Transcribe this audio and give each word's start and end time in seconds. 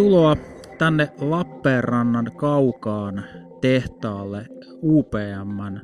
Tervetuloa 0.00 0.36
tänne 0.78 1.08
Lappeenrannan 1.18 2.32
kaukaan 2.36 3.24
tehtaalle 3.60 4.46
UPMn 4.82 5.80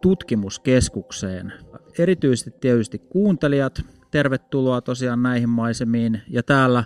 tutkimuskeskukseen. 0.00 1.52
Erityisesti 1.98 2.50
tietysti 2.60 2.98
kuuntelijat, 2.98 3.82
tervetuloa 4.10 4.80
tosiaan 4.80 5.22
näihin 5.22 5.48
maisemiin. 5.48 6.22
Ja 6.28 6.42
täällä 6.42 6.84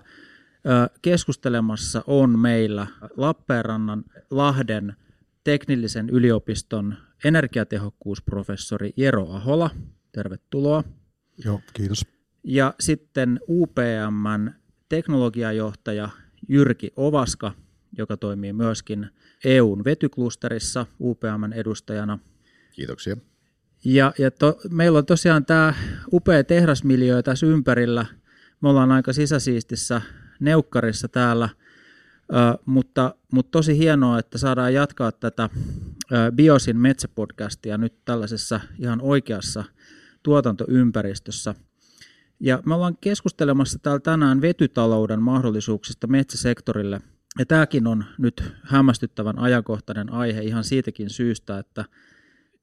keskustelemassa 1.03 2.05
on 2.07 2.39
meillä 2.39 2.87
Lappeenrannan 3.17 4.05
Lahden 4.31 4.97
teknillisen 5.45 6.11
yliopiston 6.11 6.95
energiatehokkuusprofessori 7.25 8.93
Jero 8.97 9.31
Ahola. 9.31 9.71
Tervetuloa. 10.13 10.85
Joo, 11.45 11.61
kiitos. 11.73 12.07
Ja 12.45 12.75
sitten 12.81 13.41
UPMn 13.49 14.51
teknologiajohtaja 14.89 16.09
Jyrki 16.49 16.93
Ovaska, 16.97 17.53
joka 17.99 18.17
toimii 18.17 18.53
myöskin 18.53 19.11
EUn 19.45 19.85
vetyklusterissa 19.85 20.87
UPMn 21.01 21.53
edustajana. 21.53 22.19
Kiitoksia. 22.73 23.17
Ja, 23.85 24.13
ja 24.19 24.31
to, 24.31 24.59
meillä 24.71 24.99
on 24.99 25.07
tosiaan 25.07 25.47
tämä 25.47 25.75
upea 26.13 26.45
tehdasmiljö 26.45 27.23
tässä 27.23 27.47
ympärillä. 27.47 28.07
Me 28.61 28.69
ollaan 28.69 28.93
aika 28.93 29.13
sisäsiistissä 29.13 30.03
neukkarissa 30.41 31.09
täällä, 31.09 31.49
ö, 32.33 32.59
mutta, 32.67 33.15
mutta 33.33 33.51
tosi 33.51 33.79
hienoa, 33.79 34.19
että 34.19 34.39
saadaan 34.39 34.75
jatkaa 34.75 35.13
tätä 35.13 35.49
ö, 36.13 36.33
Biosin 36.35 36.77
metsäpodcastia 36.77 37.79
nyt 37.79 38.05
tällaisessa 38.05 38.61
ihan 38.79 39.01
oikeassa 39.01 39.65
tuotantoympäristössä. 40.23 41.55
Ja 42.45 42.63
me 42.67 42.75
ollaan 42.75 42.97
keskustelemassa 43.01 43.79
täällä 43.79 44.01
tänään 44.01 44.41
vetytalouden 44.41 45.23
mahdollisuuksista 45.23 46.07
metsäsektorille. 46.07 47.01
Ja 47.39 47.47
tämäkin 47.47 47.87
on 47.87 48.05
nyt 48.19 48.53
hämmästyttävän 48.63 49.39
ajankohtainen 49.39 50.13
aihe 50.13 50.41
ihan 50.41 50.65
siitäkin 50.65 51.11
syystä, 51.11 51.59
että 51.59 51.85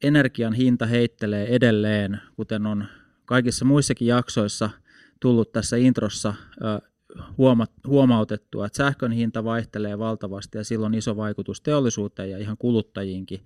energian 0.03 0.53
hinta 0.53 0.85
heittelee 0.85 1.47
edelleen, 1.55 2.21
kuten 2.35 2.65
on 2.65 2.85
kaikissa 3.25 3.65
muissakin 3.65 4.07
jaksoissa 4.07 4.69
tullut 5.19 5.51
tässä 5.51 5.77
introssa 5.77 6.33
huomautettua, 7.87 8.65
että 8.65 8.77
sähkön 8.77 9.11
hinta 9.11 9.43
vaihtelee 9.43 9.99
valtavasti 9.99 10.57
ja 10.57 10.63
silloin 10.63 10.93
iso 10.93 11.17
vaikutus 11.17 11.61
teollisuuteen 11.61 12.31
ja 12.31 12.37
ihan 12.37 12.57
kuluttajiinkin. 12.57 13.45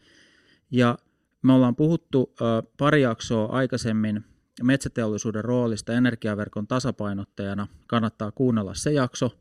Ja 0.72 0.97
me 1.42 1.53
ollaan 1.53 1.75
puhuttu 1.75 2.34
pari 2.78 3.02
jaksoa 3.02 3.45
aikaisemmin 3.45 4.25
metsäteollisuuden 4.64 5.44
roolista 5.44 5.94
energiaverkon 5.94 6.68
tasapainottajana. 6.68 7.68
Kannattaa 7.88 8.32
kuunnella 8.32 8.73
se 8.73 8.92
jakso. 8.92 9.40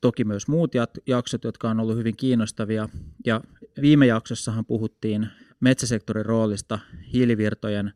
Toki 0.00 0.24
myös 0.24 0.48
muut 0.48 0.72
jaksot, 1.06 1.44
jotka 1.44 1.70
on 1.70 1.80
ollut 1.80 1.96
hyvin 1.96 2.16
kiinnostavia. 2.16 2.88
Ja 3.26 3.40
viime 3.80 4.06
jaksossahan 4.06 4.64
puhuttiin 4.64 5.28
metsäsektorin 5.60 6.26
roolista 6.26 6.78
hiilivirtojen 7.12 7.92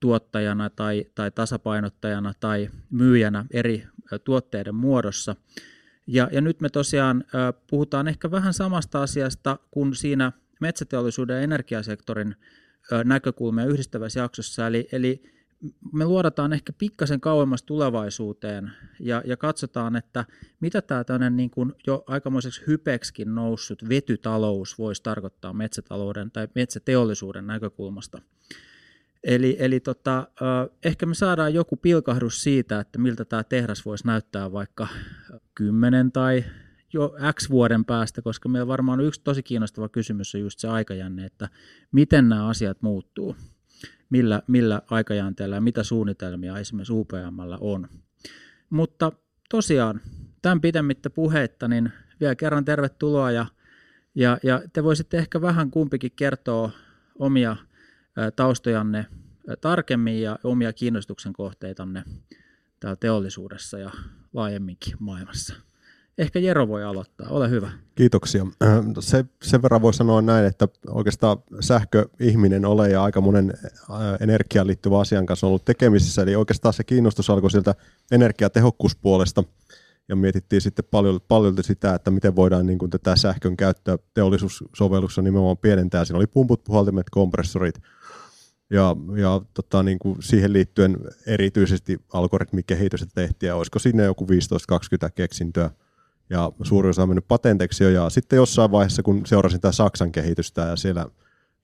tuottajana 0.00 0.70
tai, 0.70 1.04
tai 1.14 1.30
tasapainottajana 1.30 2.32
tai 2.40 2.70
myyjänä 2.90 3.46
eri 3.50 3.86
tuotteiden 4.24 4.74
muodossa. 4.74 5.36
Ja, 6.06 6.28
ja 6.32 6.40
nyt 6.40 6.60
me 6.60 6.68
tosiaan 6.68 7.24
puhutaan 7.70 8.08
ehkä 8.08 8.30
vähän 8.30 8.54
samasta 8.54 9.02
asiasta 9.02 9.58
kuin 9.70 9.94
siinä 9.94 10.32
metsäteollisuuden 10.60 11.36
ja 11.36 11.42
energiasektorin 11.42 12.36
näkökulmia 13.04 13.66
yhdistävässä 13.66 14.20
jaksossa. 14.20 14.66
Eli, 14.66 14.88
eli 14.92 15.33
me 15.92 16.04
luodataan 16.04 16.52
ehkä 16.52 16.72
pikkasen 16.72 17.20
kauemmas 17.20 17.62
tulevaisuuteen 17.62 18.72
ja, 19.00 19.22
ja 19.26 19.36
katsotaan, 19.36 19.96
että 19.96 20.24
mitä 20.60 20.82
tämä 20.82 21.04
tämmöinen 21.04 21.36
niin 21.36 21.50
kuin 21.50 21.72
jo 21.86 22.04
aikamoiseksi 22.06 22.62
hypekskin 22.66 23.34
noussut 23.34 23.88
vetytalous 23.88 24.78
voisi 24.78 25.02
tarkoittaa 25.02 25.52
metsätalouden 25.52 26.30
tai 26.30 26.48
metsäteollisuuden 26.54 27.46
näkökulmasta. 27.46 28.22
Eli, 29.24 29.56
eli 29.58 29.80
tota, 29.80 30.28
ehkä 30.84 31.06
me 31.06 31.14
saadaan 31.14 31.54
joku 31.54 31.76
pilkahdus 31.76 32.42
siitä, 32.42 32.80
että 32.80 32.98
miltä 32.98 33.24
tämä 33.24 33.44
tehdas 33.44 33.84
voisi 33.84 34.06
näyttää 34.06 34.52
vaikka 34.52 34.88
kymmenen 35.54 36.12
tai 36.12 36.44
jo 36.92 37.14
X 37.32 37.50
vuoden 37.50 37.84
päästä, 37.84 38.22
koska 38.22 38.48
meillä 38.48 38.66
varmaan 38.66 39.00
yksi 39.00 39.20
tosi 39.24 39.42
kiinnostava 39.42 39.88
kysymys 39.88 40.34
on 40.34 40.40
just 40.40 40.58
se 40.58 40.68
aikajänne, 40.68 41.26
että 41.26 41.48
miten 41.92 42.28
nämä 42.28 42.46
asiat 42.48 42.82
muuttuu 42.82 43.36
millä, 44.10 44.42
millä 44.46 44.82
aikajänteellä 44.90 45.56
ja 45.56 45.60
mitä 45.60 45.82
suunnitelmia 45.82 46.58
esimerkiksi 46.58 46.92
UPMllä 46.92 47.58
on. 47.60 47.88
Mutta 48.70 49.12
tosiaan, 49.50 50.00
tämän 50.42 50.60
pidemmittä 50.60 51.10
puheitta, 51.10 51.68
niin 51.68 51.92
vielä 52.20 52.34
kerran 52.34 52.64
tervetuloa 52.64 53.30
ja, 53.30 53.46
ja, 54.14 54.38
ja 54.42 54.62
te 54.72 54.84
voisitte 54.84 55.18
ehkä 55.18 55.40
vähän 55.40 55.70
kumpikin 55.70 56.12
kertoa 56.16 56.70
omia 57.18 57.56
taustojanne 58.36 59.06
tarkemmin 59.60 60.22
ja 60.22 60.38
omia 60.44 60.72
kiinnostuksen 60.72 61.32
kohteitanne 61.32 62.04
täällä 62.80 62.96
teollisuudessa 62.96 63.78
ja 63.78 63.90
laajemminkin 64.32 64.96
maailmassa. 64.98 65.54
Ehkä 66.18 66.38
Jero 66.38 66.68
voi 66.68 66.84
aloittaa, 66.84 67.28
ole 67.28 67.50
hyvä. 67.50 67.70
Kiitoksia. 67.94 68.46
Äh, 68.62 68.84
se, 69.00 69.24
sen 69.42 69.62
verran 69.62 69.82
voi 69.82 69.94
sanoa 69.94 70.22
näin, 70.22 70.46
että 70.46 70.68
oikeastaan 70.88 71.36
sähköihminen 71.60 72.64
ole 72.64 72.90
ja 72.90 73.02
aika 73.02 73.20
monen 73.20 73.52
äh, 73.90 73.96
energiaan 74.20 74.66
liittyvä 74.66 75.00
asian 75.00 75.26
kanssa 75.26 75.46
on 75.46 75.48
ollut 75.48 75.64
tekemisissä, 75.64 76.22
eli 76.22 76.36
oikeastaan 76.36 76.72
se 76.72 76.84
kiinnostus 76.84 77.30
alkoi 77.30 77.50
sieltä 77.50 77.74
energiatehokkuuspuolesta, 78.12 79.44
ja 80.08 80.16
mietittiin 80.16 80.60
sitten 80.60 80.84
paljon, 80.90 81.20
paljon 81.28 81.54
sitä, 81.60 81.94
että 81.94 82.10
miten 82.10 82.36
voidaan 82.36 82.66
niin 82.66 82.78
kuin 82.78 82.90
tätä 82.90 83.16
sähkön 83.16 83.56
käyttöä 83.56 83.98
teollisuussovelluksessa 84.14 85.22
nimenomaan 85.22 85.56
pienentää. 85.56 86.04
Siinä 86.04 86.18
oli 86.18 86.26
pumput, 86.26 86.64
puhaltimet, 86.64 87.06
kompressorit, 87.10 87.74
ja, 88.70 88.96
ja 89.16 89.40
tota, 89.54 89.82
niin 89.82 89.98
kuin 89.98 90.16
siihen 90.20 90.52
liittyen 90.52 90.96
erityisesti 91.26 91.98
algoritmikehitystä 92.12 93.06
tehtiin, 93.14 93.48
ja 93.48 93.56
olisiko 93.56 93.78
sinne 93.78 94.04
joku 94.04 94.26
15-20 94.26 94.28
keksintöä, 95.14 95.70
ja 96.30 96.52
suuri 96.62 96.88
osa 96.88 97.02
on 97.02 97.08
mennyt 97.08 97.28
patenteksi 97.28 97.84
jo, 97.84 97.90
ja 97.90 98.10
sitten 98.10 98.36
jossain 98.36 98.70
vaiheessa, 98.70 99.02
kun 99.02 99.26
seurasin 99.26 99.60
tätä 99.60 99.72
Saksan 99.72 100.12
kehitystä, 100.12 100.62
ja 100.62 100.76
siellä 100.76 101.06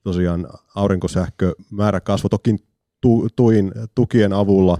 tosiaan 0.03 0.47
aurinkosähkö 0.75 1.55
määrä 1.71 1.99
kasvoi 1.99 2.29
toki 2.29 2.55
tu, 3.01 3.27
tuin, 3.35 3.71
tukien 3.95 4.33
avulla, 4.33 4.77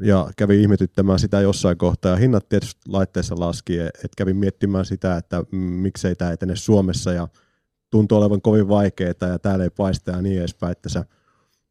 ja 0.00 0.30
kävi 0.36 0.62
ihmetyttämään 0.62 1.18
sitä 1.18 1.40
jossain 1.40 1.78
kohtaa, 1.78 2.10
ja 2.10 2.16
hinnat 2.16 2.48
tietysti 2.48 2.80
laitteessa 2.88 3.34
laski, 3.38 3.78
että 3.78 4.08
kävin 4.16 4.36
miettimään 4.36 4.84
sitä, 4.84 5.16
että 5.16 5.44
miksei 5.52 6.16
tämä 6.16 6.32
etene 6.32 6.56
Suomessa, 6.56 7.12
ja 7.12 7.28
tuntuu 7.90 8.18
olevan 8.18 8.42
kovin 8.42 8.68
vaikeaa, 8.68 9.14
ja 9.20 9.38
täällä 9.38 9.64
ei 9.64 9.70
paista 9.70 10.10
ja 10.10 10.22
niin 10.22 10.38
edespäin, 10.38 10.72
että 10.72 11.04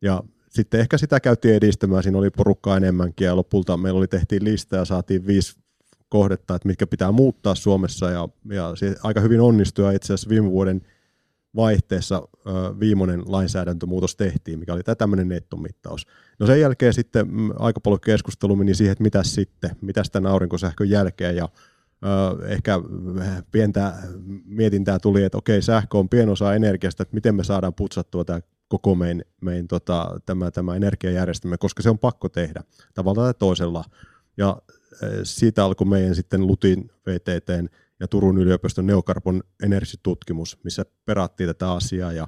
ja 0.01 0.23
sitten 0.49 0.79
ehkä 0.79 0.97
sitä 0.97 1.19
käytiin 1.19 1.55
edistämään, 1.55 2.03
siinä 2.03 2.17
oli 2.17 2.29
porukkaa 2.29 2.77
enemmänkin 2.77 3.25
ja 3.25 3.35
lopulta 3.35 3.77
meillä 3.77 3.97
oli 3.97 4.07
tehtiin 4.07 4.43
lista 4.43 4.75
ja 4.75 4.85
saatiin 4.85 5.27
viisi 5.27 5.62
kohdetta, 6.13 6.55
että 6.55 6.67
mitkä 6.67 6.87
pitää 6.87 7.11
muuttaa 7.11 7.55
Suomessa 7.55 8.09
ja, 8.09 8.27
ja 8.49 8.73
aika 9.03 9.21
hyvin 9.21 9.41
onnistui 9.41 9.85
ja 9.85 9.91
itse 9.91 10.13
asiassa 10.13 10.29
viime 10.29 10.51
vuoden 10.51 10.81
vaihteessa 11.55 12.27
ö, 12.47 12.51
viimeinen 12.79 13.23
lainsäädäntömuutos 13.25 14.15
tehtiin, 14.15 14.59
mikä 14.59 14.73
oli 14.73 14.81
tämmöinen 14.97 15.27
nettomittaus. 15.27 16.07
No 16.39 16.47
sen 16.47 16.59
jälkeen 16.59 16.93
sitten 16.93 17.27
m, 17.27 17.49
aika 17.59 17.79
paljon 17.79 17.99
keskustelu 17.99 18.55
meni 18.55 18.75
siihen, 18.75 18.91
että 18.91 19.03
mitä 19.03 19.23
sitten, 19.23 19.71
mitä 19.81 20.03
tämän 20.11 20.31
aurinkosähkön 20.31 20.89
jälkeen 20.89 21.35
ja 21.35 21.49
ö, 22.05 22.47
ehkä 22.47 22.79
pientä 23.51 23.93
mietintää 24.45 24.99
tuli, 24.99 25.23
että 25.23 25.37
okei, 25.37 25.61
sähkö 25.61 25.97
on 25.97 26.09
pienosa 26.09 26.53
energiasta, 26.55 27.03
että 27.03 27.15
miten 27.15 27.35
me 27.35 27.43
saadaan 27.43 27.73
putsattua 27.73 28.25
tämä 28.25 28.39
koko 28.67 28.95
meidän, 28.95 29.21
meidän 29.41 29.67
tota, 29.67 30.19
tämä, 30.25 30.51
tämä 30.51 30.75
energiajärjestelmä, 30.75 31.57
koska 31.57 31.83
se 31.83 31.89
on 31.89 31.99
pakko 31.99 32.29
tehdä 32.29 32.63
tavalla 32.93 33.23
tai 33.23 33.33
toisella. 33.39 33.83
Ja 34.37 34.61
siitä 35.23 35.65
alkoi 35.65 35.87
meidän 35.87 36.15
sitten 36.15 36.47
Lutin 36.47 36.91
VTT 37.07 37.49
ja 37.99 38.07
Turun 38.07 38.37
yliopiston 38.37 38.85
neokarbon 38.85 39.43
energiatutkimus, 39.63 40.57
missä 40.63 40.85
perattiin 41.05 41.49
tätä 41.49 41.71
asiaa 41.71 42.11
ja 42.11 42.27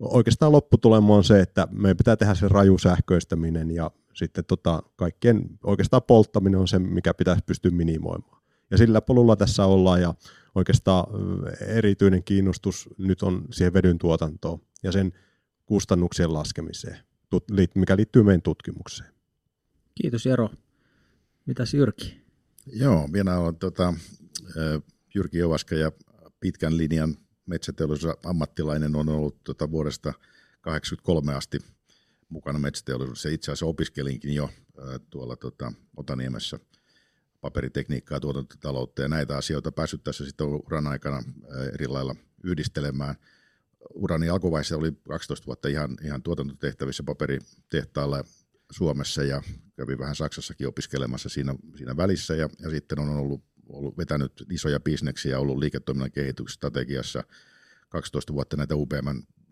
oikeastaan 0.00 0.52
lopputulema 0.52 1.16
on 1.16 1.24
se, 1.24 1.40
että 1.40 1.68
meidän 1.70 1.96
pitää 1.96 2.16
tehdä 2.16 2.34
se 2.34 2.48
raju 2.48 2.78
sähköistäminen 2.78 3.70
ja 3.70 3.90
sitten 4.14 4.44
tota, 4.44 4.82
kaikkien 4.96 5.44
oikeastaan 5.64 6.02
polttaminen 6.02 6.60
on 6.60 6.68
se, 6.68 6.78
mikä 6.78 7.14
pitäisi 7.14 7.42
pystyä 7.46 7.70
minimoimaan. 7.70 8.42
Ja 8.70 8.78
sillä 8.78 9.00
polulla 9.00 9.36
tässä 9.36 9.64
ollaan 9.64 10.02
ja 10.02 10.14
oikeastaan 10.54 11.06
erityinen 11.66 12.24
kiinnostus 12.24 12.88
nyt 12.98 13.22
on 13.22 13.44
siihen 13.50 13.72
vedyn 13.72 13.98
tuotantoon 13.98 14.60
ja 14.82 14.92
sen 14.92 15.12
kustannuksien 15.66 16.32
laskemiseen, 16.32 16.98
mikä 17.74 17.96
liittyy 17.96 18.22
meidän 18.22 18.42
tutkimukseen. 18.42 19.10
Kiitos 19.94 20.26
Jero. 20.26 20.50
Mitäs 21.46 21.74
Jyrki? 21.74 22.24
Joo, 22.66 23.08
minä 23.08 23.38
olen 23.38 23.56
tota, 23.56 23.94
Jyrki 25.14 25.38
Jovaska 25.38 25.74
ja 25.74 25.92
pitkän 26.40 26.76
linjan 26.76 27.16
metsäteollisuuden 27.46 28.16
ammattilainen 28.24 28.96
on 28.96 29.08
ollut 29.08 29.44
tota, 29.44 29.70
vuodesta 29.70 30.12
1983 30.12 31.34
asti 31.34 31.58
mukana 32.28 32.58
metsäteollisuudessa. 32.58 33.28
Itse 33.28 33.50
asiassa 33.50 33.66
opiskelinkin 33.66 34.34
jo 34.34 34.50
tuolla 35.10 35.36
tota, 35.36 35.72
Otaniemessä 35.96 36.58
paperitekniikkaa, 37.40 38.20
tuotantotaloutta 38.20 39.02
ja 39.02 39.08
näitä 39.08 39.36
asioita 39.36 39.72
päässyt 39.72 40.04
tässä 40.04 40.24
sitten 40.24 40.46
uran 40.46 40.86
aikana 40.86 41.22
eri 41.74 41.86
lailla 41.86 42.16
yhdistelemään. 42.44 43.14
Urani 43.94 44.28
alkuvaiheessa 44.28 44.76
oli 44.76 44.92
12 45.08 45.46
vuotta 45.46 45.68
ihan, 45.68 45.96
ihan 46.02 46.22
tuotantotehtävissä 46.22 47.02
paperitehtaalla 47.02 48.24
Suomessa 48.70 49.22
ja 49.22 49.42
kävin 49.76 49.98
vähän 49.98 50.16
Saksassakin 50.16 50.68
opiskelemassa 50.68 51.28
siinä, 51.28 51.54
siinä 51.76 51.96
välissä 51.96 52.34
ja, 52.34 52.48
ja 52.62 52.70
sitten 52.70 52.98
on 52.98 53.08
ollut, 53.08 53.44
ollut 53.68 53.98
vetänyt 53.98 54.32
isoja 54.50 54.80
bisneksiä, 54.80 55.38
ollut 55.38 55.58
liiketoiminnan 55.58 56.12
kehitysstrategiassa 56.12 57.24
12 57.88 58.32
vuotta. 58.32 58.56
Näitä 58.56 58.76
UPM 58.76 59.08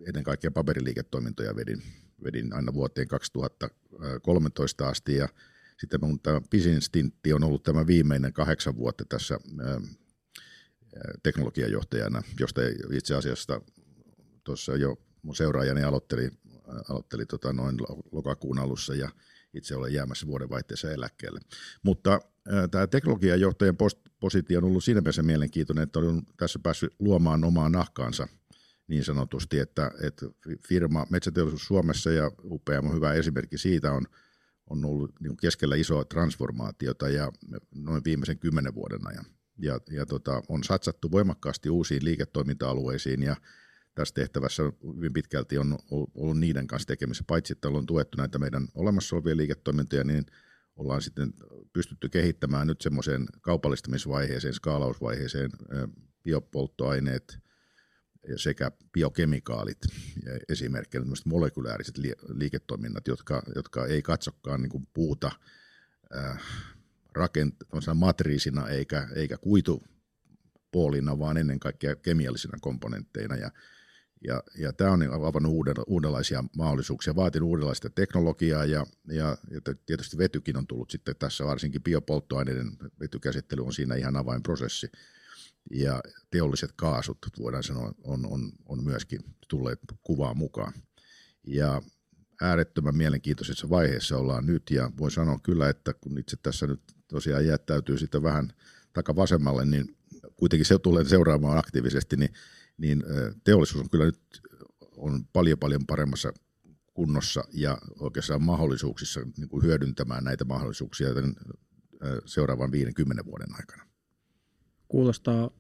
ennen 0.07 0.25
kaikkea 0.25 0.51
paperiliiketoimintoja 0.51 1.57
vedin, 1.57 1.83
vedin 2.25 2.55
aina 2.55 2.75
vuoteen 2.75 3.09
2013 3.09 4.89
asti 4.89 5.17
ja 5.17 5.29
sitten 5.79 6.01
mun 6.03 6.21
tämä 6.21 6.41
pisin 6.51 6.83
stintti 6.83 7.33
on 7.33 7.45
ollut 7.45 7.63
tämä 7.63 7.87
viimeinen 7.87 8.33
kahdeksan 8.33 8.77
vuotta 8.77 9.05
tässä 9.05 9.39
teknologiajohtajana, 11.23 12.23
josta 12.41 12.61
itse 12.93 13.15
asiassa 13.15 13.61
tuossa 14.45 14.77
jo 14.77 14.97
mun 15.23 15.37
seuraajani 15.37 15.83
aloitteli, 15.83 16.31
aloitteli 16.89 17.27
tota 17.27 17.53
noin 17.53 17.77
lokakuun 18.13 18.59
alussa 18.59 18.95
ja 18.95 19.09
itse 19.55 19.77
olen 19.77 19.95
jäämässä 19.95 20.27
vuodenvaihteessa 20.27 20.91
eläkkeelle. 20.91 21.41
Mutta 21.83 22.21
tämä 22.71 22.87
teknologiajohtajan 22.87 23.77
positio 24.21 24.59
on 24.59 24.65
ollut 24.65 24.85
siinä 24.85 25.01
mielessä 25.01 25.23
mielenkiintoinen, 25.23 25.83
että 25.83 25.99
olen 25.99 26.23
tässä 26.37 26.59
päässyt 26.63 26.95
luomaan 26.99 27.45
omaa 27.45 27.69
nahkaansa 27.69 28.29
niin 28.87 29.05
sanotusti, 29.05 29.59
että, 29.59 29.91
että 30.03 30.27
firma 30.69 31.07
Metsäteollisuus 31.11 31.67
Suomessa 31.67 32.11
ja 32.11 32.31
UPM 32.45 32.87
on 32.87 32.95
hyvä 32.95 33.13
esimerkki 33.13 33.59
siitä 33.59 33.93
on, 33.93 34.07
on 34.71 34.85
ollut 34.85 35.13
niin 35.21 35.37
keskellä 35.37 35.77
isoa 35.77 36.05
transformaatiota 36.05 37.09
ja 37.09 37.33
noin 37.75 38.05
viimeisen 38.05 38.39
kymmenen 38.39 38.75
vuoden 38.75 39.07
ajan. 39.07 39.25
Ja, 39.59 39.81
ja 39.91 40.07
tota, 40.07 40.43
on 40.49 40.65
satsattu 40.65 41.11
voimakkaasti 41.11 41.71
uusiin 41.71 42.05
liiketoiminta-alueisiin 42.05 43.23
ja 43.23 43.37
tässä 43.95 44.15
tehtävässä 44.15 44.63
hyvin 44.97 45.13
pitkälti 45.13 45.59
on 45.59 45.79
ollut 46.15 46.39
niiden 46.39 46.67
kanssa 46.67 46.87
tekemisissä. 46.87 47.25
Paitsi, 47.27 47.53
että 47.53 47.69
on 47.69 47.87
tuettu 47.87 48.19
näitä 48.19 48.39
meidän 48.39 48.69
olemassa 48.75 49.17
olevia 49.17 49.37
liiketoimintoja, 49.37 50.05
niin 50.05 50.27
ollaan 50.77 51.03
sitten 51.03 51.33
pystytty 51.73 52.09
kehittämään 52.09 52.67
nyt 52.67 52.81
semmoiseen 52.81 53.27
kaupallistamisvaiheeseen, 53.41 54.55
skaalausvaiheeseen 54.55 55.51
biopolttoaineet 56.25 57.39
sekä 58.37 58.71
biokemikaalit 58.93 59.79
esimerkkinä 60.49 61.05
molekylääriset 61.25 61.99
liiketoiminnat, 62.29 63.09
jotka, 63.09 63.43
jotka 63.55 63.87
ei 63.87 64.03
katsokaan 64.03 64.63
niin 64.63 64.71
kuin 64.71 64.89
puuta 64.95 65.31
rakent- 67.19 67.95
matriisina 67.95 68.69
eikä, 68.69 69.09
eikä 69.15 69.37
kuitupuolina, 69.37 71.19
vaan 71.19 71.37
ennen 71.37 71.61
kaikkea 71.61 71.97
kemiallisina 71.97 72.59
komponentteina. 72.61 73.37
Ja 73.37 73.51
ja, 74.25 74.43
ja 74.59 74.73
tämä 74.73 74.91
on 74.91 75.03
avannut 75.25 75.53
uuden, 75.53 75.75
uudenlaisia 75.87 76.45
mahdollisuuksia, 76.57 77.17
vaatinut 77.17 77.49
uudenlaista 77.49 77.91
teknologiaa 77.91 78.65
ja, 78.65 78.87
ja, 79.09 79.37
ja 79.51 79.61
tietysti 79.87 80.19
vetykin 80.19 80.57
on 80.57 80.67
tullut 80.67 80.91
sitten 80.91 81.17
tässä, 81.19 81.45
varsinkin 81.45 81.83
biopolttoaineiden 81.83 82.73
vetykäsittely 83.01 83.65
on 83.65 83.73
siinä 83.73 83.95
ihan 83.95 84.17
avainprosessi. 84.17 84.91
Ja 85.71 86.01
teolliset 86.31 86.73
kaasut, 86.77 87.19
voidaan 87.39 87.63
sanoa, 87.63 87.93
on, 88.05 88.27
on, 88.27 88.53
on 88.69 88.85
myöskin 88.85 89.21
tulleet 89.49 89.79
kuvaan 90.03 90.37
mukaan. 90.37 90.73
Ja 91.47 91.83
äärettömän 92.41 92.97
mielenkiintoisessa 92.97 93.71
vaiheessa 93.71 94.17
ollaan 94.17 94.47
nyt 94.47 94.71
ja 94.71 94.91
voi 94.99 95.11
sanoa 95.11 95.39
kyllä, 95.43 95.69
että 95.69 95.95
kun 95.95 96.19
itse 96.19 96.37
tässä 96.43 96.67
nyt 96.67 96.81
tosiaan 97.09 97.47
jättäytyy 97.47 97.99
sitten 97.99 98.23
vähän 98.23 98.53
takavasemmalle, 98.93 99.65
niin 99.65 99.97
kuitenkin 100.37 100.67
se 100.67 100.79
tulee 100.79 101.05
seuraamaan 101.05 101.59
aktiivisesti, 101.59 102.17
niin 102.17 102.33
niin 102.79 103.05
teollisuus 103.45 103.85
on 103.85 103.91
kyllä 103.91 104.05
nyt 104.05 104.21
on 104.97 105.25
paljon 105.33 105.59
paljon 105.59 105.87
paremmassa 105.87 106.33
kunnossa 106.95 107.45
ja 107.53 107.79
oikeastaan 108.01 108.43
mahdollisuuksissa 108.43 109.21
niin 109.37 109.49
kuin 109.49 109.63
hyödyntämään 109.63 110.25
näitä 110.25 110.45
mahdollisuuksia 110.45 111.09
seuraavan 112.25 112.73
50 112.73 113.25
vuoden 113.25 113.55
aikana. 113.55 113.87
Kuulostaa 114.89 115.51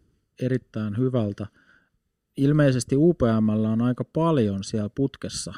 erittäin 0.43 0.99
hyvältä. 0.99 1.47
Ilmeisesti 2.37 2.97
UPM 2.97 3.49
on 3.73 3.82
aika 3.82 4.05
paljon 4.05 4.65
siellä 4.65 4.91
putkessa 4.94 5.53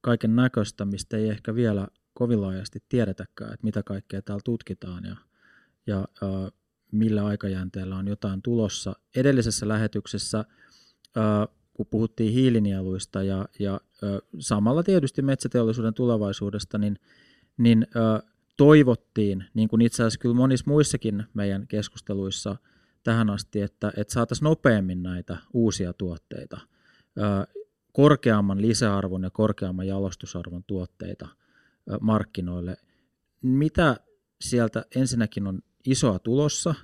kaiken 0.00 0.36
näköistä, 0.36 0.84
mistä 0.84 1.16
ei 1.16 1.28
ehkä 1.28 1.54
vielä 1.54 1.88
kovin 2.14 2.40
laajasti 2.40 2.78
tiedetäkään, 2.88 3.52
että 3.52 3.64
mitä 3.64 3.82
kaikkea 3.82 4.22
täällä 4.22 4.42
tutkitaan 4.44 5.04
ja, 5.04 5.16
ja 5.86 5.98
äh, 5.98 6.52
millä 6.92 7.26
aikajänteellä 7.26 7.96
on 7.96 8.08
jotain 8.08 8.42
tulossa. 8.42 8.96
Edellisessä 9.16 9.68
lähetyksessä– 9.68 10.44
kun 11.74 11.86
puhuttiin 11.86 12.32
hiilinieluista 12.32 13.22
ja, 13.22 13.48
ja 13.58 13.80
samalla 14.38 14.82
tietysti 14.82 15.22
metsäteollisuuden 15.22 15.94
tulevaisuudesta, 15.94 16.78
niin, 16.78 16.98
niin 17.58 17.86
toivottiin, 18.56 19.44
niin 19.54 19.68
kuin 19.68 19.82
itse 19.82 20.02
asiassa 20.02 20.18
kyllä 20.18 20.34
monissa 20.34 20.64
muissakin 20.68 21.24
meidän 21.34 21.66
keskusteluissa 21.68 22.56
tähän 23.02 23.30
asti, 23.30 23.60
että, 23.60 23.92
että 23.96 24.14
saataisiin 24.14 24.44
nopeammin 24.44 25.02
näitä 25.02 25.36
uusia 25.52 25.92
tuotteita, 25.92 26.60
korkeamman 27.92 28.62
lisäarvon 28.62 29.22
ja 29.22 29.30
korkeamman 29.30 29.86
jalostusarvon 29.86 30.64
tuotteita 30.66 31.28
markkinoille. 32.00 32.76
Mitä 33.42 33.96
sieltä 34.40 34.84
ensinnäkin 34.96 35.46
on 35.46 35.60
isoa 35.86 36.18
tulossa 36.18 36.74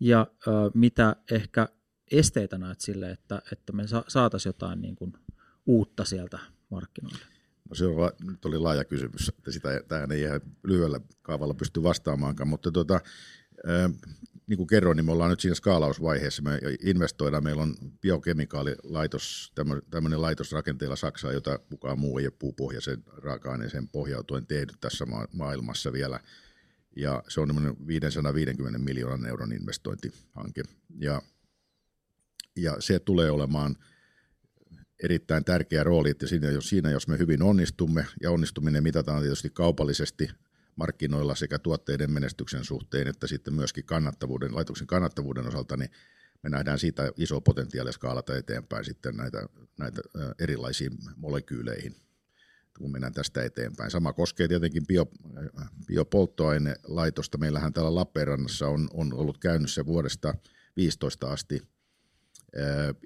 ja 0.00 0.26
mitä 0.74 1.16
ehkä 1.30 1.68
esteitä 2.10 2.58
näet 2.58 2.80
sille, 2.80 3.10
että, 3.10 3.42
että 3.52 3.72
me 3.72 3.84
saataisiin 4.08 4.50
jotain 4.50 4.80
niin 4.80 4.96
kuin 4.96 5.12
uutta 5.66 6.04
sieltä 6.04 6.38
markkinoille? 6.70 7.24
No 7.68 7.74
se 7.74 7.86
on, 7.86 8.10
nyt 8.26 8.44
oli 8.44 8.58
laaja 8.58 8.84
kysymys, 8.84 9.28
että 9.28 9.50
sitä 9.50 9.82
tähän 9.88 10.12
ei 10.12 10.22
ihan 10.22 10.40
lyhyellä 10.62 11.00
kaavalla 11.22 11.54
pysty 11.54 11.82
vastaamaankaan, 11.82 12.48
mutta 12.48 12.72
tuota, 12.72 13.00
niin 14.46 14.56
kuin 14.56 14.66
kerroin, 14.66 14.96
niin 14.96 15.04
me 15.04 15.12
ollaan 15.12 15.30
nyt 15.30 15.40
siinä 15.40 15.54
skaalausvaiheessa. 15.54 16.42
Me 16.42 16.60
investoidaan, 16.82 17.44
meillä 17.44 17.62
on 17.62 17.74
biokemikaalilaitos, 18.00 19.52
tämmöinen 19.90 20.22
laitos 20.22 20.52
rakenteella 20.52 20.96
Saksaa, 20.96 21.32
jota 21.32 21.58
kukaan 21.58 21.98
muu 21.98 22.18
ei 22.18 22.26
ole 22.26 22.32
puupohjaisen 22.38 23.02
raaka-aineeseen 23.06 23.88
pohjautuen 23.88 24.46
tehnyt 24.46 24.76
tässä 24.80 25.06
maailmassa 25.32 25.92
vielä. 25.92 26.20
Ja 26.96 27.22
se 27.28 27.40
on 27.40 27.76
550 27.86 28.78
miljoonan 28.78 29.26
euron 29.26 29.52
investointihanke. 29.52 30.62
Ja 30.98 31.22
ja 32.56 32.76
se 32.78 32.98
tulee 32.98 33.30
olemaan 33.30 33.76
erittäin 35.02 35.44
tärkeä 35.44 35.84
rooli, 35.84 36.10
että 36.10 36.26
siinä 36.26 36.50
jos, 36.50 36.68
siinä, 36.68 36.90
jos 36.90 37.08
me 37.08 37.18
hyvin 37.18 37.42
onnistumme, 37.42 38.06
ja 38.22 38.30
onnistuminen 38.30 38.82
mitataan 38.82 39.22
tietysti 39.22 39.50
kaupallisesti 39.50 40.30
markkinoilla 40.76 41.34
sekä 41.34 41.58
tuotteiden 41.58 42.12
menestyksen 42.12 42.64
suhteen, 42.64 43.08
että 43.08 43.26
sitten 43.26 43.54
myöskin 43.54 43.84
kannattavuuden, 43.84 44.54
laitoksen 44.54 44.86
kannattavuuden 44.86 45.48
osalta, 45.48 45.76
niin 45.76 45.90
me 46.42 46.50
nähdään 46.50 46.78
siitä 46.78 47.12
iso 47.16 47.40
potentiaali 47.40 47.92
skaalata 47.92 48.36
eteenpäin 48.36 48.84
sitten 48.84 49.16
näitä, 49.16 49.46
näitä 49.78 50.02
erilaisiin 50.38 50.98
molekyyleihin, 51.16 51.96
kun 52.78 52.92
mennään 52.92 53.12
tästä 53.12 53.42
eteenpäin. 53.42 53.90
Sama 53.90 54.12
koskee 54.12 54.48
tietenkin 54.48 54.86
bio, 54.86 55.06
biopolttoainelaitosta. 55.86 57.38
Meillähän 57.38 57.72
täällä 57.72 57.94
Lappeenrannassa 57.94 58.68
on, 58.68 58.88
on 58.94 59.14
ollut 59.14 59.38
käynnissä 59.38 59.86
vuodesta 59.86 60.34
15 60.76 61.32
asti 61.32 61.62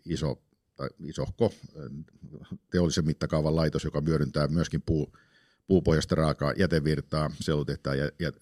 iso 0.05 0.43
tai 0.77 0.89
isohko 0.99 1.55
teollisen 2.71 3.07
mittakaavan 3.07 3.57
laitos, 3.57 3.85
joka 3.85 4.03
hyödyntää 4.07 4.49
myöskin 4.49 4.83
puu, 4.83 5.13
puupohjasta 5.67 6.15
raakaa 6.15 6.53
jätevirtaa, 6.57 7.31
sellutehtaa 7.41 7.95
ja, 7.95 8.11
ja 8.19 8.33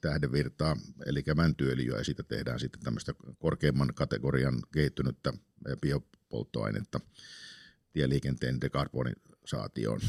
tähdevirtaa, 0.00 0.76
eli 1.06 1.22
mäntyöljyä, 1.36 1.98
ja 1.98 2.04
siitä 2.04 2.22
tehdään 2.22 2.60
sitten 2.60 2.80
tämmöistä 2.80 3.14
korkeimman 3.38 3.94
kategorian 3.94 4.62
kehittynyttä 4.72 5.32
biopolttoainetta 5.80 7.00
tieliikenteen 7.92 8.60
dekarbonisaatioon. 8.60 10.00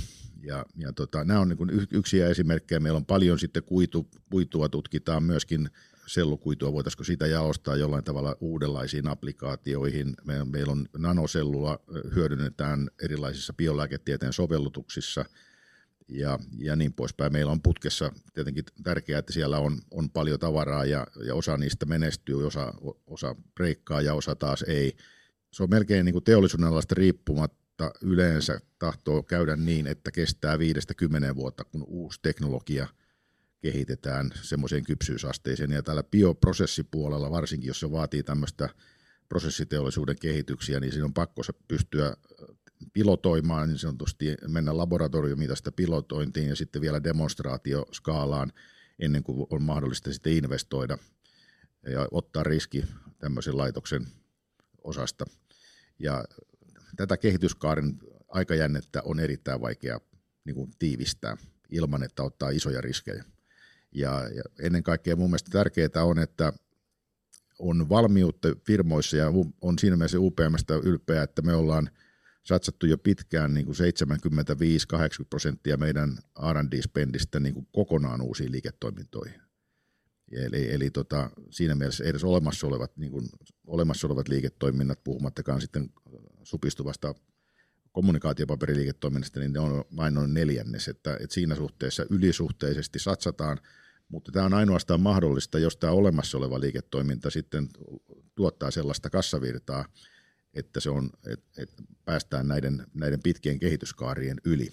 Ja, 0.41 0.65
ja 0.75 0.93
tota, 0.93 1.23
nämä 1.23 1.39
on 1.39 1.49
niin 1.49 1.87
yksiä 1.91 2.27
esimerkkejä. 2.27 2.79
Meillä 2.79 2.97
on 2.97 3.05
paljon 3.05 3.39
sitten 3.39 3.63
kuitu, 3.63 4.07
kuitua 4.31 4.69
tutkitaan 4.69 5.23
myöskin 5.23 5.69
sellukuitua, 6.09 6.73
voitaisiko 6.73 7.03
sitä 7.03 7.27
jalostaa 7.27 7.75
jollain 7.75 8.03
tavalla 8.03 8.35
uudenlaisiin 8.39 9.07
applikaatioihin. 9.07 10.15
Meillä 10.51 10.71
on 10.71 10.85
nanosellua, 10.97 11.79
hyödynnetään 12.15 12.89
erilaisissa 13.03 13.53
biolääketieteen 13.53 14.33
sovellutuksissa 14.33 15.25
ja, 16.07 16.39
ja 16.57 16.75
niin 16.75 16.93
poispäin. 16.93 17.33
Meillä 17.33 17.51
on 17.51 17.61
putkessa 17.61 18.11
tietenkin 18.33 18.63
tärkeää, 18.83 19.19
että 19.19 19.33
siellä 19.33 19.57
on, 19.57 19.81
on 19.91 20.09
paljon 20.09 20.39
tavaraa 20.39 20.85
ja, 20.85 21.07
ja 21.25 21.35
osa 21.35 21.57
niistä 21.57 21.85
menestyy, 21.85 22.47
osa, 22.47 22.73
osa 23.07 23.35
breikkaa 23.55 24.01
ja 24.01 24.13
osa 24.13 24.35
taas 24.35 24.61
ei. 24.67 24.95
Se 25.53 25.63
on 25.63 25.69
melkein 25.69 26.05
niin 26.05 26.13
kuin 26.13 26.23
teollisuuden 26.23 26.67
alasta 26.67 26.95
riippumatta 26.95 27.91
yleensä 28.01 28.59
tahtoo 28.79 29.23
käydä 29.23 29.55
niin, 29.55 29.87
että 29.87 30.11
kestää 30.11 30.59
viidestä 30.59 30.93
kymmenen 30.93 31.35
vuotta, 31.35 31.63
kun 31.63 31.83
uusi 31.87 32.19
teknologia– 32.21 32.87
kehitetään 33.61 34.31
semmoiseen 34.41 34.83
kypsyysasteeseen. 34.83 35.71
Ja 35.71 35.83
täällä 35.83 36.03
bioprosessipuolella, 36.03 37.31
varsinkin 37.31 37.67
jos 37.67 37.79
se 37.79 37.91
vaatii 37.91 38.23
tämmöistä 38.23 38.69
prosessiteollisuuden 39.29 40.15
kehityksiä, 40.21 40.79
niin 40.79 40.91
siinä 40.91 41.05
on 41.05 41.13
pakko 41.13 41.41
pystyä 41.67 42.13
pilotoimaan, 42.93 43.69
niin 43.69 43.79
sanotusti 43.79 44.35
mennä 44.47 44.77
laboratoriumitaista 44.77 45.71
pilotointiin 45.71 46.49
ja 46.49 46.55
sitten 46.55 46.81
vielä 46.81 47.03
demonstraatioskaalaan 47.03 48.51
ennen 48.99 49.23
kuin 49.23 49.47
on 49.49 49.63
mahdollista 49.63 50.13
sitten 50.13 50.33
investoida 50.33 50.97
ja 51.83 52.07
ottaa 52.11 52.43
riski 52.43 52.85
tämmöisen 53.19 53.57
laitoksen 53.57 54.07
osasta. 54.83 55.25
Ja 55.99 56.25
tätä 56.95 57.17
kehityskaaren 57.17 57.99
aikajännettä 58.27 59.01
on 59.05 59.19
erittäin 59.19 59.61
vaikea 59.61 59.99
niin 60.45 60.55
kuin 60.55 60.71
tiivistää 60.79 61.37
ilman, 61.69 62.03
että 62.03 62.23
ottaa 62.23 62.49
isoja 62.49 62.81
riskejä. 62.81 63.23
Ja, 63.91 64.29
ja 64.35 64.43
ennen 64.59 64.83
kaikkea 64.83 65.15
mun 65.15 65.29
mielestä 65.29 65.51
tärkeää 65.51 66.03
on, 66.03 66.19
että 66.19 66.53
on 67.59 67.89
valmiutta 67.89 68.47
firmoissa 68.65 69.17
ja 69.17 69.27
on 69.61 69.79
siinä 69.79 69.97
mielessä 69.97 70.19
UPMstä 70.19 70.75
ylpeä, 70.83 71.23
että 71.23 71.41
me 71.41 71.53
ollaan 71.53 71.89
satsattu 72.43 72.85
jo 72.85 72.97
pitkään 72.97 73.53
niin 73.53 73.65
kuin 73.65 73.75
75-80 73.75 75.25
prosenttia 75.29 75.77
meidän 75.77 76.17
R&D-spendistä 76.51 77.39
niin 77.39 77.53
kuin 77.53 77.67
kokonaan 77.71 78.21
uusiin 78.21 78.51
liiketoimintoihin. 78.51 79.41
Eli, 80.31 80.73
eli 80.73 80.89
tota, 80.89 81.29
siinä 81.49 81.75
mielessä 81.75 82.03
edes 82.03 82.23
olemassa 82.23 82.67
olevat, 82.67 82.97
niin 82.97 83.11
kuin, 83.11 83.29
olemassa 83.67 84.07
olevat 84.07 84.27
liiketoiminnat, 84.27 85.03
puhumattakaan 85.03 85.61
sitten 85.61 85.89
supistuvasta 86.43 87.15
kommunikaatiopaperiliiketoiminnasta, 87.91 89.39
niin 89.39 89.53
ne 89.53 89.59
on 89.59 89.83
vain 89.95 90.13
noin 90.13 90.33
neljännes, 90.33 90.87
että, 90.87 91.17
että 91.19 91.33
siinä 91.33 91.55
suhteessa 91.55 92.05
ylisuhteisesti 92.09 92.99
satsataan, 92.99 93.59
mutta 94.09 94.31
tämä 94.31 94.45
on 94.45 94.53
ainoastaan 94.53 95.01
mahdollista, 95.01 95.59
jos 95.59 95.77
tämä 95.77 95.93
olemassa 95.93 96.37
oleva 96.37 96.59
liiketoiminta 96.59 97.29
sitten 97.29 97.69
tuottaa 98.35 98.71
sellaista 98.71 99.09
kassavirtaa, 99.09 99.85
että, 100.53 100.79
se 100.79 100.89
on, 100.89 101.09
että, 101.27 101.61
että 101.61 101.83
päästään 102.05 102.47
näiden, 102.47 102.85
näiden 102.93 103.21
pitkien 103.23 103.59
kehityskaarien 103.59 104.37
yli. 104.45 104.69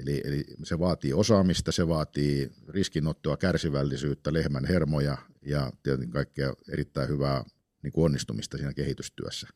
Eli, 0.00 0.20
eli 0.24 0.44
se 0.64 0.78
vaatii 0.78 1.12
osaamista, 1.12 1.72
se 1.72 1.88
vaatii 1.88 2.50
riskinottoa, 2.68 3.36
kärsivällisyyttä, 3.36 4.32
lehmän 4.32 4.64
hermoja 4.64 5.18
ja 5.42 5.72
tietenkin 5.82 6.12
kaikkea 6.12 6.54
erittäin 6.72 7.08
hyvää 7.08 7.44
niin 7.82 7.92
kuin 7.92 8.04
onnistumista 8.04 8.56
siinä 8.56 8.74
kehitystyössä. 8.74 9.48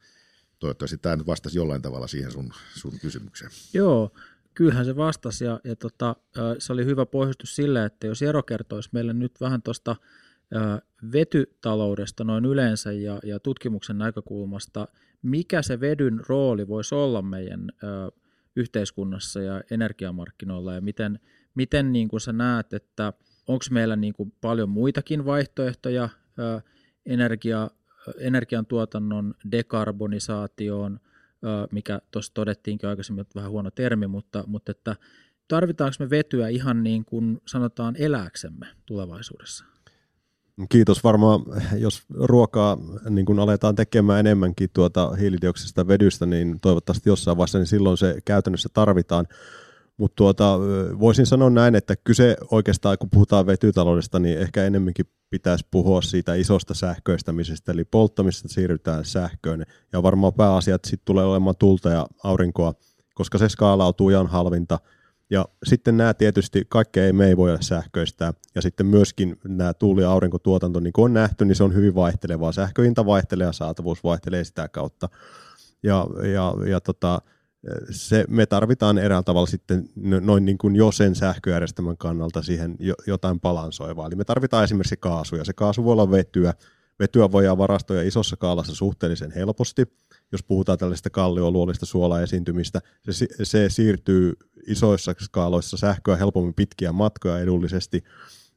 Toivottavasti 0.63 0.99
tämä 0.99 1.17
nyt 1.17 1.27
vastasi 1.27 1.59
jollain 1.59 1.83
tavalla 1.83 2.07
siihen 2.07 2.33
sun, 2.33 2.53
sun 2.75 2.93
kysymykseen. 3.01 3.51
Joo, 3.75 4.11
kyllähän 4.55 4.85
se 4.85 4.97
vastasi 4.97 5.45
ja, 5.45 5.61
ja 5.65 5.77
tota, 5.77 6.17
se 6.59 6.73
oli 6.73 6.85
hyvä 6.85 7.07
pohjustus 7.07 7.57
sille, 7.57 7.85
että 7.85 8.07
jos 8.07 8.23
Ero 8.23 8.43
kertoisi 8.43 8.89
meille 8.93 9.13
nyt 9.13 9.41
vähän 9.41 9.63
tuosta 9.63 9.97
vetytaloudesta 11.13 12.25
noin 12.25 12.45
yleensä 12.45 12.93
ja, 12.93 13.21
ja 13.25 13.41
tutkimuksen 13.41 13.99
näkökulmasta, 13.99 14.89
mikä 15.23 15.63
se 15.63 15.81
vedyn 15.81 16.21
rooli 16.29 16.69
voisi 16.69 16.95
olla 16.95 17.23
meidän 17.23 17.71
ö, 17.83 17.87
yhteiskunnassa 18.57 19.41
ja 19.41 19.63
energiamarkkinoilla 19.71 20.75
ja 20.75 20.81
miten, 20.81 21.21
miten 21.55 21.93
niin 21.93 22.09
kuin 22.09 22.21
sä 22.21 22.33
näet, 22.33 22.73
että 22.73 23.13
onko 23.47 23.65
meillä 23.71 23.97
niin 23.97 24.13
kuin 24.15 24.33
paljon 24.41 24.69
muitakin 24.69 25.25
vaihtoehtoja 25.25 26.09
ö, 26.39 26.61
energia, 27.07 27.71
energiantuotannon 28.19 29.35
dekarbonisaatioon, 29.53 31.01
mikä 31.71 32.01
tuossa 32.11 32.35
todettiinkin 32.35 32.89
aikaisemmin, 32.89 33.21
että 33.21 33.35
vähän 33.35 33.51
huono 33.51 33.71
termi, 33.71 34.07
mutta, 34.07 34.45
mutta 34.47 34.71
että 34.71 34.97
tarvitaanko 35.49 35.95
me 35.99 36.11
vetyä 36.11 36.49
ihan 36.49 36.83
niin 36.83 37.05
kuin 37.05 37.41
sanotaan 37.47 37.97
elääksemme 37.99 38.67
tulevaisuudessa? 38.87 39.65
Kiitos. 40.69 41.05
Varmaan, 41.05 41.41
jos 41.79 42.03
ruokaa 42.15 42.79
niin 43.11 43.27
kun 43.27 43.39
aletaan 43.39 43.75
tekemään 43.75 44.21
enemmänkin 44.21 44.71
tuota 44.75 45.11
hiilidioksista 45.11 45.89
vedystä, 45.89 46.27
niin 46.27 46.61
toivottavasti 46.61 47.11
jossain 47.11 47.37
vaiheessa, 47.37 47.59
niin 47.59 47.67
silloin 47.67 47.99
se 47.99 48.19
käytännössä 48.25 48.69
tarvitaan. 48.73 49.27
Mutta 49.97 50.17
tuota, 50.17 50.59
voisin 50.99 51.27
sanoa 51.27 51.51
näin, 51.51 51.75
että 51.75 51.95
kyse 52.05 52.37
oikeastaan, 52.51 52.99
kun 52.99 53.11
puhutaan 53.11 53.47
vetytaloudesta, 53.47 54.19
niin 54.19 54.39
ehkä 54.39 54.65
enemmänkin 54.65 55.07
pitäisi 55.33 55.67
puhua 55.71 56.03
siitä 56.03 56.35
isosta 56.35 56.75
sähköistämisestä, 56.75 57.73
eli 57.73 57.85
polttamisesta 57.85 58.49
siirrytään 58.49 59.05
sähköön. 59.05 59.65
Ja 59.93 60.03
varmaan 60.03 60.33
pääasiat 60.33 60.85
sitten 60.85 61.05
tulee 61.05 61.25
olemaan 61.25 61.57
tulta 61.59 61.91
ja 61.91 62.07
aurinkoa, 62.25 62.75
koska 63.15 63.39
se 63.39 63.49
skaalautuu 63.49 64.11
ja 64.11 64.21
on 64.21 64.27
halvinta– 64.27 64.79
ja 65.33 65.49
sitten 65.65 65.97
nämä 65.97 66.15
tietysti, 66.15 66.63
kaikkea 66.69 67.05
ei 67.05 67.13
me 67.13 67.27
ei 67.27 67.37
voida 67.37 67.59
sähköistää. 67.61 68.33
Ja 68.55 68.63
sitten 68.63 68.87
myöskin 68.87 69.37
nämä 69.45 69.75
tuuli- 69.75 70.03
ja 70.03 70.11
aurinkotuotanto, 70.11 70.81
niin 70.81 70.93
kuin 70.93 71.05
on 71.05 71.15
nähty, 71.15 71.45
niin 71.45 71.57
se 71.57 71.65
on 71.65 71.75
hyvin 71.75 71.95
vaihtelevaa. 71.95 72.53
Sähköhinta 72.53 73.07
vaihtelee 73.07 73.47
ja 73.47 73.53
saatavuus 73.53 74.05
vaihtelee 74.05 74.45
sitä 74.45 74.69
kautta. 74.69 75.09
Ja, 75.83 76.07
ja, 76.35 76.55
ja 76.69 76.81
tota, 76.81 77.21
se, 77.91 78.25
me 78.29 78.47
tarvitaan 78.47 78.99
eräällä 78.99 79.23
tavalla 79.23 79.47
sitten 79.47 79.89
noin 80.21 80.45
niin 80.45 80.59
kuin 80.59 80.77
jo 80.77 80.93
sen 80.93 81.15
sähköjärjestelmän 81.15 81.97
kannalta 81.97 82.43
siihen 82.43 82.77
jotain 83.07 83.41
balansoivaa. 83.41 84.07
Eli 84.07 84.17
me 84.17 84.25
tarvitaan 84.25 84.65
esimerkiksi 84.65 84.97
kaasuja. 84.97 85.45
Se 85.45 85.53
kaasu 85.53 85.85
voi 85.85 85.93
olla 85.93 86.11
vetyä. 86.11 86.55
Vetyä 86.99 87.33
voidaan 87.33 87.59
varastoja 87.59 88.03
isossa 88.03 88.37
kaalassa 88.37 88.75
suhteellisen 88.75 89.33
helposti– 89.33 89.87
jos 90.33 90.43
puhutaan 90.43 90.79
tällaista 90.79 91.11
kallioluolista 91.11 91.87
suolaesiintymistä, 91.87 92.81
se, 93.11 93.27
se 93.43 93.69
siirtyy 93.69 94.33
isoissa 94.67 95.15
skaaloissa 95.21 95.77
sähköä 95.77 96.17
helpommin 96.17 96.55
pitkiä 96.55 96.93
matkoja 96.93 97.39
edullisesti, 97.39 98.05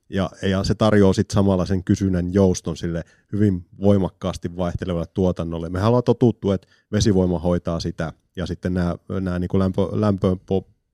ja, 0.10 0.30
ja 0.42 0.64
se 0.64 0.76
tarjoaa 0.76 1.14
sitten 1.14 1.34
samalla 1.34 1.66
sen 1.66 1.84
kysynnän 1.84 2.34
jouston 2.34 2.78
sille 2.78 3.04
hyvin 3.32 3.66
voimakkaasti 3.82 4.58
vaihtelevalle 4.58 5.08
tuotannolle. 5.14 5.70
Me 5.70 5.80
haluamme 5.80 6.04
totuttua, 6.04 6.56
että 6.56 6.68
vesivoima 6.92 7.40
hoitaa 7.40 7.80
sitä, 7.80 8.14
ja 8.36 8.46
sitten 8.46 8.74
nämä, 8.74 8.96
nämä 9.22 9.40
niin 9.40 9.48
kuin 9.48 9.60
lämpö, 9.60 9.82
lämpöön 9.92 10.40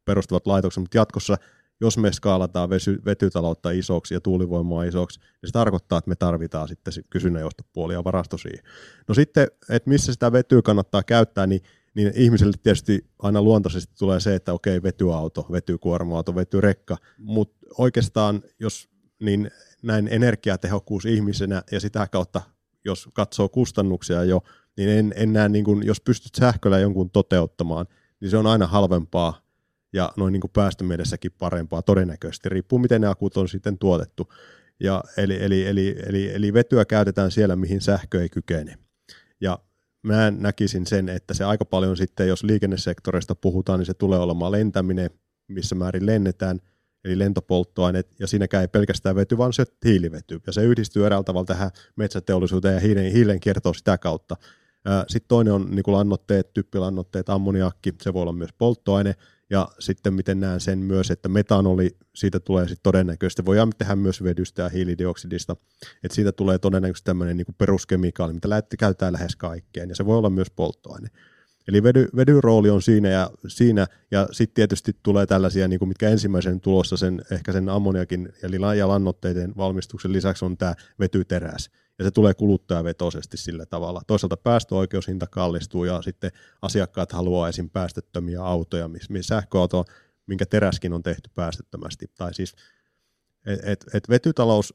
perustuvat 0.06 0.48
laitokset, 0.48 0.82
mutta 0.82 0.98
jatkossa 0.98 1.38
jos 1.82 1.98
me 1.98 2.12
skaalataan 2.12 2.70
vesy, 2.70 3.01
vetytaloutta 3.06 3.72
isoksi 3.72 4.13
ja 4.13 4.22
tuulivoimaa 4.22 4.84
isoksi, 4.84 5.20
niin 5.20 5.48
se 5.48 5.51
tarkoittaa, 5.51 5.98
että 5.98 6.10
me 6.10 6.15
tarvitaan 6.15 6.68
sitten 6.68 6.94
kysynnän 7.10 7.41
joustopuoli 7.41 7.94
ja 7.94 8.03
varasto 8.03 8.38
siihen. 8.38 8.63
No 9.08 9.13
sitten, 9.13 9.48
että 9.70 9.89
missä 9.89 10.13
sitä 10.13 10.32
vetyä 10.32 10.62
kannattaa 10.62 11.03
käyttää, 11.03 11.48
niin, 11.48 11.62
niin 11.94 12.12
ihmiselle 12.15 12.53
tietysti 12.63 13.06
aina 13.20 13.41
luontaisesti 13.41 13.94
tulee 14.00 14.20
se, 14.20 14.36
että 14.36 14.53
okei, 14.53 14.84
vetyauto, 14.84 15.48
vetykuorma-auto, 15.51 16.36
vetyrekka, 16.36 16.98
mutta 17.18 17.68
oikeastaan 17.77 18.41
jos 18.60 18.90
niin 19.21 19.51
näin 19.83 20.07
energiatehokkuus 20.11 21.05
ihmisenä 21.05 21.63
ja 21.71 21.79
sitä 21.79 22.07
kautta, 22.07 22.41
jos 22.85 23.09
katsoo 23.13 23.49
kustannuksia 23.49 24.23
jo, 24.23 24.41
niin 24.77 24.89
en, 24.89 25.13
en 25.15 25.33
näe, 25.33 25.49
niin 25.49 25.65
kun, 25.65 25.85
jos 25.85 26.01
pystyt 26.01 26.35
sähköllä 26.35 26.79
jonkun 26.79 27.09
toteuttamaan, 27.09 27.85
niin 28.19 28.31
se 28.31 28.37
on 28.37 28.47
aina 28.47 28.67
halvempaa 28.67 29.41
ja 29.93 30.11
noin 30.17 30.31
niin 30.31 30.41
kuin 30.41 30.51
päästömielessäkin 30.51 31.31
parempaa 31.39 31.81
todennäköisesti, 31.81 32.49
riippuu 32.49 32.79
miten 32.79 33.01
ne 33.01 33.07
akut 33.07 33.37
on 33.37 33.49
sitten 33.49 33.77
tuotettu. 33.77 34.33
Ja 34.79 35.03
eli, 35.17 35.43
eli, 35.43 35.67
eli, 35.67 35.95
eli, 36.05 36.33
eli 36.33 36.53
vetyä 36.53 36.85
käytetään 36.85 37.31
siellä, 37.31 37.55
mihin 37.55 37.81
sähkö 37.81 38.21
ei 38.21 38.29
kykene. 38.29 38.77
Ja 39.41 39.59
mä 40.03 40.31
näkisin 40.31 40.85
sen, 40.85 41.09
että 41.09 41.33
se 41.33 41.43
aika 41.43 41.65
paljon 41.65 41.97
sitten, 41.97 42.27
jos 42.27 42.43
liikennesektorista 42.43 43.35
puhutaan, 43.35 43.79
niin 43.79 43.85
se 43.85 43.93
tulee 43.93 44.19
olemaan 44.19 44.51
lentäminen, 44.51 45.09
missä 45.47 45.75
määrin 45.75 46.05
lennetään, 46.05 46.59
eli 47.05 47.20
lentopolttoaineet, 47.20 48.08
ja 48.20 48.27
siinäkään 48.27 48.62
ei 48.62 48.67
pelkästään 48.67 49.15
vety, 49.15 49.38
vaan 49.38 49.53
se 49.53 49.65
hiilivety, 49.86 50.41
ja 50.48 50.53
se 50.53 50.63
yhdistyy 50.63 51.05
eräällä 51.05 51.24
tavalla 51.24 51.46
tähän 51.46 51.72
metsäteollisuuteen 51.96 52.74
ja 52.74 52.79
hiilen, 52.79 53.12
hiilen 53.12 53.39
kiertoon 53.39 53.75
sitä 53.75 53.98
kautta. 53.98 54.38
Sitten 55.08 55.27
toinen 55.27 55.53
on 55.53 55.67
niin 55.72 55.84
lannoitteet, 55.88 56.53
typpilannoitteet, 56.53 57.29
ammoniakki, 57.29 57.93
se 58.01 58.13
voi 58.13 58.22
olla 58.22 58.34
myös 58.34 58.53
polttoaine, 58.58 59.15
ja 59.50 59.67
sitten 59.79 60.13
miten 60.13 60.39
näen 60.39 60.60
sen 60.60 60.79
myös, 60.79 61.12
että 61.12 61.29
metanoli, 61.29 61.98
siitä 62.15 62.39
tulee 62.39 62.67
sitten 62.67 62.84
todennäköisesti, 62.84 63.46
voidaan 63.46 63.72
tehdä 63.77 63.96
myös 63.96 64.24
vedystä 64.24 64.62
ja 64.62 64.70
hiilidioksidista, 64.70 65.55
että 66.03 66.15
siitä 66.15 66.31
tulee 66.31 66.60
todennäköisesti 66.60 67.05
tämmöinen 67.05 67.38
niin 67.38 67.55
peruskemikaali, 67.58 68.34
mitä 68.34 68.48
käytetään 68.79 69.13
lähes 69.13 69.36
kaikkeen, 69.36 69.89
ja 69.89 69.96
se 69.96 70.05
voi 70.05 70.17
olla 70.17 70.29
myös 70.29 70.51
polttoaine. 70.55 71.08
Eli 71.68 71.84
vedy, 71.84 72.41
rooli 72.41 72.70
on 72.70 72.82
siinä 72.82 73.10
ja, 73.10 73.32
siinä, 73.48 73.88
ja 74.12 74.27
sitten 74.32 74.56
tietysti 74.56 74.96
tulee 75.03 75.25
tällaisia, 75.25 75.68
niin 75.68 75.80
kuin 75.80 75.89
mitkä 75.89 76.10
ensimmäisen 76.10 76.62
tulossa 76.62 76.98
sen, 76.98 77.22
ehkä 77.32 77.51
sen 77.51 77.70
ammoniakin 77.70 78.34
eli 78.44 78.77
ja 78.77 78.88
lannoitteiden 78.88 79.53
valmistuksen 79.58 80.13
lisäksi 80.13 80.46
on 80.46 80.58
tämä 80.58 80.75
vetyteräs 81.00 81.70
ja 82.00 82.06
se 82.06 82.12
tulee 82.12 82.34
kuluttajavetoisesti 82.34 83.38
sillä 83.38 83.65
tavalla. 83.65 84.01
Toisaalta 84.08 84.38
päästöoikeushinta 84.38 85.27
kallistuu 85.27 85.86
ja 85.86 86.01
sitten 86.01 86.32
asiakkaat 86.62 87.12
haluaa 87.12 87.50
esim. 87.50 87.70
päästöttömiä 87.70 88.44
autoja, 88.44 88.88
missä 88.88 89.13
sähköauto, 89.22 89.86
minkä 90.27 90.46
teräskin 90.46 90.94
on 90.94 91.03
tehty 91.03 91.30
päästöttömästi. 91.36 92.06
Tai 92.18 92.34
siis, 92.34 92.56
et, 93.46 93.60
et, 93.63 93.86
et 93.94 94.10
vetytalous 94.10 94.74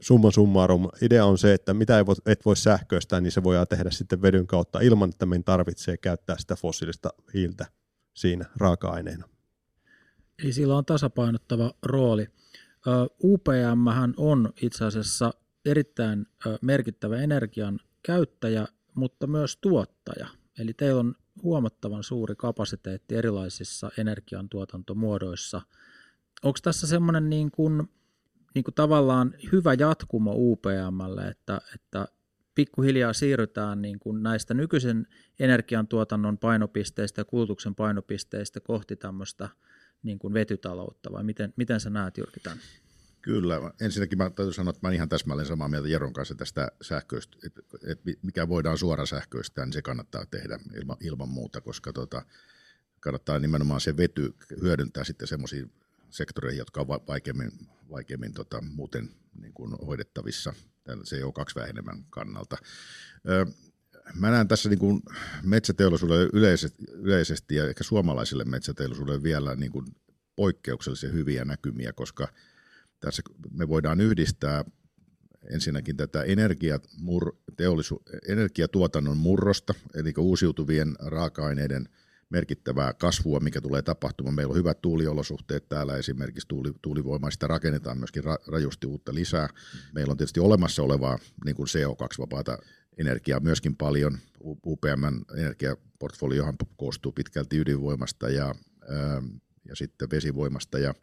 summa 0.00 0.30
summarum, 0.30 0.88
idea 1.02 1.24
on 1.24 1.38
se, 1.38 1.54
että 1.54 1.74
mitä 1.74 2.04
et 2.26 2.44
voi 2.44 2.56
sähköistää, 2.56 3.20
niin 3.20 3.32
se 3.32 3.42
voidaan 3.42 3.66
tehdä 3.68 3.90
sitten 3.90 4.22
vedyn 4.22 4.46
kautta 4.46 4.80
ilman, 4.80 5.08
että 5.08 5.26
meidän 5.26 5.44
tarvitsee 5.44 5.96
käyttää 5.96 6.38
sitä 6.38 6.56
fossiilista 6.56 7.10
hiiltä 7.34 7.66
siinä 8.14 8.44
raaka-aineena. 8.56 9.28
Eli 10.42 10.52
sillä 10.52 10.76
on 10.76 10.84
tasapainottava 10.84 11.72
rooli. 11.82 12.26
UPM 13.24 13.86
on 14.16 14.52
itse 14.62 14.84
asiassa 14.84 15.34
erittäin 15.64 16.26
merkittävä 16.62 17.16
energian 17.16 17.80
käyttäjä, 18.02 18.66
mutta 18.94 19.26
myös 19.26 19.56
tuottaja. 19.56 20.26
Eli 20.58 20.74
teillä 20.74 21.00
on 21.00 21.14
huomattavan 21.42 22.02
suuri 22.02 22.34
kapasiteetti 22.36 23.14
erilaisissa 23.14 23.90
energiantuotantomuodoissa. 23.98 25.62
Onko 26.42 26.58
tässä 26.62 26.86
semmoinen 26.86 27.30
niin 27.30 27.50
kuin, 27.50 27.88
niin 28.54 28.64
kuin 28.64 28.74
tavallaan 28.74 29.34
hyvä 29.52 29.74
jatkumo 29.74 30.32
UPMlle, 30.36 31.28
että, 31.28 31.60
että 31.74 32.08
pikkuhiljaa 32.54 33.12
siirrytään 33.12 33.82
niin 33.82 33.98
kuin 33.98 34.22
näistä 34.22 34.54
nykyisen 34.54 35.06
energiantuotannon 35.38 36.38
painopisteistä 36.38 37.20
ja 37.20 37.24
kulutuksen 37.24 37.74
painopisteistä 37.74 38.60
kohti 38.60 38.96
tämmöistä 38.96 39.48
niin 40.02 40.18
kuin 40.18 40.34
vetytaloutta, 40.34 41.12
vai 41.12 41.24
miten, 41.24 41.52
miten 41.56 41.80
sä 41.80 41.90
näet 41.90 42.18
Jyrki 42.18 42.40
tämän? 42.40 42.58
Kyllä. 43.22 43.72
Ensinnäkin 43.80 44.18
mä 44.18 44.30
täytyy 44.30 44.52
sanoa, 44.52 44.70
että 44.70 44.88
mä 44.88 44.94
ihan 44.94 45.08
täsmälleen 45.08 45.48
samaa 45.48 45.68
mieltä 45.68 45.88
Jeron 45.88 46.12
kanssa 46.12 46.34
tästä 46.34 46.72
sähköistä, 46.82 47.36
että, 47.46 47.60
että 47.86 48.10
mikä 48.22 48.48
voidaan 48.48 48.78
suora 48.78 49.06
sähköistää, 49.06 49.64
niin 49.64 49.72
se 49.72 49.82
kannattaa 49.82 50.26
tehdä 50.26 50.58
ilman, 50.80 50.96
ilman 51.00 51.28
muuta, 51.28 51.60
koska 51.60 51.92
tota, 51.92 52.22
kannattaa 53.00 53.38
nimenomaan 53.38 53.80
se 53.80 53.96
vety 53.96 54.34
hyödyntää 54.62 55.04
sitten 55.04 55.28
semmoisiin 55.28 55.72
sektoreihin, 56.10 56.58
jotka 56.58 56.80
ovat 56.80 57.08
vaikeammin, 57.08 57.50
vaikeammin 57.90 58.32
tota, 58.32 58.62
muuten 58.62 59.10
niin 59.40 59.52
kuin 59.52 59.72
hoidettavissa 59.86 60.52
CO2-vähenemän 60.88 62.04
kannalta. 62.10 62.56
Ö, 63.28 63.46
mä 64.14 64.30
näen 64.30 64.48
tässä 64.48 64.68
niin 64.68 64.78
kuin 64.78 65.02
metsäteollisuudelle 65.42 66.30
yleisesti, 66.32 66.84
yleisesti 66.92 67.54
ja 67.54 67.68
ehkä 67.68 67.84
suomalaisille 67.84 68.44
metsäteollisuudelle 68.44 69.22
vielä 69.22 69.56
niin 69.56 69.72
kuin 69.72 69.86
poikkeuksellisen 70.36 71.12
hyviä 71.12 71.44
näkymiä, 71.44 71.92
koska– 71.92 72.28
tässä 73.00 73.22
me 73.50 73.68
voidaan 73.68 74.00
yhdistää 74.00 74.64
ensinnäkin 75.50 75.96
tätä 75.96 76.24
energiatuotannon 78.28 79.16
murrosta, 79.16 79.74
eli 79.94 80.12
uusiutuvien 80.18 80.96
raaka-aineiden 80.98 81.88
merkittävää 82.30 82.92
kasvua, 82.92 83.40
mikä 83.40 83.60
tulee 83.60 83.82
tapahtumaan. 83.82 84.34
Meillä 84.34 84.50
on 84.50 84.58
hyvät 84.58 84.80
tuuliolosuhteet 84.82 85.68
täällä, 85.68 85.96
esimerkiksi 85.96 86.48
tuuli, 86.48 86.72
tuulivoimaa, 86.82 87.30
sitä 87.30 87.46
rakennetaan 87.46 87.98
myöskin 87.98 88.24
ra, 88.24 88.36
rajusti 88.46 88.86
uutta 88.86 89.14
lisää. 89.14 89.48
Meillä 89.94 90.10
on 90.10 90.16
tietysti 90.16 90.40
olemassa 90.40 90.82
olevaa 90.82 91.18
niin 91.44 91.56
kuin 91.56 91.66
CO2-vapaata 91.66 92.58
energiaa 92.98 93.40
myöskin 93.40 93.76
paljon. 93.76 94.18
UPMn 94.66 95.24
energiaportfoliohan 95.36 96.54
koostuu 96.76 97.12
pitkälti 97.12 97.58
ydinvoimasta 97.58 98.28
ja, 98.28 98.54
ää, 98.88 99.22
ja 99.68 99.76
sitten 99.76 100.10
vesivoimasta 100.10 100.78
ja 100.78 100.94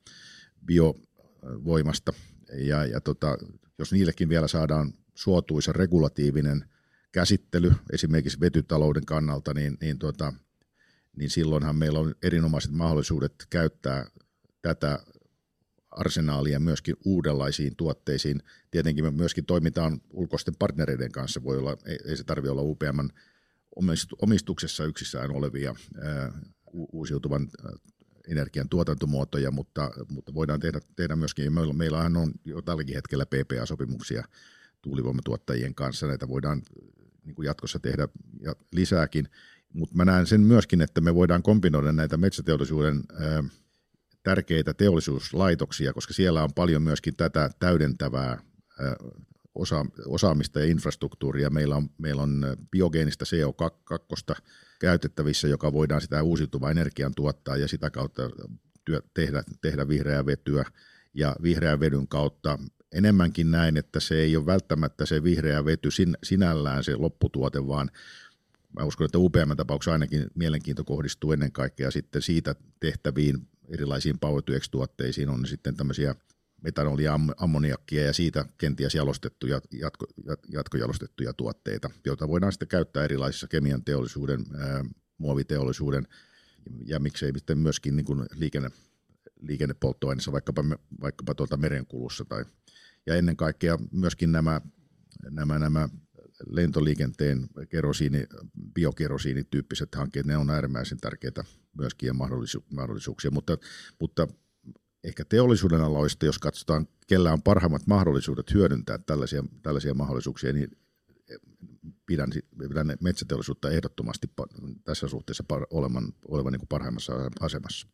bio, 0.66 0.96
voimasta. 1.44 2.14
Ja, 2.54 2.86
ja 2.86 3.02
tota, 3.02 3.38
jos 3.80 3.92
niillekin 3.92 4.30
vielä 4.30 4.48
saadaan 4.48 4.94
suotuisa 5.16 5.74
regulatiivinen 5.74 6.66
käsittely 7.12 7.72
esimerkiksi 7.94 8.40
vetytalouden 8.40 9.06
kannalta, 9.06 9.54
niin, 9.54 9.78
niin, 9.82 10.00
tota, 10.00 10.34
niin 11.18 11.30
silloinhan 11.30 11.76
meillä 11.76 12.00
on 12.00 12.16
erinomaiset 12.24 12.72
mahdollisuudet 12.72 13.34
käyttää 13.50 14.06
tätä 14.62 15.00
arsenaalia 15.92 16.60
myöskin 16.60 16.96
uudenlaisiin 17.06 17.76
tuotteisiin. 17.76 18.44
Tietenkin 18.72 19.06
me 19.06 19.12
myöskin 19.12 19.46
toimitaan 19.46 20.02
ulkoisten 20.10 20.56
partnereiden 20.60 21.12
kanssa, 21.12 21.44
voi 21.44 21.58
olla, 21.58 21.78
ei, 21.86 22.18
se 22.18 22.24
tarvitse 22.24 22.52
olla 22.52 22.62
UPM 22.62 23.00
omistuksessa 24.22 24.86
yksissään 24.86 25.32
olevia 25.32 25.76
uusiutuvan 26.74 27.50
energian 28.28 28.70
tuotantomuotoja, 28.70 29.52
mutta, 29.52 29.92
mutta 30.10 30.34
voidaan 30.34 30.60
tehdä, 30.60 30.80
tehdä 30.96 31.16
myöskin, 31.16 31.54
meillä, 31.54 31.74
meillähän 31.74 32.18
on 32.18 32.32
jo 32.46 32.62
tälläkin 32.62 32.96
hetkellä 32.96 33.26
PPA-sopimuksia 33.26 34.24
tuulivoimatuottajien 34.82 35.76
kanssa, 35.76 36.08
näitä 36.08 36.28
voidaan 36.28 36.62
niin 37.26 37.36
kuin 37.36 37.46
jatkossa 37.46 37.80
tehdä 37.80 38.08
ja 38.42 38.56
lisääkin, 38.72 39.28
mutta 39.78 39.96
mä 39.96 40.06
näen 40.06 40.28
sen 40.28 40.42
myöskin, 40.42 40.82
että 40.82 41.02
me 41.02 41.16
voidaan 41.16 41.44
kombinoida 41.44 41.92
näitä 41.92 42.18
metsäteollisuuden 42.18 43.04
tärkeitä 44.24 44.74
teollisuuslaitoksia, 44.74 45.94
koska 45.94 46.14
siellä 46.14 46.44
on 46.44 46.54
paljon 46.56 46.82
myöskin 46.82 47.16
tätä 47.16 47.50
täydentävää 47.60 48.30
ää, 48.30 48.96
osa, 49.56 49.86
osaamista 50.06 50.60
ja 50.60 50.66
infrastruktuuria. 50.66 51.50
Meillä 51.50 51.76
on, 51.76 51.90
meillä 51.98 52.22
on 52.22 52.58
biogeenistä 52.72 53.26
CO2 53.26 54.36
käytettävissä, 54.80 55.48
joka 55.48 55.74
voidaan 55.74 56.02
sitä 56.02 56.24
uusiutuvaa 56.24 56.72
energian 56.72 57.14
tuottaa 57.16 57.58
ja 57.58 57.68
sitä 57.68 57.90
kautta 57.90 58.30
työ, 58.86 59.02
tehdä, 59.14 59.44
tehdä 59.62 59.88
vihreää 59.88 60.26
vetyä. 60.26 60.66
Ja 61.14 61.36
vihreän 61.44 61.80
vedyn 61.80 62.08
kautta 62.08 62.60
enemmänkin 62.92 63.52
näin, 63.52 63.78
että 63.78 64.00
se 64.00 64.16
ei 64.16 64.38
ole 64.38 64.46
välttämättä 64.46 65.06
se 65.06 65.24
vihreä 65.24 65.66
vety 65.66 65.92
sin, 65.92 66.18
sinällään 66.24 66.84
se 66.84 66.96
lopputuote, 66.96 67.68
vaan 67.68 67.92
mä 68.80 68.86
uskon, 68.86 69.06
että 69.06 69.18
UPM-tapauksessa 69.18 69.92
ainakin 69.92 70.28
mielenkiinto 70.36 70.84
kohdistuu 70.84 71.32
ennen 71.32 71.52
kaikkea 71.52 71.92
sitten 71.92 72.22
siitä 72.22 72.56
tehtäviin 72.80 73.48
erilaisiin 73.70 74.20
Power 74.20 74.44
tuotteisiin 74.72 75.30
on 75.30 75.46
sitten 75.46 75.76
tämmöisiä 75.76 76.16
metanolia, 76.62 77.20
ammoniakkia 77.38 78.06
ja 78.06 78.14
siitä 78.14 78.46
kenties 78.58 78.96
jalostettuja, 78.96 79.62
jatko, 79.72 80.06
jatkojalostettuja 80.52 81.34
tuotteita, 81.34 81.90
joita 82.06 82.28
voidaan 82.28 82.52
sitten 82.52 82.68
käyttää 82.68 83.04
erilaisissa 83.04 83.48
kemian 83.48 83.84
teollisuuden, 83.84 84.46
ää, 84.58 84.86
muoviteollisuuden 85.18 86.08
ja 86.86 87.00
miksei 87.00 87.32
sitten 87.34 87.58
myöskin 87.58 87.96
niin 87.96 88.06
kuin 88.06 88.26
liikenne, 88.36 88.70
liikennepolttoaineissa, 89.42 90.32
vaikkapa, 90.32 90.64
vaikkapa 91.02 91.36
tuolta 91.36 91.58
merenkulussa. 91.58 92.26
Tai, 92.26 92.46
ja 93.06 93.16
ennen 93.16 93.38
kaikkea 93.38 93.78
myöskin 93.92 94.32
nämä, 94.32 94.62
nämä, 95.30 95.60
nämä 95.60 95.90
lentoliikenteen 96.46 97.48
kerosiini, 97.70 98.26
biokerosiinityyppiset 98.74 99.96
hankkeet, 99.96 100.26
ne 100.26 100.38
on 100.38 100.50
äärimmäisen 100.50 100.98
tärkeitä 100.98 101.44
myöskin 101.78 102.08
ja 102.08 102.14
mahdollisuuksia, 102.70 103.32
mutta, 103.32 103.58
mutta 104.00 104.28
ehkä 105.04 105.26
teollisuuden 105.26 105.82
aloista, 105.82 106.26
jos 106.26 106.40
katsotaan, 106.40 106.88
kellä 107.08 107.34
on 107.34 107.42
parhaimmat 107.42 107.88
mahdollisuudet 107.88 108.54
hyödyntää 108.54 108.98
tällaisia, 108.98 109.44
tällaisia 109.62 109.94
mahdollisuuksia, 109.94 110.54
niin 110.54 110.78
pidän, 112.06 112.30
pidän 112.70 112.94
metsäteollisuutta 113.02 113.70
ehdottomasti 113.70 114.28
tässä 114.84 115.08
suhteessa 115.08 115.44
olevan, 115.70 116.14
olevan 116.28 116.52
niin 116.52 116.60
kuin 116.60 116.68
parhaimmassa 116.70 117.14
asemassa. 117.40 117.88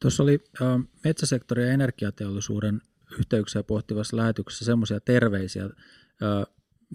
Tuossa 0.00 0.22
oli 0.22 0.38
äh, 0.62 0.80
metsäsektorin 1.04 1.66
ja 1.66 1.72
energiateollisuuden 1.72 2.80
yhteyksiä 3.18 3.62
pohtivassa 3.62 4.16
lähetyksessä 4.16 4.64
semmoisia 4.64 5.00
terveisiä 5.00 5.64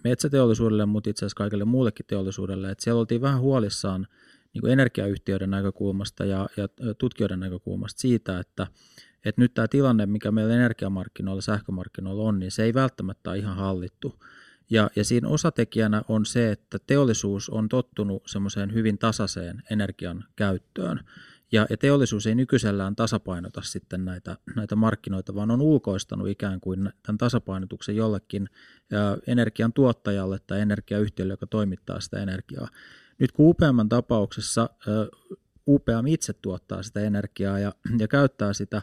metsäteollisuudelle, 0.04 0.86
mutta 0.86 1.10
itse 1.10 1.20
asiassa 1.26 1.38
kaikille 1.38 1.66
muullekin 1.66 2.06
teollisuudelle, 2.06 2.72
että 2.72 2.84
siellä 2.84 3.00
oltiin 3.00 3.22
vähän 3.22 3.40
huolissaan 3.40 4.08
niin 4.54 4.62
kuin 4.62 4.74
energiayhtiöiden 4.74 5.50
näkökulmasta 5.50 6.26
ja, 6.26 6.50
ja 6.58 6.68
tutkijoiden 6.98 7.40
näkökulmasta 7.40 8.02
siitä, 8.02 8.40
että 8.40 8.68
että 9.26 9.42
nyt 9.42 9.54
tämä 9.54 9.68
tilanne, 9.68 10.06
mikä 10.06 10.32
meillä 10.32 10.56
energiamarkkinoilla, 10.56 11.42
sähkömarkkinoilla 11.42 12.24
on, 12.24 12.40
niin 12.40 12.52
se 12.52 12.64
ei 12.64 12.74
välttämättä 12.74 13.30
ole 13.30 13.38
ihan 13.38 13.56
hallittu. 13.56 14.24
Ja, 14.70 14.90
ja 14.96 15.04
siinä 15.04 15.28
osatekijänä 15.28 16.02
on 16.08 16.26
se, 16.26 16.52
että 16.52 16.80
teollisuus 16.88 17.50
on 17.50 17.70
tottunut 17.70 18.24
semmoiseen 18.26 18.74
hyvin 18.74 18.98
tasaiseen 18.98 19.64
energian 19.72 20.24
käyttöön. 20.36 21.00
Ja, 21.52 21.68
ja 21.70 21.78
teollisuus 21.78 22.28
ei 22.28 22.36
nykyisellään 22.36 22.96
tasapainota 22.96 23.62
sitten 23.62 24.06
näitä, 24.06 24.38
näitä 24.56 24.76
markkinoita, 24.76 25.36
vaan 25.36 25.52
on 25.52 25.62
ulkoistanut 25.62 26.28
ikään 26.28 26.60
kuin 26.60 26.90
tämän 27.04 27.18
tasapainotuksen 27.18 27.96
jollekin 27.96 28.50
ä, 28.94 29.18
energian 29.28 29.74
tuottajalle 29.74 30.40
tai 30.48 30.62
energiayhtiölle, 30.62 31.34
joka 31.34 31.48
toimittaa 31.48 32.00
sitä 32.00 32.20
energiaa. 32.20 32.68
Nyt 33.20 33.32
kun 33.32 33.50
UPM 33.50 33.90
tapauksessa 33.90 34.70
ä, 34.88 34.92
UPM 35.68 36.08
itse 36.08 36.34
tuottaa 36.34 36.84
sitä 36.84 37.00
energiaa 37.00 37.60
ja, 37.60 37.74
ja 38.00 38.08
käyttää 38.08 38.54
sitä 38.54 38.82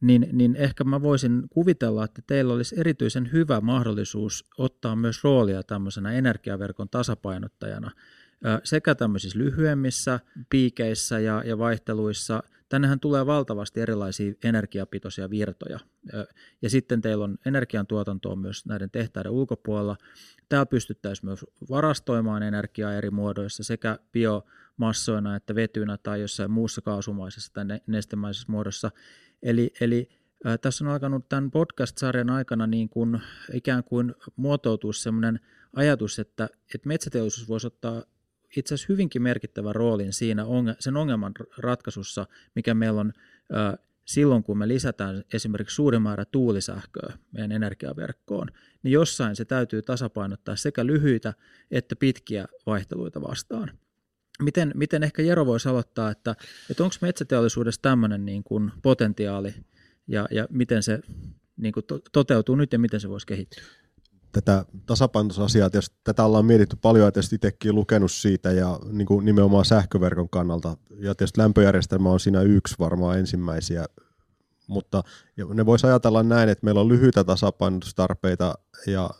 niin, 0.00 0.28
niin 0.32 0.56
ehkä 0.56 0.84
mä 0.84 1.02
voisin 1.02 1.42
kuvitella, 1.50 2.04
että 2.04 2.22
teillä 2.26 2.54
olisi 2.54 2.74
erityisen 2.80 3.32
hyvä 3.32 3.60
mahdollisuus 3.60 4.44
ottaa 4.58 4.96
myös 4.96 5.24
roolia 5.24 5.62
tämmöisenä 5.62 6.12
energiaverkon 6.12 6.88
tasapainottajana 6.88 7.90
sekä 8.64 8.94
tämmöisissä 8.94 9.38
lyhyemmissä 9.38 10.20
piikeissä 10.50 11.18
ja, 11.18 11.42
ja 11.46 11.58
vaihteluissa. 11.58 12.42
Tännehän 12.68 13.00
tulee 13.00 13.26
valtavasti 13.26 13.80
erilaisia 13.80 14.32
energiapitoisia 14.44 15.30
virtoja. 15.30 15.78
Ja 16.62 16.70
sitten 16.70 17.00
teillä 17.00 17.24
on 17.24 17.38
energiantuotantoa 17.46 18.36
myös 18.36 18.66
näiden 18.66 18.90
tehtaiden 18.90 19.32
ulkopuolella. 19.32 19.96
Täällä 20.48 20.66
pystyttäisiin 20.66 21.26
myös 21.26 21.44
varastoimaan 21.70 22.42
energiaa 22.42 22.94
eri 22.94 23.10
muodoissa 23.10 23.64
sekä 23.64 23.98
biomassoina 24.12 25.36
että 25.36 25.54
vetynä 25.54 25.98
tai 26.02 26.20
jossain 26.20 26.50
muussa 26.50 26.80
kaasumaisessa 26.80 27.52
tai 27.52 27.64
nestemäisessä 27.86 28.52
muodossa. 28.52 28.90
Eli, 29.42 29.72
eli 29.80 30.08
äh, 30.46 30.58
tässä 30.58 30.84
on 30.84 30.90
alkanut 30.90 31.28
tämän 31.28 31.50
podcast-sarjan 31.50 32.30
aikana 32.30 32.66
niin 32.66 32.88
kuin, 32.88 33.20
ikään 33.52 33.84
kuin 33.84 34.14
muotoutua 34.36 34.92
sellainen 34.92 35.40
ajatus, 35.72 36.18
että, 36.18 36.48
että 36.74 36.88
metsäteollisuus 36.88 37.48
voisi 37.48 37.66
ottaa 37.66 38.02
itse 38.56 38.74
asiassa 38.74 38.92
hyvinkin 38.92 39.22
merkittävän 39.22 39.74
roolin 39.74 40.12
siinä 40.12 40.44
sen 40.78 40.96
ongelman 40.96 41.32
ratkaisussa, 41.58 42.26
mikä 42.54 42.74
meillä 42.74 43.00
on 43.00 43.12
silloin, 44.04 44.42
kun 44.42 44.58
me 44.58 44.68
lisätään 44.68 45.24
esimerkiksi 45.32 45.74
suuri 45.74 45.98
määrä 45.98 46.24
tuulisähköä 46.24 47.12
meidän 47.32 47.52
energiaverkkoon, 47.52 48.48
niin 48.82 48.92
jossain 48.92 49.36
se 49.36 49.44
täytyy 49.44 49.82
tasapainottaa 49.82 50.56
sekä 50.56 50.86
lyhyitä 50.86 51.34
että 51.70 51.96
pitkiä 51.96 52.46
vaihteluita 52.66 53.22
vastaan. 53.22 53.70
Miten, 54.42 54.72
miten 54.74 55.02
ehkä 55.02 55.22
Jero 55.22 55.46
voisi 55.46 55.68
aloittaa, 55.68 56.10
että, 56.10 56.36
että 56.70 56.84
onko 56.84 56.96
metsäteollisuudessa 57.00 57.82
tämmöinen 57.82 58.24
niin 58.24 58.44
kuin 58.44 58.72
potentiaali 58.82 59.54
ja, 60.08 60.28
ja 60.30 60.46
miten 60.50 60.82
se 60.82 61.00
niin 61.56 61.72
kuin 61.72 61.86
to, 61.86 61.98
toteutuu 62.12 62.56
nyt 62.56 62.72
ja 62.72 62.78
miten 62.78 63.00
se 63.00 63.08
voisi 63.08 63.26
kehittyä? 63.26 63.62
Tätä 64.32 64.64
tasapainotusasiaa, 64.86 65.70
tietysti 65.70 65.96
tätä 66.04 66.24
ollaan 66.24 66.44
mietitty 66.44 66.76
paljon 66.82 67.04
ja 67.04 67.12
tietysti 67.12 67.36
itsekin 67.36 67.74
lukenut 67.74 68.12
siitä 68.12 68.52
ja 68.52 68.78
niin 68.92 69.06
kuin 69.06 69.24
nimenomaan 69.24 69.64
sähköverkon 69.64 70.28
kannalta. 70.28 70.76
Ja 70.90 71.14
tietysti 71.14 71.40
lämpöjärjestelmä 71.40 72.10
on 72.10 72.20
siinä 72.20 72.42
yksi 72.42 72.74
varmaan 72.78 73.18
ensimmäisiä, 73.18 73.86
mutta 74.66 75.02
ne 75.54 75.66
voisi 75.66 75.86
ajatella 75.86 76.22
näin, 76.22 76.48
että 76.48 76.64
meillä 76.64 76.80
on 76.80 76.88
lyhyitä 76.88 77.24
tasapainotustarpeita 77.24 78.54
ja 78.86 79.10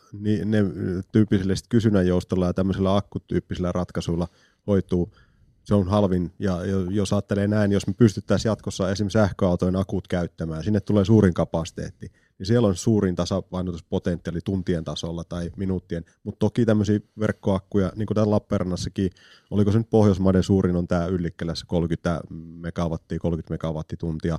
ne 0.45 0.59
tyyppisillä 1.13 1.55
kysynnän 1.69 2.07
joustolla 2.07 2.47
ja 2.47 2.55
tämmöisillä 2.55 2.97
akkutyyppisillä 2.97 3.73
ratkaisuilla 3.73 4.29
hoituu 4.67 5.13
se 5.65 5.75
on 5.75 5.89
halvin, 5.89 6.33
ja 6.39 6.59
jos 6.91 7.13
ajattelee 7.13 7.49
näin, 7.49 7.73
jos 7.73 7.87
me 7.87 7.93
pystyttäisiin 7.93 8.51
jatkossa 8.51 8.91
esimerkiksi 8.91 9.19
sähköautojen 9.19 9.77
akut 9.77 10.09
käyttämään, 10.09 10.65
sinne 10.65 10.81
tulee 10.81 11.05
suurin 11.05 11.35
kapasiteetti, 11.35 12.13
niin 12.39 12.47
siellä 12.47 12.69
on 12.69 12.77
suurin 12.77 13.15
tasapainotuspotentiaali 13.15 14.41
tuntien 14.45 14.85
tasolla 14.85 15.25
tai 15.25 15.51
minuuttien, 15.57 16.05
mutta 16.25 16.39
toki 16.39 16.67
tämmöisiä 16.67 17.01
verkkoakkuja, 17.19 17.93
niin 17.97 18.07
kuin 18.07 18.15
täällä 18.15 18.31
Lappeenrannassakin, 18.31 19.11
oliko 19.51 19.73
se 19.73 19.79
nyt 19.79 19.91
Pohjoismaiden 19.91 20.43
suurin 20.43 20.77
on 20.77 20.89
tämä 20.89 21.07
Yllikkelässä 21.07 21.65
30 21.69 22.21
megawattia, 22.61 23.19
30 23.19 23.55
megawattituntia, 23.55 24.39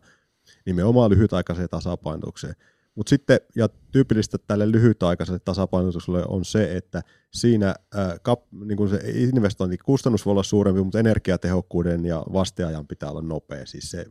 nimenomaan 0.65 1.11
lyhytaikaiseen 1.11 1.69
tasapainotukseen. 1.69 2.55
Mutta 2.95 3.09
sitten, 3.09 3.39
ja 3.55 3.69
tyypillistä 3.91 4.37
tälle 4.47 4.71
lyhytaikaiselle 4.71 5.39
tasapainotukselle 5.39 6.23
on 6.27 6.45
se, 6.45 6.77
että 6.77 7.01
siinä 7.31 7.75
ää, 7.95 8.17
kap, 8.21 8.43
niin 8.65 8.77
kun 8.77 8.89
se 8.89 8.99
investointikustannus 9.05 10.25
voi 10.25 10.31
olla 10.31 10.43
suurempi, 10.43 10.83
mutta 10.83 10.99
energiatehokkuuden 10.99 12.05
ja 12.05 12.23
vasteajan 12.33 12.87
pitää 12.87 13.09
olla 13.09 13.21
nopea. 13.21 13.65
Siis 13.65 13.91
se 13.91 14.05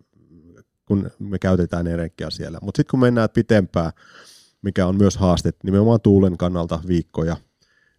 kun 0.92 1.11
me 1.18 1.38
käytetään 1.38 1.87
energiaa 1.87 2.31
siellä. 2.31 2.59
Mutta 2.62 2.78
sitten 2.78 2.90
kun 2.90 3.00
mennään 3.00 3.28
pitempään, 3.35 3.92
mikä 4.62 4.87
on 4.87 4.96
myös 4.96 5.16
haaste 5.16 5.50
nimenomaan 5.64 6.00
tuulen 6.00 6.37
kannalta 6.37 6.81
viikkoja 6.87 7.37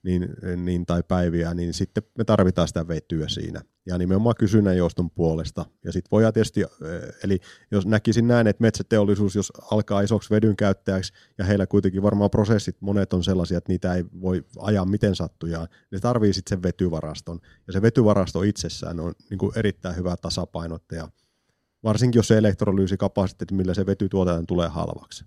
niin, 0.04 0.30
niin, 0.66 0.86
tai 0.86 1.04
päiviä, 1.08 1.54
niin 1.54 1.74
sitten 1.74 2.04
me 2.18 2.24
tarvitaan 2.24 2.68
sitä 2.68 2.88
vetyä 2.88 3.28
siinä. 3.28 3.62
Ja 3.86 3.98
nimenomaan 3.98 4.36
kysynnän 4.40 4.78
jouston 4.78 5.10
puolesta. 5.10 5.66
Ja 5.86 5.92
sitten 5.92 6.12
voidaan 6.12 6.34
tietysti, 6.34 6.66
eli 7.24 7.40
jos 7.72 7.86
näkisin 7.86 8.28
näin, 8.28 8.48
että 8.48 8.62
metsäteollisuus, 8.62 9.36
jos 9.36 9.52
alkaa 9.72 10.02
isoksi 10.02 10.30
vedyn 10.30 10.56
käyttäjäksi, 10.56 11.14
ja 11.38 11.46
heillä 11.46 11.68
kuitenkin 11.68 12.04
varmaan 12.04 12.30
prosessit, 12.30 12.82
monet 12.82 13.14
on 13.14 13.24
sellaisia, 13.24 13.58
että 13.58 13.72
niitä 13.72 13.94
ei 13.94 14.06
voi 14.22 14.46
ajaa 14.60 14.86
miten 14.86 15.16
sattujaan, 15.16 15.68
ne 15.92 16.00
tarvii 16.00 16.34
sitten 16.34 16.56
sen 16.56 16.64
vetyvaraston. 16.64 17.40
Ja 17.68 17.74
se 17.74 17.82
vetyvarasto 17.82 18.44
itsessään 18.44 19.00
on 19.00 19.14
niin 19.30 19.38
kuin 19.38 19.52
erittäin 19.56 19.96
hyvä 19.96 20.18
tasapainottaja 20.18 21.10
varsinkin 21.84 22.20
jos 22.20 22.28
se 22.28 22.38
elektrolyysikapasiteetti, 22.38 23.54
millä 23.54 23.74
se 23.74 23.86
vety 23.86 24.10
tuotetaan, 24.10 24.46
tulee 24.46 24.68
halvaksi. 24.68 25.26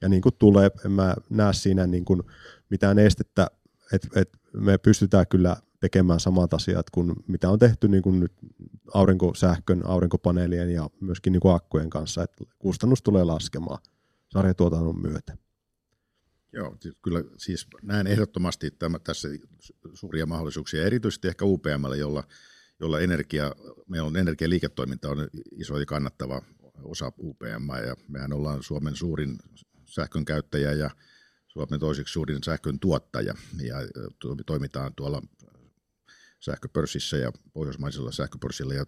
Ja 0.00 0.08
niin 0.08 0.22
kuin 0.22 0.34
tulee, 0.38 0.70
en 0.84 0.92
mä 0.92 1.14
näe 1.30 1.52
siinä 1.52 1.86
niin 1.86 2.04
kuin 2.04 2.22
mitään 2.70 2.98
estettä, 2.98 3.46
että, 3.92 4.20
että 4.20 4.38
me 4.52 4.78
pystytään 4.78 5.26
kyllä 5.26 5.56
tekemään 5.80 6.20
samat 6.20 6.54
asiat 6.54 6.90
kuin 6.90 7.12
mitä 7.26 7.50
on 7.50 7.58
tehty 7.58 7.88
niin 7.88 8.02
kuin 8.02 8.20
nyt 8.20 8.32
aurinkosähkön, 8.94 9.86
aurinkopaneelien 9.86 10.70
ja 10.70 10.90
myöskin 11.00 11.32
niin 11.32 11.40
kuin 11.40 11.54
akkujen 11.54 11.90
kanssa, 11.90 12.22
että 12.22 12.44
kustannus 12.58 13.02
tulee 13.02 13.24
laskemaan 13.24 13.78
sarjatuotannon 14.28 15.00
myötä. 15.00 15.36
Joo, 16.52 16.76
kyllä 17.02 17.24
siis 17.36 17.66
näen 17.82 18.06
ehdottomasti 18.06 18.66
että 18.66 18.90
tässä 19.04 19.28
suuria 19.94 20.26
mahdollisuuksia, 20.26 20.86
erityisesti 20.86 21.28
ehkä 21.28 21.44
UPMlle, 21.44 21.96
jolla 21.96 22.24
jolla 22.80 23.00
energia, 23.00 23.52
meillä 23.88 24.06
on 24.06 24.16
energialiiketoiminta 24.16 25.10
on 25.10 25.28
iso 25.52 25.78
ja 25.78 25.86
kannattava 25.86 26.42
osa 26.82 27.12
UPM, 27.18 27.86
ja 27.86 27.96
mehän 28.08 28.32
ollaan 28.32 28.62
Suomen 28.62 28.96
suurin 28.96 29.38
sähkön 29.84 30.24
käyttäjä 30.24 30.72
ja 30.72 30.90
Suomen 31.46 31.80
toiseksi 31.80 32.12
suurin 32.12 32.42
sähkön 32.42 32.80
tuottaja, 32.80 33.34
ja 33.62 33.76
toimitaan 34.46 34.94
tuolla 34.94 35.22
sähköpörssissä 36.44 37.16
ja 37.16 37.32
pohjoismaisella 37.52 38.12
sähköpörssillä 38.12 38.74
ja 38.74 38.84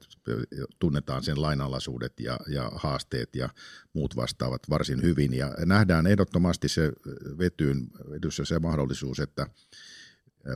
tunnetaan 0.78 1.22
sen 1.22 1.42
lainalaisuudet 1.42 2.20
ja, 2.20 2.38
ja 2.48 2.70
haasteet 2.74 3.36
ja 3.36 3.48
muut 3.92 4.16
vastaavat 4.16 4.62
varsin 4.70 5.02
hyvin. 5.02 5.34
Ja 5.34 5.54
nähdään 5.64 6.06
ehdottomasti 6.06 6.68
se 6.68 6.92
vetyyn, 7.38 7.86
vedyssä 8.10 8.44
se 8.44 8.58
mahdollisuus, 8.58 9.20
että 9.20 9.46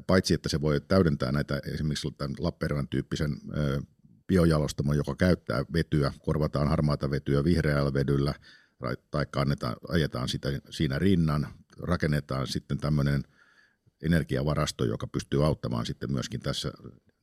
paitsi 0.07 0.35
että 0.35 0.49
se 0.49 0.61
voi 0.61 0.81
täydentää 0.81 1.33
näitä 1.33 1.61
esimerkiksi 1.75 2.09
tämän 2.19 2.35
Lappeenrannan 2.39 2.89
tyyppisen 2.89 3.37
biojalostamon, 4.27 4.97
joka 4.97 5.15
käyttää 5.15 5.65
vetyä, 5.73 6.13
korvataan 6.25 6.69
harmaata 6.69 7.11
vetyä 7.11 7.45
vihreällä 7.45 7.93
vedyllä 7.93 8.35
tai 9.11 9.27
annetaan, 9.37 9.77
ajetaan 9.89 10.29
sitä 10.29 10.49
siinä 10.71 10.99
rinnan, 10.99 11.47
rakennetaan 11.79 12.47
sitten 12.47 12.79
tämmöinen 12.79 13.23
energiavarasto, 14.03 14.85
joka 14.85 15.07
pystyy 15.07 15.47
auttamaan 15.47 15.87
sitten 15.87 16.13
myöskin 16.13 16.41
tässä 16.41 16.73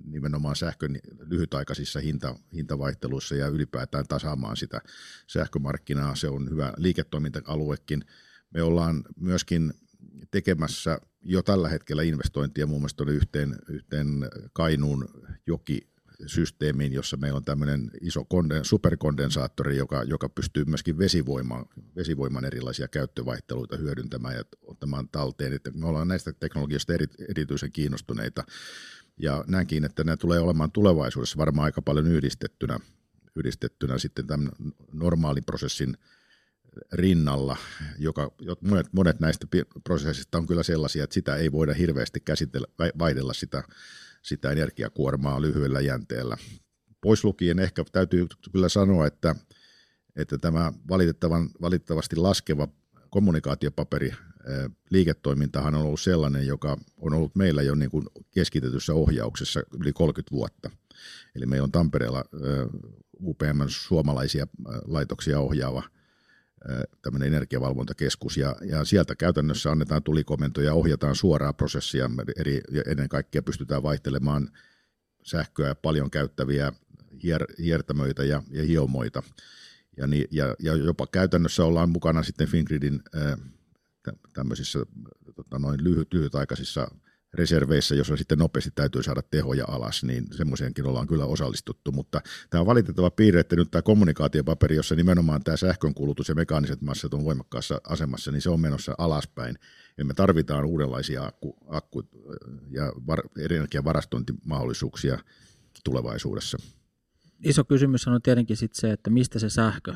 nimenomaan 0.03 0.56
sähkön 0.56 0.99
lyhytaikaisissa 1.19 1.99
hinta, 1.99 2.36
hintavaihteluissa 2.53 3.36
ja 3.36 3.47
ylipäätään 3.47 4.08
tasaamaan 4.08 4.58
sitä 4.58 4.82
sähkömarkkinaa. 5.27 6.15
Se 6.15 6.30
on 6.30 6.49
hyvä 6.49 6.73
liiketoiminta-aluekin. 6.77 8.06
Me 8.53 8.62
ollaan 8.62 9.03
myöskin 9.19 9.73
tekemässä 10.32 11.00
jo 11.22 11.42
tällä 11.42 11.70
hetkellä 11.70 12.04
investointia 12.04 12.68
muun 12.68 12.82
muassa 12.82 13.04
yhteen, 13.08 13.56
yhteen 13.70 14.08
Kainuun 14.54 15.08
joki 15.48 15.88
systeemiin, 16.26 16.94
jossa 16.94 17.18
meillä 17.18 17.38
on 17.38 17.46
tämmöinen 17.46 17.92
iso 18.02 18.26
konden, 18.26 18.66
superkondensaattori, 18.66 19.78
joka, 19.78 20.04
joka 20.04 20.30
pystyy 20.30 20.66
myöskin 20.66 20.98
vesivoiman, 20.98 21.66
vesivoiman 21.96 22.46
erilaisia 22.46 22.88
käyttövaihteluita 22.88 23.78
hyödyntämään 23.78 24.36
ja 24.36 24.44
ottamaan 24.62 25.10
talteen. 25.10 25.54
Että 25.54 25.72
me 25.72 25.88
ollaan 25.88 26.08
näistä 26.08 26.34
teknologioista 26.34 26.94
eri, 26.94 27.06
erityisen 27.30 27.72
kiinnostuneita 27.72 28.44
ja 29.18 29.44
näenkin, 29.48 29.86
että 29.86 30.04
nämä 30.04 30.18
tulee 30.18 30.40
olemaan 30.40 30.72
tulevaisuudessa 30.72 31.38
varmaan 31.38 31.66
aika 31.66 31.82
paljon 31.82 32.08
yhdistettynä, 32.08 32.80
yhdistettynä 33.36 33.98
sitten 33.98 34.28
tämän 34.28 34.52
normaalin 34.94 35.46
prosessin 35.46 35.98
rinnalla, 36.92 37.58
joka, 37.98 38.32
monet, 38.62 38.88
monet 38.92 39.20
näistä 39.20 39.48
prosessista 39.84 40.38
on 40.38 40.48
kyllä 40.48 40.63
sellaisia, 40.63 41.04
että 41.04 41.13
sitä 41.13 41.36
ei 41.36 41.52
voida 41.52 41.74
hirveästi 41.74 42.20
käsitellä, 42.20 42.68
vaihdella 43.00 43.34
sitä, 43.34 43.63
sitä 44.22 44.52
energiakuormaa 44.52 45.42
lyhyellä 45.42 45.82
jänteellä. 45.82 46.38
Pois 47.02 47.24
lukien 47.24 47.60
ehkä 47.60 47.84
täytyy 47.92 48.28
kyllä 48.52 48.70
sanoa, 48.70 49.08
että, 49.08 49.36
että 50.16 50.38
tämä 50.38 50.74
valitettavan, 50.90 51.50
valitettavasti 51.62 52.16
laskeva 52.16 52.68
kommunikaatiopaperi 53.10 54.13
liiketoimintahan 54.90 55.76
on 55.76 55.82
ollut 55.82 56.02
sellainen, 56.02 56.48
joka 56.48 56.78
on 56.98 57.13
ollut 57.13 57.36
meillä 57.36 57.62
jo 57.62 57.76
niin 57.76 57.92
kuin 57.92 58.06
keskitetyssä 58.32 58.94
ohjauksessa 58.94 59.60
yli 59.80 59.94
30 59.94 60.32
vuotta. 60.32 60.70
Eli 61.36 61.46
meillä 61.46 61.63
on 61.63 61.72
Tampereella 61.72 62.24
UPM 63.22 63.62
suomalaisia 63.68 64.48
laitoksia 64.86 65.40
ohjaava– 65.40 65.84
tämmöinen 67.02 67.28
energiavalvontakeskus, 67.28 68.38
ja, 68.38 68.56
ja 68.62 68.86
sieltä 68.86 69.15
käytännössä 69.15 69.72
annetaan 69.72 70.04
tulikomentoja, 70.04 70.74
ohjataan 70.74 71.15
suoraa 71.15 71.54
prosessia, 71.54 72.10
eri, 72.38 72.62
ja 72.72 72.82
ennen 72.88 73.10
kaikkea 73.10 73.41
pystytään 73.41 73.84
vaihtelemaan 73.84 74.50
sähköä 75.24 75.76
paljon 75.76 76.12
käyttäviä 76.12 76.74
hier, 77.24 77.46
hiertämöitä 77.60 78.24
ja, 78.24 78.43
ja 78.50 78.63
hiomoita. 78.63 79.24
Ja, 79.98 80.08
niin, 80.08 80.28
ja, 80.32 80.56
ja 80.60 80.76
jopa 80.76 81.08
käytännössä 81.08 81.65
ollaan 81.65 81.89
mukana 81.89 82.24
sitten 82.24 82.48
Fingridin 82.48 83.04
ää, 83.15 83.38
tämmöisissä 84.34 84.80
tota, 85.36 85.60
noin 85.60 85.84
lyhyt, 85.84 86.13
lyhytaikaisissa 86.13 86.88
reserveissä, 87.34 87.96
jossa 87.96 88.18
sitten 88.18 88.38
nopeasti 88.38 88.72
täytyy 88.76 89.04
saada 89.04 89.22
tehoja 89.22 89.66
alas, 89.68 90.04
niin 90.04 90.26
semmoiseenkin 90.32 90.86
ollaan 90.86 91.08
kyllä 91.08 91.26
osallistuttu, 91.26 91.92
mutta 91.92 92.22
tämä 92.50 92.62
on 92.62 92.68
valitettava 92.68 93.12
piirre, 93.12 93.40
että 93.40 93.56
nyt 93.56 93.72
tämä 93.72 93.82
kommunikaatiopaperi, 93.82 94.76
jossa 94.76 94.96
nimenomaan 94.96 95.44
tämä 95.44 95.58
sähkönkulutus 95.58 96.30
ja 96.30 96.36
mekaaniset 96.36 96.82
massat 96.82 97.13
on 97.13 97.26
voimakkaassa 97.26 97.82
asemassa, 97.84 98.32
niin 98.32 98.42
se 98.42 98.50
on 98.50 98.60
menossa 98.60 98.96
alaspäin. 98.98 99.56
Eli 99.98 100.08
me 100.08 100.13
tarvitaan 100.13 100.66
uudenlaisia 100.66 101.26
akku, 101.26 101.58
akku- 101.68 102.04
ja 102.70 102.94
var, 103.08 103.22
energiavarastointimahdollisuuksia 103.40 105.20
tulevaisuudessa. 105.84 106.58
Iso 107.44 107.63
kysymys 107.63 108.08
on 108.08 108.22
tietenkin 108.22 108.58
sitten 108.58 108.82
se, 108.82 108.92
että 108.92 109.10
mistä 109.10 109.40
se 109.40 109.50
sähkö, 109.50 109.96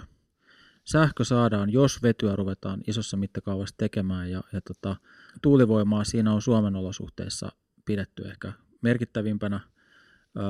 sähkö 0.83 1.23
saadaan, 1.23 1.69
jos 1.69 2.03
vetyä 2.03 2.35
ruvetaan 2.35 2.81
isossa 2.87 3.17
mittakaavassa 3.17 3.75
tekemään 3.77 4.31
ja, 4.31 4.43
ja 4.53 4.61
tota, 4.61 4.95
tuulivoimaa 5.41 6.03
siinä 6.03 6.33
on 6.33 6.41
Suomen 6.41 6.75
olosuhteissa 6.75 7.51
pidetty 7.85 8.27
ehkä 8.27 8.53
merkittävimpänä 8.81 9.59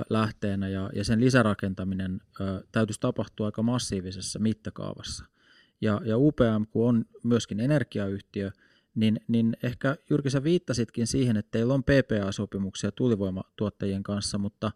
lähteenä 0.10 0.68
ja, 0.68 0.90
ja 0.96 1.04
sen 1.04 1.20
lisärakentaminen 1.20 2.22
täytyisi 2.72 3.00
tapahtua 3.00 3.46
aika 3.46 3.64
massiivisessa 3.64 4.40
mittakaavassa. 4.40 5.26
Ja, 5.82 6.02
ja 6.06 6.18
UPM, 6.18 6.64
kun 6.72 6.90
on 6.90 7.06
myöskin 7.24 7.60
energiayhtiö, 7.60 8.52
niin, 8.96 9.20
niin 9.28 9.58
ehkä 9.64 9.96
Jyrki 10.10 10.30
sä 10.30 10.44
viittasitkin 10.44 11.08
siihen, 11.08 11.38
että 11.38 11.52
teillä 11.52 11.74
on 11.74 11.84
PPA-sopimuksia 11.84 12.92
tuulivoimatuottajien 12.92 14.04
kanssa, 14.04 14.38
mutta 14.38 14.68
ä, 14.68 14.72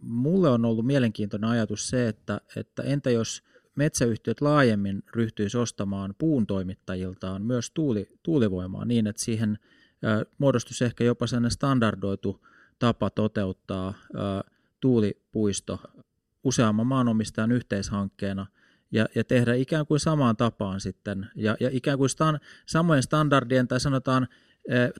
mulle 0.00 0.48
on 0.48 0.64
ollut 0.64 0.86
mielenkiintoinen 0.86 1.50
ajatus 1.50 1.88
se, 1.88 2.08
että, 2.08 2.40
että 2.56 2.82
entä 2.82 3.10
jos 3.10 3.42
metsäyhtiöt 3.74 4.40
laajemmin 4.40 5.02
ryhtyisi 5.14 5.58
ostamaan 5.58 6.14
puun 6.18 6.46
toimittajiltaan 6.46 7.42
myös 7.42 7.70
tuuli, 7.70 8.08
tuulivoimaa 8.22 8.84
niin, 8.84 9.06
että 9.06 9.22
siihen 9.22 9.58
ä, 10.04 10.24
muodostuisi 10.38 10.84
ehkä 10.84 11.04
jopa 11.04 11.26
sellainen 11.26 11.50
standardoitu 11.50 12.46
tapa 12.78 13.10
toteuttaa 13.10 13.94
tuulipuisto 14.80 15.80
useamman 16.44 16.86
maanomistajan 16.86 17.52
yhteishankkeena– 17.52 18.46
ja, 18.92 19.06
ja 19.14 19.24
tehdä 19.24 19.54
ikään 19.54 19.86
kuin 19.86 20.00
samaan 20.00 20.36
tapaan 20.36 20.80
sitten, 20.80 21.26
ja, 21.34 21.56
ja 21.60 21.70
ikään 21.72 21.98
kuin 21.98 22.10
stan, 22.10 22.40
samojen 22.66 23.02
standardien 23.02 23.68
tai 23.68 23.80
sanotaan 23.80 24.28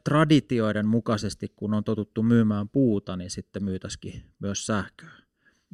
traditioiden 0.04 0.86
mukaisesti, 0.86 1.52
kun 1.56 1.74
on 1.74 1.84
totuttu 1.84 2.22
myymään 2.22 2.68
puuta, 2.68 3.16
niin 3.16 3.30
sitten 3.30 3.64
myytäisikin 3.64 4.22
myös 4.38 4.66
sähköä. 4.66 5.21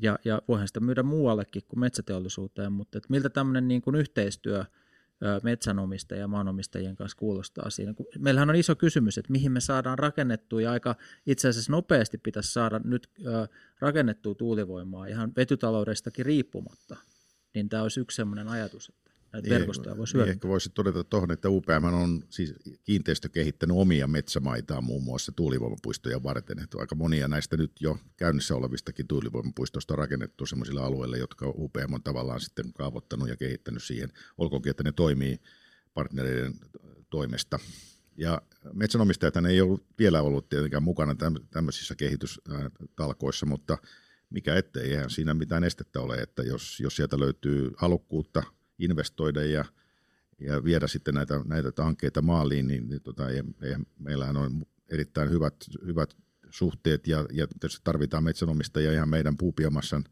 Ja, 0.03 0.19
ja 0.25 0.43
voihan 0.49 0.69
sitä 0.69 0.81
myydä 0.81 1.03
muuallekin 1.03 1.63
kuin 1.69 1.81
metsäteollisuuteen, 1.81 2.73
mutta 2.73 2.99
että 2.99 3.07
miltä 3.11 3.29
tämmöinen 3.29 3.69
niin 3.69 3.83
kuin 3.83 3.97
yhteistyö 3.97 4.65
metsänomistajien 5.43 6.21
ja 6.21 6.29
maanomistajien 6.29 6.97
kanssa 6.97 7.19
kuulostaa 7.19 7.71
siinä. 7.71 7.95
Meillähän 8.19 8.51
on 8.51 8.57
iso 8.57 8.77
kysymys, 8.77 9.19
että 9.19 9.33
mihin 9.33 9.53
me 9.53 9.61
saadaan 9.61 9.99
rakennettua 9.99 10.63
ja 10.63 10.73
aika 10.73 10.97
itse 11.27 11.49
asiassa 11.49 11.73
nopeasti 11.73 12.19
pitäisi 12.19 12.53
saada 12.53 12.81
nyt 12.85 13.11
rakennettua 13.81 14.35
tuulivoimaa 14.35 15.07
ihan 15.07 15.33
vetytaloudestakin 15.37 16.27
riippumatta 16.27 16.97
niin 17.55 17.69
tämä 17.69 17.83
olisi 17.83 18.01
yksi 18.01 18.17
sellainen 18.17 18.49
ajatus, 18.49 18.89
että 18.89 19.08
näitä 19.33 19.49
niin, 19.49 19.59
verkostoja 19.59 19.97
voisi 19.97 20.15
hyödyntää. 20.15 20.33
Niin 20.33 20.37
ehkä 20.37 20.49
voisi 20.49 20.71
todeta 20.71 21.05
tuohon, 21.05 21.31
että 21.31 21.51
UPM 21.51 21.85
on 21.85 22.23
siis 22.31 22.55
kiinteistö 22.85 23.29
kehittänyt 23.29 23.77
omia 23.77 24.07
metsämaitaan 24.07 24.85
muun 24.85 25.05
muassa 25.05 25.33
tuulivoimapuistoja 25.33 26.23
varten. 26.23 26.59
Että 26.59 26.79
aika 26.79 26.95
monia 26.95 27.29
näistä 27.29 27.57
nyt 27.57 27.73
jo 27.81 27.99
käynnissä 28.17 28.55
olevistakin 28.55 29.09
tuulivoimapuistoista 29.09 29.95
on 29.95 29.99
rakennettu 29.99 30.47
sellaisilla 30.47 30.85
alueilla, 30.85 31.17
jotka 31.17 31.49
UPM 31.49 31.93
on 31.93 32.03
tavallaan 32.03 32.41
sitten 32.41 32.73
kaavoittanut 32.73 33.29
ja 33.29 33.37
kehittänyt 33.37 33.83
siihen. 33.83 34.13
Olkoonkin, 34.39 34.71
että 34.71 34.83
ne 34.83 34.93
toimii 34.93 35.41
partnereiden 35.95 36.55
toimesta. 37.11 37.59
Ja 38.17 38.43
metsänomistajat 38.73 39.37
ei 39.37 39.61
ollut 39.61 39.87
vielä 39.99 40.23
ollut 40.23 40.49
tietenkään 40.49 40.83
mukana 40.83 41.15
tämmöisissä 41.51 41.95
kehitystalkoissa, 41.95 43.47
mutta– 43.47 43.79
mikä 44.31 44.55
ettei, 44.55 44.91
eihän 44.91 45.11
siinä 45.11 45.35
mitään 45.35 45.65
estettä 45.65 46.01
ole, 46.01 46.17
että 46.17 46.43
jos, 46.43 46.81
jos 46.81 46.97
sieltä 46.97 47.21
löytyy 47.21 47.71
halukkuutta 47.77 48.43
investoida 48.79 49.45
ja, 49.45 49.65
ja 50.41 50.65
viedä 50.65 50.87
sitten 50.87 51.15
näitä, 51.15 51.41
näitä 51.45 51.85
hankkeita 51.85 52.23
maaliin, 52.23 52.67
niin, 52.67 52.89
niin 52.89 53.03
tota, 53.03 53.29
ei, 53.29 53.43
ei, 53.63 53.75
meillähän 53.99 54.37
on 54.37 54.67
erittäin 54.89 55.31
hyvät, 55.31 55.55
hyvät 55.87 56.17
suhteet 56.51 57.07
ja, 57.07 57.27
ja 57.33 57.47
tietysti 57.47 57.81
tarvitaan 57.85 58.25
metsänomistajia 58.25 58.93
ihan 58.93 59.09
meidän 59.09 59.37
puupiomassan 59.37 60.05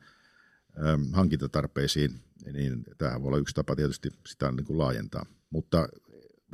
ähm, 0.87 1.03
hankintatarpeisiin, 1.13 2.21
niin 2.53 2.85
tämähän 2.99 3.23
voi 3.23 3.29
olla 3.29 3.39
yksi 3.39 3.55
tapa 3.55 3.77
tietysti 3.77 4.11
sitä 4.27 4.53
niin 4.53 4.67
kuin 4.67 4.79
laajentaa. 4.79 5.27
Mutta 5.51 5.89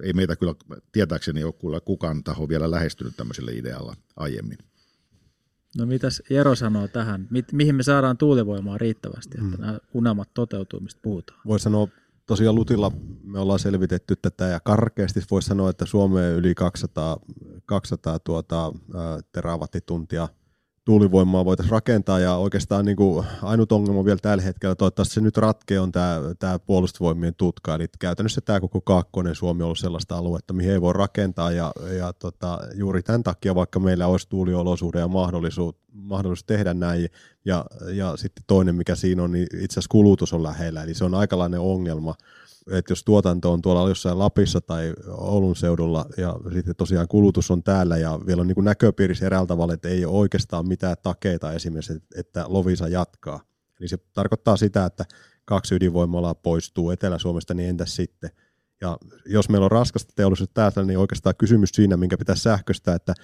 ei 0.02 0.12
meitä 0.12 0.36
kyllä 0.36 0.54
tietääkseni 0.92 1.44
ole 1.44 1.80
kukaan 1.84 2.24
taho 2.24 2.48
vielä 2.48 2.70
lähestynyt 2.70 3.16
tämmöiselle 3.16 3.52
idealla 3.52 3.96
aiemmin. 4.16 4.58
No 5.78 5.86
mitäs 5.86 6.22
Jero 6.30 6.54
sanoo 6.54 6.88
tähän? 6.88 7.26
Mi- 7.30 7.44
mihin 7.52 7.74
me 7.74 7.82
saadaan 7.82 8.16
tuulivoimaa 8.16 8.78
riittävästi, 8.78 9.38
että 9.38 9.56
mm. 9.56 9.60
nämä 9.60 9.78
unelmat 9.94 10.34
toteutuu, 10.34 10.80
mistä 10.80 11.00
puhutaan? 11.02 11.40
Voi 11.46 11.60
sanoa, 11.60 11.88
tosiaan 12.32 12.54
Lutilla 12.54 12.92
me 13.24 13.38
ollaan 13.38 13.58
selvitetty 13.58 14.16
tätä 14.16 14.44
ja 14.44 14.60
karkeasti 14.60 15.20
voisi 15.30 15.48
sanoa, 15.48 15.70
että 15.70 15.86
Suomeen 15.86 16.34
yli 16.34 16.54
200, 16.54 17.18
200 17.66 18.18
tuota, 18.18 18.72
terawattituntia– 19.32 20.28
tuulivoimaa 20.84 21.44
voitaisiin 21.44 21.72
rakentaa 21.72 22.18
ja 22.18 22.36
oikeastaan 22.36 22.84
niin 22.84 22.96
kuin 22.96 23.26
ainut 23.42 23.72
ongelma 23.72 24.04
vielä 24.04 24.18
tällä 24.22 24.42
hetkellä, 24.42 24.74
toivottavasti 24.74 25.14
se 25.14 25.20
nyt 25.20 25.36
ratkee, 25.36 25.80
on 25.80 25.92
tämä, 25.92 26.20
tämä 26.38 26.58
puolustusvoimien 26.58 27.34
tutka, 27.34 27.74
eli 27.74 27.86
käytännössä 27.98 28.40
tämä 28.40 28.60
koko 28.60 28.80
kaakkoinen 28.80 29.34
Suomi 29.34 29.62
on 29.62 29.64
ollut 29.64 29.78
sellaista 29.78 30.16
aluetta, 30.16 30.54
mihin 30.54 30.72
ei 30.72 30.80
voi 30.80 30.92
rakentaa 30.92 31.52
ja, 31.52 31.72
ja 31.98 32.12
tota, 32.12 32.58
juuri 32.74 33.02
tämän 33.02 33.22
takia, 33.22 33.54
vaikka 33.54 33.80
meillä 33.80 34.06
olisi 34.06 34.28
tuuliolosuhde 34.28 34.98
ja 34.98 35.08
mahdollisuus, 35.08 35.74
mahdollisuus 35.92 36.44
tehdä 36.44 36.74
näin 36.74 37.08
ja, 37.44 37.64
ja 37.92 38.16
sitten 38.16 38.44
toinen 38.46 38.74
mikä 38.74 38.94
siinä 38.94 39.22
on, 39.22 39.32
niin 39.32 39.46
itse 39.54 39.74
asiassa 39.74 39.88
kulutus 39.90 40.32
on 40.32 40.42
lähellä, 40.42 40.82
eli 40.82 40.94
se 40.94 41.04
on 41.04 41.14
aikalainen 41.14 41.60
ongelma, 41.60 42.14
että 42.70 42.92
jos 42.92 43.04
tuotanto 43.04 43.52
on 43.52 43.62
tuolla 43.62 43.88
jossain 43.88 44.18
Lapissa 44.18 44.60
tai 44.60 44.94
Oulun 45.08 45.56
seudulla 45.56 46.06
ja 46.16 46.36
sitten 46.52 46.76
tosiaan 46.76 47.08
kulutus 47.08 47.50
on 47.50 47.62
täällä 47.62 47.96
ja 47.96 48.20
vielä 48.26 48.40
on 48.40 48.48
niin 48.48 48.64
näköpiirissä 48.64 49.26
eräällä 49.26 49.46
tavalla, 49.46 49.74
että 49.74 49.88
ei 49.88 50.04
ole 50.04 50.18
oikeastaan 50.18 50.68
mitään 50.68 50.96
takeita 51.02 51.52
esimerkiksi, 51.52 52.02
että 52.16 52.44
Lovisa 52.48 52.88
jatkaa. 52.88 53.40
Eli 53.80 53.88
se 53.88 53.96
tarkoittaa 54.12 54.56
sitä, 54.56 54.84
että 54.84 55.04
kaksi 55.44 55.74
ydinvoimalaa 55.74 56.34
poistuu 56.34 56.90
Etelä-Suomesta, 56.90 57.54
niin 57.54 57.68
entäs 57.68 57.96
sitten? 57.96 58.30
Ja 58.80 58.98
jos 59.26 59.48
meillä 59.48 59.64
on 59.64 59.70
raskasta 59.70 60.12
teollisuutta 60.16 60.54
täällä, 60.54 60.86
niin 60.86 60.98
oikeastaan 60.98 61.34
kysymys 61.38 61.70
siinä, 61.72 61.96
minkä 61.96 62.18
pitäisi 62.18 62.42
sähköstää, 62.42 62.94
että 62.94 63.14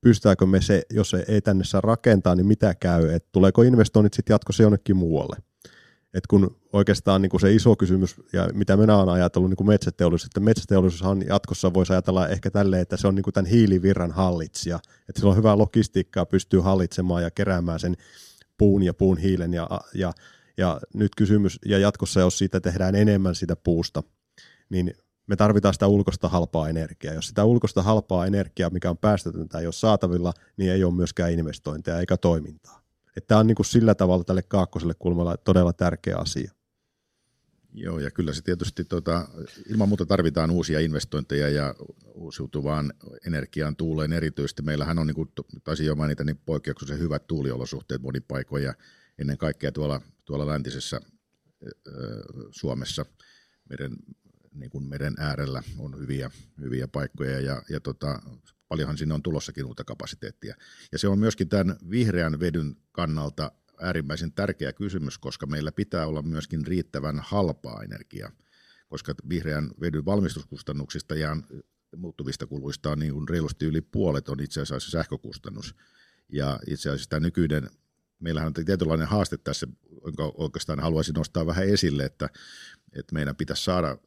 pystytäänkö 0.00 0.46
me 0.46 0.62
se, 0.62 0.82
jos 0.90 1.16
ei 1.28 1.40
tänne 1.40 1.64
saa 1.64 1.80
rakentaa, 1.80 2.34
niin 2.34 2.46
mitä 2.46 2.74
käy, 2.74 3.08
että 3.08 3.28
tuleeko 3.32 3.62
investoinnit 3.62 4.14
sitten 4.14 4.34
jatkossa 4.34 4.62
jonnekin 4.62 4.96
muualle? 4.96 5.36
Et 6.14 6.26
kun 6.26 6.57
oikeastaan 6.72 7.22
niin 7.22 7.30
kuin 7.30 7.40
se 7.40 7.52
iso 7.52 7.76
kysymys, 7.76 8.16
ja 8.32 8.48
mitä 8.54 8.76
minä 8.76 8.96
olen 8.96 9.08
ajatellut 9.08 9.50
niin 9.50 9.56
kuin 9.56 9.66
metsäteollisuus, 9.66 10.26
että 10.26 10.40
metsäteollisuushan 10.40 11.26
jatkossa 11.26 11.74
voisi 11.74 11.92
ajatella 11.92 12.28
ehkä 12.28 12.50
tälleen, 12.50 12.82
että 12.82 12.96
se 12.96 13.06
on 13.06 13.14
niin 13.14 13.22
kuin 13.22 13.34
tämän 13.34 13.50
hiilivirran 13.50 14.12
hallitsija, 14.12 14.80
että 15.08 15.20
sillä 15.20 15.30
on 15.30 15.36
hyvää 15.36 15.58
logistiikkaa, 15.58 16.26
pystyy 16.26 16.60
hallitsemaan 16.60 17.22
ja 17.22 17.30
keräämään 17.30 17.80
sen 17.80 17.96
puun 18.58 18.82
ja 18.82 18.94
puun 18.94 19.18
hiilen, 19.18 19.54
ja, 19.54 19.68
ja, 19.94 20.12
ja 20.56 20.80
nyt 20.94 21.14
kysymys, 21.14 21.58
ja 21.66 21.78
jatkossa 21.78 22.20
jos 22.20 22.38
siitä 22.38 22.60
tehdään 22.60 22.94
enemmän 22.94 23.34
sitä 23.34 23.56
puusta, 23.56 24.02
niin 24.70 24.94
me 25.26 25.36
tarvitaan 25.36 25.74
sitä 25.74 25.86
ulkoista 25.86 26.28
halpaa 26.28 26.68
energiaa. 26.68 27.14
Jos 27.14 27.28
sitä 27.28 27.44
ulkoista 27.44 27.82
halpaa 27.82 28.26
energiaa, 28.26 28.70
mikä 28.70 28.90
on 28.90 28.98
päästötöntä, 28.98 29.58
ei 29.58 29.66
ole 29.66 29.72
saatavilla, 29.72 30.32
niin 30.56 30.72
ei 30.72 30.84
ole 30.84 30.94
myöskään 30.94 31.32
investointeja 31.32 32.00
eikä 32.00 32.16
toimintaa. 32.16 32.82
Tämä 33.26 33.38
on 33.40 33.46
niin 33.46 33.54
kuin 33.54 33.66
sillä 33.66 33.94
tavalla 33.94 34.24
tälle 34.24 34.42
kaakkoselle 34.42 34.94
kulmalla 34.98 35.36
todella 35.36 35.72
tärkeä 35.72 36.16
asia. 36.16 36.52
Joo, 37.74 37.98
ja 37.98 38.10
kyllä 38.10 38.32
se 38.32 38.42
tietysti 38.42 38.84
tota, 38.84 39.28
ilman 39.70 39.88
muuta 39.88 40.06
tarvitaan 40.06 40.50
uusia 40.50 40.80
investointeja 40.80 41.48
ja 41.48 41.74
uusiutuvaan 42.14 42.92
energiaan 43.26 43.76
tuuleen 43.76 44.12
erityisesti. 44.12 44.62
Meillähän 44.62 44.98
on, 44.98 45.06
niin 45.06 45.14
kuin 45.14 45.28
taisin 45.64 45.86
jo 45.86 45.94
mainita, 45.94 46.24
niin 46.24 46.38
poikkeuksellisen 46.46 47.04
hyvät 47.04 47.26
tuuliolosuhteet 47.26 48.02
monin 48.02 48.22
paikoin 48.22 48.64
ja 48.64 48.74
ennen 49.18 49.38
kaikkea 49.38 49.72
tuolla, 49.72 50.00
tuolla 50.24 50.46
läntisessä 50.46 51.00
Suomessa 52.50 53.06
meren, 53.70 53.96
niin 54.54 54.70
kuin 54.70 54.84
meren 54.84 55.14
äärellä 55.18 55.62
on 55.78 55.98
hyviä, 55.98 56.30
hyviä 56.60 56.88
paikkoja 56.88 57.40
ja, 57.40 57.62
ja 57.70 57.80
tota, 57.80 58.22
paljonhan 58.68 58.98
sinne 58.98 59.14
on 59.14 59.22
tulossakin 59.22 59.64
uutta 59.64 59.84
kapasiteettia. 59.84 60.54
Ja 60.92 60.98
se 60.98 61.08
on 61.08 61.18
myöskin 61.18 61.48
tämän 61.48 61.76
vihreän 61.90 62.40
vedyn 62.40 62.76
kannalta 62.92 63.52
äärimmäisen 63.80 64.32
tärkeä 64.32 64.72
kysymys, 64.72 65.18
koska 65.18 65.46
meillä 65.46 65.72
pitää 65.72 66.06
olla 66.06 66.22
myöskin 66.22 66.66
riittävän 66.66 67.20
halpaa 67.22 67.82
energiaa, 67.82 68.30
koska 68.88 69.14
vihreän 69.28 69.70
vedyn 69.80 70.04
valmistuskustannuksista 70.04 71.14
ja 71.14 71.36
muuttuvista 71.96 72.46
kuluista 72.46 72.90
on 72.90 72.98
niin 72.98 73.28
reilusti 73.28 73.66
yli 73.66 73.80
puolet 73.80 74.28
on 74.28 74.40
itse 74.40 74.60
asiassa 74.60 74.90
sähkökustannus. 74.90 75.74
Ja 76.28 76.58
itse 76.66 76.90
asiassa 76.90 77.10
tämä 77.10 77.20
nykyinen, 77.20 77.70
meillähän 78.20 78.46
on 78.46 78.64
tietynlainen 78.64 79.08
haaste 79.08 79.36
tässä, 79.36 79.66
jonka 80.04 80.32
oikeastaan 80.36 80.80
haluaisin 80.80 81.14
nostaa 81.14 81.46
vähän 81.46 81.68
esille, 81.68 82.04
että, 82.04 82.30
että 82.92 83.14
meidän 83.14 83.36
pitäisi 83.36 83.64
saada 83.64 83.98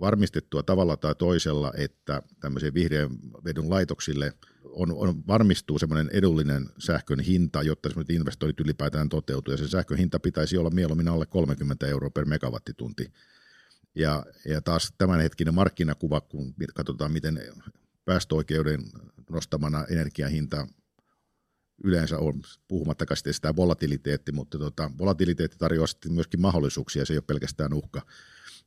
varmistettua 0.00 0.62
tavalla 0.62 0.96
tai 0.96 1.14
toisella, 1.14 1.72
että 1.76 2.22
tämmöisen 2.40 2.74
vihreän 2.74 3.10
vedon 3.44 3.70
laitoksille 3.70 4.32
on, 4.64 4.92
on, 4.92 5.26
varmistuu 5.26 5.78
semmoinen 5.78 6.10
edullinen 6.12 6.66
sähkön 6.78 7.20
hinta, 7.20 7.62
jotta 7.62 7.88
semmoiset 7.88 8.10
investoinnit 8.10 8.60
ylipäätään 8.60 9.08
toteutuu, 9.08 9.52
ja 9.54 9.58
se 9.58 9.68
sähkön 9.68 9.98
hinta 9.98 10.20
pitäisi 10.20 10.56
olla 10.56 10.70
mieluummin 10.70 11.08
alle 11.08 11.26
30 11.26 11.86
euroa 11.86 12.10
per 12.10 12.24
megawattitunti. 12.24 13.12
Ja, 13.94 14.26
ja 14.48 14.60
taas 14.60 14.94
tämänhetkinen 14.98 15.54
markkinakuva, 15.54 16.20
kun 16.20 16.54
katsotaan, 16.74 17.12
miten 17.12 17.40
päästöoikeuden 18.04 18.80
nostamana 19.30 19.84
energiahinta 19.90 20.66
yleensä 21.84 22.18
on, 22.18 22.42
puhumattakaan 22.68 23.16
sitten 23.16 23.34
sitä 23.34 23.56
volatiliteetti, 23.56 24.32
mutta 24.32 24.58
tota, 24.58 24.90
volatiliteetti 24.98 25.58
tarjoaa 25.58 25.86
sitten 25.86 26.12
myöskin 26.12 26.40
mahdollisuuksia, 26.40 27.04
se 27.04 27.12
ei 27.12 27.18
ole 27.18 27.24
pelkästään 27.26 27.74
uhka 27.74 28.02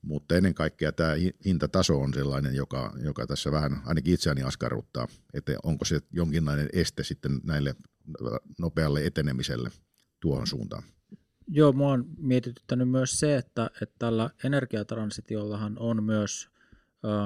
mutta 0.02 0.36
ennen 0.36 0.54
kaikkea 0.54 0.92
tämä 0.92 1.14
hintataso 1.46 2.00
on 2.00 2.14
sellainen, 2.14 2.56
joka, 2.56 2.94
joka 3.04 3.28
tässä 3.28 3.52
vähän 3.52 3.82
ainakin 3.86 4.14
itseäni 4.14 4.44
askarruttaa, 4.44 5.08
että 5.34 5.52
onko 5.64 5.86
se 5.86 6.00
jonkinlainen 6.12 6.70
este 6.74 7.04
sitten 7.04 7.40
näille 7.44 7.76
nopealle 8.60 9.06
etenemiselle 9.06 9.70
tuohon 10.20 10.48
suuntaan. 10.48 10.84
Joo, 11.48 11.72
mua 11.72 11.92
on 11.92 12.06
mietityttänyt 12.18 12.90
myös 12.90 13.20
se, 13.20 13.36
että, 13.36 13.70
että 13.82 13.96
tällä 14.00 14.30
energiatransitiollahan 14.44 15.80
on 15.80 16.04
myös 16.04 16.50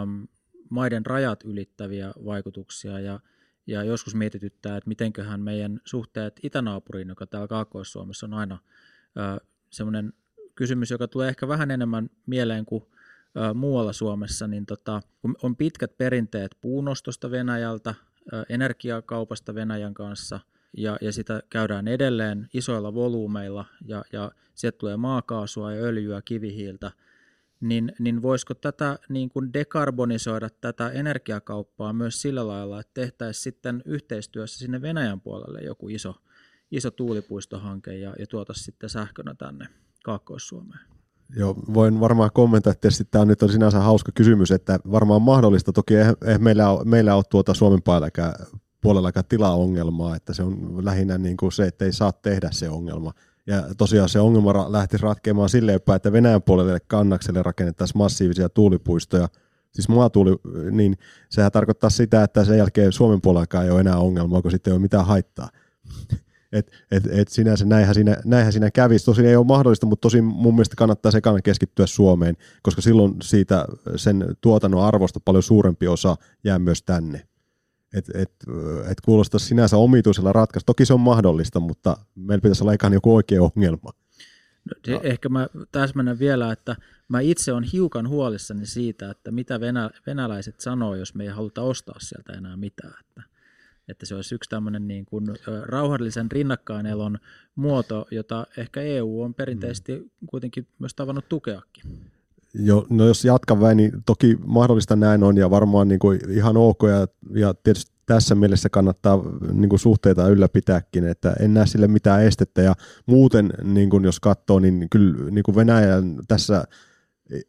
äm, 0.01 0.27
maiden 0.69 1.05
rajat 1.05 1.43
ylittäviä 1.43 2.13
vaikutuksia 2.25 2.99
ja, 2.99 3.19
ja 3.67 3.83
joskus 3.83 4.15
mietityttää, 4.15 4.77
että 4.77 4.87
mitenköhän 4.87 5.41
meidän 5.41 5.79
suhteet 5.85 6.39
itänaapuriin, 6.43 7.09
joka 7.09 7.27
täällä 7.27 7.47
Kaakkois-Suomessa 7.47 8.25
on 8.25 8.33
aina 8.33 8.59
semmoinen 9.69 10.13
kysymys, 10.55 10.91
joka 10.91 11.07
tulee 11.07 11.29
ehkä 11.29 11.47
vähän 11.47 11.71
enemmän 11.71 12.09
mieleen 12.25 12.65
kuin 12.65 12.83
muualla 13.53 13.93
Suomessa, 13.93 14.47
niin 14.47 14.65
tota, 14.65 15.01
kun 15.21 15.35
on 15.43 15.55
pitkät 15.55 15.97
perinteet 15.97 16.57
puunostosta 16.61 17.31
Venäjältä, 17.31 17.95
energiakaupasta 18.49 19.55
Venäjän 19.55 19.93
kanssa– 19.93 20.39
ja, 20.77 20.97
ja 21.01 21.11
sitä 21.11 21.43
käydään 21.49 21.87
edelleen 21.87 22.49
isoilla 22.53 22.93
volyymeilla 22.93 23.65
ja, 23.85 24.03
ja 24.13 24.31
sieltä 24.55 24.77
tulee 24.77 24.97
maakaasua 24.97 25.73
ja 25.73 25.83
öljyä, 25.83 26.21
kivihiiltä, 26.25 26.91
niin, 27.61 27.91
niin 27.99 28.21
voisiko 28.21 28.53
tätä 28.53 28.99
niin 29.09 29.29
kuin 29.29 29.53
dekarbonisoida 29.53 30.49
tätä 30.61 30.89
energiakauppaa 30.89 31.93
myös 31.93 32.21
sillä 32.21 32.47
lailla, 32.47 32.79
että 32.79 32.93
tehtäisiin 32.93 33.43
sitten 33.43 33.81
yhteistyössä 33.85 34.59
sinne 34.59 34.81
Venäjän 34.81 35.21
puolelle 35.21 35.59
joku 35.61 35.89
iso, 35.89 36.15
iso 36.71 36.91
tuulipuistohanke 36.91 37.97
ja, 37.97 38.13
ja 38.19 38.27
tuotaisiin 38.27 38.65
sitten 38.65 38.89
sähkönä 38.89 39.35
tänne 39.37 39.67
Kaakkois-Suomeen? 40.03 40.79
Joo, 41.35 41.55
voin 41.73 41.99
varmaan 41.99 42.29
kommentoida, 42.33 42.73
että 42.73 43.03
tämä 43.11 43.21
on 43.21 43.27
nyt 43.27 43.43
on 43.43 43.49
sinänsä 43.49 43.79
hauska 43.79 44.11
kysymys, 44.11 44.51
että 44.51 44.79
varmaan 44.91 45.21
mahdollista, 45.21 45.73
toki 45.73 45.95
ei, 45.95 46.05
ei 46.25 46.37
meillä, 46.37 46.69
ole, 46.69 46.83
meillä 46.85 47.15
ole 47.15 47.23
tuota 47.29 47.53
Suomen 47.53 47.81
puolellakaan, 47.83 48.33
puolellakaan 48.81 49.25
tilaongelmaa, 49.29 50.15
että 50.15 50.33
se 50.33 50.43
on 50.43 50.85
lähinnä 50.85 51.17
niin 51.17 51.37
kuin 51.37 51.51
se, 51.51 51.65
että 51.65 51.85
ei 51.85 51.93
saa 51.93 52.11
tehdä 52.11 52.51
se 52.51 52.69
ongelma. 52.69 53.13
Ja 53.47 53.63
tosiaan 53.77 54.09
se 54.09 54.19
ongelma 54.19 54.71
lähti 54.71 54.97
ratkeamaan 54.97 55.49
silleen 55.49 55.81
päin, 55.81 55.95
että 55.95 56.11
Venäjän 56.11 56.41
puolelle 56.41 56.79
kannakselle 56.87 57.43
rakennettaisiin 57.43 57.97
massiivisia 57.97 58.49
tuulipuistoja, 58.49 59.27
siis 59.71 59.89
maatuuli, 59.89 60.35
niin 60.71 60.97
sehän 61.29 61.51
tarkoittaa 61.51 61.89
sitä, 61.89 62.23
että 62.23 62.45
sen 62.45 62.57
jälkeen 62.57 62.91
Suomen 62.91 63.21
puolellakaan 63.21 63.65
ei 63.65 63.71
ole 63.71 63.79
enää 63.79 63.97
ongelmaa, 63.97 64.41
kun 64.41 64.51
sitten 64.51 64.71
ei 64.71 64.75
ole 64.75 64.81
mitään 64.81 65.05
haittaa. 65.05 65.49
Et, 66.53 66.71
et, 66.91 67.03
et 67.11 67.27
sinänsä 67.27 67.65
näinhän 67.65 67.95
siinä, 67.95 68.17
näinhän 68.25 68.53
siinä 68.53 68.71
kävisi. 68.71 69.05
Tosin 69.05 69.25
ei 69.25 69.35
ole 69.35 69.45
mahdollista, 69.45 69.85
mutta 69.85 70.01
tosin 70.01 70.23
mun 70.23 70.53
mielestä 70.53 70.75
kannattaa 70.75 71.11
sekana 71.11 71.41
keskittyä 71.41 71.85
Suomeen, 71.85 72.37
koska 72.61 72.81
silloin 72.81 73.15
siitä 73.21 73.65
sen 73.95 74.25
tuotannon 74.41 74.83
arvosta 74.83 75.19
paljon 75.19 75.43
suurempi 75.43 75.87
osa 75.87 76.15
jää 76.43 76.59
myös 76.59 76.83
tänne. 76.83 77.27
Et, 77.93 78.09
et, 78.13 78.31
et 78.91 79.01
kuulostaa 79.01 79.39
sinänsä 79.39 79.77
omituisella 79.77 80.33
ratkaisu. 80.33 80.63
Toki 80.65 80.85
se 80.85 80.93
on 80.93 80.99
mahdollista, 80.99 81.59
mutta 81.59 81.97
meillä 82.15 82.41
pitäisi 82.41 82.63
olla 82.63 82.75
ihan 82.81 82.93
joku 82.93 83.15
oikea 83.15 83.41
ongelma. 83.41 83.89
No, 84.87 85.01
ehkä 85.03 85.29
mä 85.29 85.47
täsmennän 85.71 86.19
vielä, 86.19 86.51
että 86.51 86.75
mä 87.07 87.19
itse 87.19 87.53
on 87.53 87.63
hiukan 87.63 88.09
huolissani 88.09 88.65
siitä, 88.65 89.11
että 89.11 89.31
mitä 89.31 89.59
venä, 89.59 89.89
venäläiset 90.07 90.59
sanoo, 90.59 90.95
jos 90.95 91.15
me 91.15 91.23
ei 91.23 91.29
haluta 91.29 91.61
ostaa 91.61 91.95
sieltä 91.99 92.33
enää 92.33 92.57
mitään. 92.57 92.93
Että 92.99 93.23
että 93.87 94.05
se 94.05 94.15
olisi 94.15 94.35
yksi 94.35 94.49
tämmöinen 94.49 94.87
niin 94.87 95.05
kuin 95.05 95.25
rauhallisen 95.61 96.31
rinnakkainelon 96.31 97.17
muoto, 97.55 98.05
jota 98.11 98.47
ehkä 98.57 98.81
EU 98.81 99.21
on 99.21 99.33
perinteisesti 99.33 100.11
kuitenkin 100.25 100.67
myös 100.79 100.95
tavannut 100.95 101.29
tukeakin. 101.29 101.83
Jo, 102.53 102.85
no 102.89 103.05
jos 103.05 103.25
jatkan 103.25 103.61
väin, 103.61 103.77
niin 103.77 103.91
toki 104.05 104.37
mahdollista 104.45 104.95
näin 104.95 105.23
on 105.23 105.37
ja 105.37 105.49
varmaan 105.49 105.87
niin 105.87 105.99
kuin 105.99 106.19
ihan 106.29 106.57
ok 106.57 106.79
ja, 106.83 107.07
ja 107.39 107.53
tietysti 107.53 107.93
tässä 108.05 108.35
mielessä 108.35 108.69
kannattaa 108.69 109.19
niin 109.53 109.69
kuin 109.69 109.79
suhteita 109.79 110.27
ylläpitääkin, 110.27 111.07
että 111.07 111.33
en 111.39 111.53
näe 111.53 111.65
sille 111.65 111.87
mitään 111.87 112.23
estettä 112.23 112.61
ja 112.61 112.75
muuten 113.05 113.53
niin 113.63 113.89
kuin 113.89 114.03
jos 114.03 114.19
katsoo, 114.19 114.59
niin 114.59 114.87
kyllä 114.89 115.31
niin 115.31 115.43
kuin 115.43 115.55
Venäjän 115.55 116.19
tässä 116.27 116.63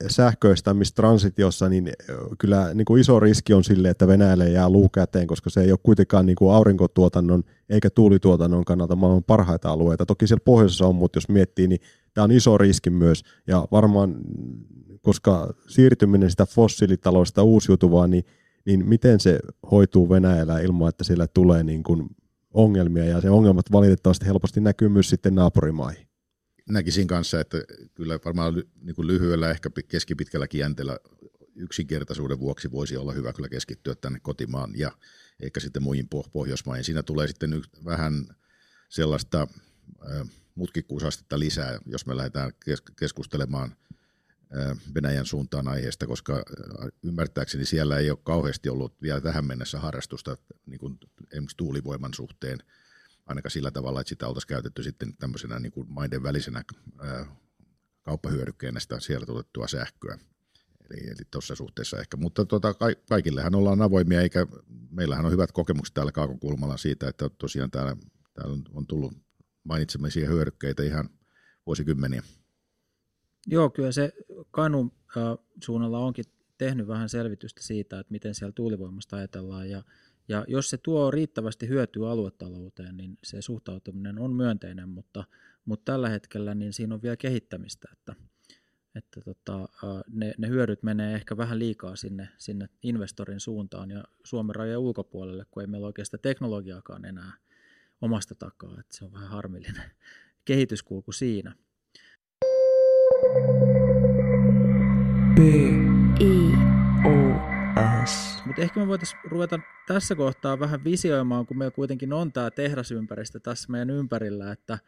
sähköistämistransitiossa, 0.09 1.69
niin 1.69 1.93
kyllä 2.39 2.75
niin 2.75 2.85
kuin 2.85 3.01
iso 3.01 3.21
riski 3.21 3.55
on 3.55 3.65
sille, 3.65 3.91
että 3.91 4.07
Venäjälle 4.07 4.51
jää 4.51 4.71
luu 4.71 4.89
käteen, 4.89 5.27
koska 5.27 5.51
se 5.51 5.61
ei 5.61 5.71
ole 5.71 5.79
kuitenkaan 5.83 6.27
niin 6.27 6.37
kuin 6.37 6.55
aurinkotuotannon 6.55 7.43
eikä 7.69 7.91
tuulituotannon 7.91 8.65
kannalta 8.65 8.97
maailman 8.97 9.25
parhaita 9.25 9.71
alueita. 9.71 10.07
Toki 10.07 10.27
siellä 10.27 10.43
pohjoisessa 10.45 10.87
on, 10.87 10.95
mutta 10.95 11.17
jos 11.17 11.29
miettii, 11.29 11.69
niin 11.69 11.81
tämä 12.15 12.25
on 12.25 12.33
iso 12.33 12.59
riski 12.59 12.91
myös. 12.91 13.23
Ja 13.47 13.69
varmaan, 13.73 14.17
koska 15.03 15.55
siirtyminen 15.69 16.31
sitä 16.31 16.47
fossiilitaloista 16.47 17.43
uusiutuvaa, 17.43 18.07
niin, 18.07 18.25
niin 18.67 18.89
miten 18.89 19.21
se 19.21 19.39
hoituu 19.71 20.11
Venäjällä 20.11 20.61
ilman, 20.61 20.89
että 20.89 21.05
siellä 21.05 21.27
tulee 21.27 21.63
niin 21.63 21.83
kuin 21.83 22.07
ongelmia, 22.55 23.05
ja 23.05 23.21
se 23.21 23.31
ongelmat 23.31 23.73
valitettavasti 23.73 24.27
helposti 24.27 24.61
näkyy 24.61 24.89
myös 24.89 25.11
sitten 25.11 25.35
naapurimaihin 25.35 26.14
näkisin 26.69 27.07
kanssa, 27.07 27.41
että 27.41 27.59
kyllä 27.95 28.19
varmaan 28.25 28.55
niin 28.83 28.95
kuin 28.95 29.07
lyhyellä, 29.07 29.51
ehkä 29.51 29.71
keskipitkälläkin 29.89 30.59
jänteellä 30.59 30.99
yksinkertaisuuden 31.57 32.39
vuoksi 32.39 32.71
voisi 32.71 32.97
olla 32.97 33.13
hyvä 33.13 33.33
kyllä 33.33 33.49
keskittyä 33.49 33.95
tänne 33.95 34.21
kotimaan 34.21 34.73
ja 34.77 34.93
ehkä 35.41 35.61
sitten 35.61 35.83
muihin 35.83 36.09
Pohjoismaihin. 36.33 36.85
Siinä 36.85 37.03
tulee 37.03 37.29
sitten 37.29 37.63
vähän 37.85 38.27
sellaista 38.89 39.49
mutkikkuusastetta 40.55 41.39
lisää, 41.39 41.79
jos 41.87 42.07
me 42.07 42.17
lähdetään 42.17 42.53
keskustelemaan 42.99 43.77
Venäjän 44.95 45.27
suuntaan 45.27 45.69
aiheesta, 45.69 46.07
koska 46.07 46.43
ymmärtääkseni 47.03 47.65
siellä 47.65 47.99
ei 47.99 48.11
ole 48.11 48.19
kauheasti 48.25 48.69
ollut 48.69 49.03
vielä 49.03 49.21
tähän 49.21 49.45
mennessä 49.45 49.81
harrastusta 49.81 50.37
niin 50.67 50.79
kuin 50.79 50.99
esimerkiksi 51.33 51.57
tuulivoiman 51.57 52.15
suhteen– 52.15 52.59
ainakaan 53.27 53.51
sillä 53.51 53.71
tavalla, 53.71 54.01
että 54.01 54.09
sitä 54.09 54.29
oltaisiin 54.29 54.49
käytetty 54.49 54.83
sitten 54.83 55.17
tämmöisenä 55.17 55.59
niin 55.59 55.73
kuin 55.73 55.87
maiden 55.91 56.23
välisenä 56.23 56.65
kauppahyödykkeenä 58.03 58.81
sitä 58.81 59.01
siellä 59.01 59.27
tuotettua 59.27 59.69
sähköä. 59.69 60.19
Eli, 60.91 61.07
eli 61.07 61.27
tuossa 61.31 61.55
suhteessa 61.55 62.01
ehkä, 62.01 62.17
mutta 62.17 62.45
tota, 62.45 62.75
kaikillehan 63.09 63.55
ollaan 63.55 63.83
avoimia, 63.83 64.21
eikä 64.21 64.47
meillähän 64.91 65.25
on 65.25 65.33
hyvät 65.33 65.53
kokemukset 65.53 65.95
täällä 65.95 66.13
Kaakokulmalla 66.13 66.77
siitä, 66.77 67.09
että 67.09 67.29
tosiaan 67.29 67.71
täällä, 67.71 67.97
täällä 68.35 68.57
on 68.73 68.87
tullut 68.87 69.13
mainitsemisia 69.65 70.29
hyödykkeitä 70.29 70.83
ihan 70.83 71.11
vuosikymmeniä. 71.67 72.23
Joo, 73.47 73.71
kyllä 73.71 73.93
se 73.93 74.13
Kanu 74.51 74.95
suunnalla 75.65 75.99
onkin 75.99 76.25
tehnyt 76.59 76.87
vähän 76.87 77.09
selvitystä 77.09 77.63
siitä, 77.63 78.01
että 78.01 78.13
miten 78.13 78.35
siellä 78.35 78.53
tuulivoimasta 78.53 79.17
ajatellaan 79.17 79.71
ja 79.71 79.83
ja 80.29 80.45
jos 80.49 80.71
se 80.71 80.79
tuo 80.79 81.11
riittävästi 81.11 81.69
hyötyä 81.69 82.11
aluetalouteen, 82.11 82.97
niin 82.97 83.19
se 83.25 83.43
suhtautuminen 83.43 84.19
on 84.19 84.33
myönteinen, 84.33 84.89
mutta, 84.89 85.25
mutta 85.65 85.93
tällä 85.93 86.09
hetkellä 86.09 86.55
niin 86.55 86.73
siinä 86.73 86.95
on 86.95 87.03
vielä 87.03 87.17
kehittämistä, 87.17 87.89
että, 87.93 88.15
että 88.95 89.21
tota, 89.21 89.69
ne, 90.11 90.35
ne 90.39 90.49
hyödyt 90.49 90.83
menee 90.83 91.15
ehkä 91.15 91.37
vähän 91.37 91.59
liikaa 91.59 91.97
sinne, 91.97 92.29
sinne 92.39 92.69
investorin 92.83 93.41
suuntaan 93.41 93.91
ja 93.91 94.05
Suomen 94.25 94.55
rajojen 94.55 94.79
ulkopuolelle, 94.79 95.47
kun 95.51 95.63
ei 95.63 95.67
meillä 95.67 95.87
oikeastaan 95.87 96.21
teknologiaakaan 96.23 97.05
enää 97.05 97.33
omasta 98.01 98.35
takaa, 98.35 98.81
että 98.81 98.97
se 98.97 99.05
on 99.05 99.13
vähän 99.13 99.29
harmillinen 99.29 99.91
kehityskulku 100.45 101.13
siinä. 101.13 101.55
B. 105.35 105.74
Mutta 108.55 108.63
ehkä 108.63 108.81
me 108.81 108.87
voitaisiin 108.87 109.21
ruveta 109.25 109.61
tässä 109.87 110.15
kohtaa 110.15 110.61
vähän 110.61 110.85
visioimaan, 110.85 111.47
kun 111.47 111.59
meillä 111.59 111.75
kuitenkin 111.75 112.13
on 112.13 112.33
tämä 112.33 112.51
tehdasympäristö 112.51 113.41
tässä 113.41 113.73
meidän 113.73 113.91
ympärillä, 113.91 114.53
että, 114.53 114.79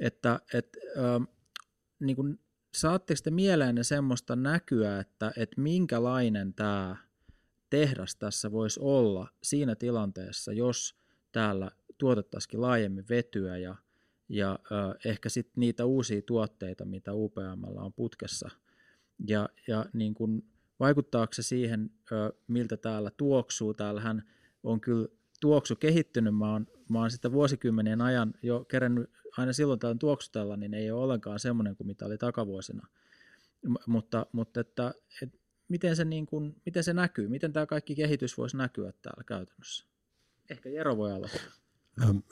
että 0.00 0.40
et, 0.54 0.76
äh, 0.98 1.28
niin 2.00 2.16
kun, 2.16 2.38
saatteko 2.74 3.20
te 3.24 3.30
mieleen 3.30 3.84
semmoista 3.84 4.36
näkyä, 4.36 5.00
että, 5.00 5.32
että 5.36 5.60
minkälainen 5.60 6.54
tämä 6.54 6.96
tehdas 7.70 8.16
tässä 8.16 8.52
voisi 8.52 8.80
olla 8.82 9.28
siinä 9.42 9.74
tilanteessa, 9.74 10.52
jos 10.52 10.96
täällä 11.32 11.70
tuotettaisiin 11.98 12.60
laajemmin 12.60 13.04
vetyä 13.08 13.56
ja, 13.56 13.74
ja 14.28 14.52
äh, 14.52 14.94
ehkä 15.04 15.28
sitten 15.28 15.60
niitä 15.60 15.84
uusia 15.84 16.22
tuotteita, 16.22 16.84
mitä 16.84 17.12
UPM 17.14 17.64
on 17.64 17.92
putkessa. 17.92 18.50
Ja, 19.28 19.48
ja 19.68 19.86
niin 19.92 20.14
kun, 20.14 20.49
vaikuttaako 20.80 21.32
se 21.32 21.42
siihen, 21.42 21.90
miltä 22.46 22.76
täällä 22.76 23.10
tuoksuu? 23.16 23.74
Täällähän 23.74 24.22
on 24.62 24.80
kyllä 24.80 25.08
tuoksu 25.40 25.76
kehittynyt. 25.76 26.36
Mä 26.36 26.52
oon, 26.52 26.66
mä 26.88 27.00
oon 27.00 27.10
sitä 27.10 27.32
vuosikymmenien 27.32 28.00
ajan 28.00 28.34
jo 28.42 28.64
kerännyt 28.64 29.10
aina 29.36 29.52
silloin 29.52 29.78
täällä 29.78 29.98
tuoksutella, 29.98 30.56
niin 30.56 30.74
ei 30.74 30.90
ole 30.90 31.02
ollenkaan 31.02 31.38
semmoinen 31.38 31.76
kuin 31.76 31.86
mitä 31.86 32.06
oli 32.06 32.18
takavuosina. 32.18 32.86
M- 33.68 33.74
mutta, 33.86 34.26
mutta 34.32 34.60
että, 34.60 34.94
et 35.22 35.40
miten, 35.68 35.96
se 35.96 36.04
niin 36.04 36.26
kuin, 36.26 36.56
miten 36.64 36.84
se 36.84 36.92
näkyy? 36.92 37.28
Miten 37.28 37.52
tämä 37.52 37.66
kaikki 37.66 37.94
kehitys 37.94 38.38
voisi 38.38 38.56
näkyä 38.56 38.92
täällä 39.02 39.24
käytännössä? 39.26 39.86
Ehkä 40.50 40.68
Jero 40.68 40.96
voi 40.96 41.12
aloittaa. 41.12 41.52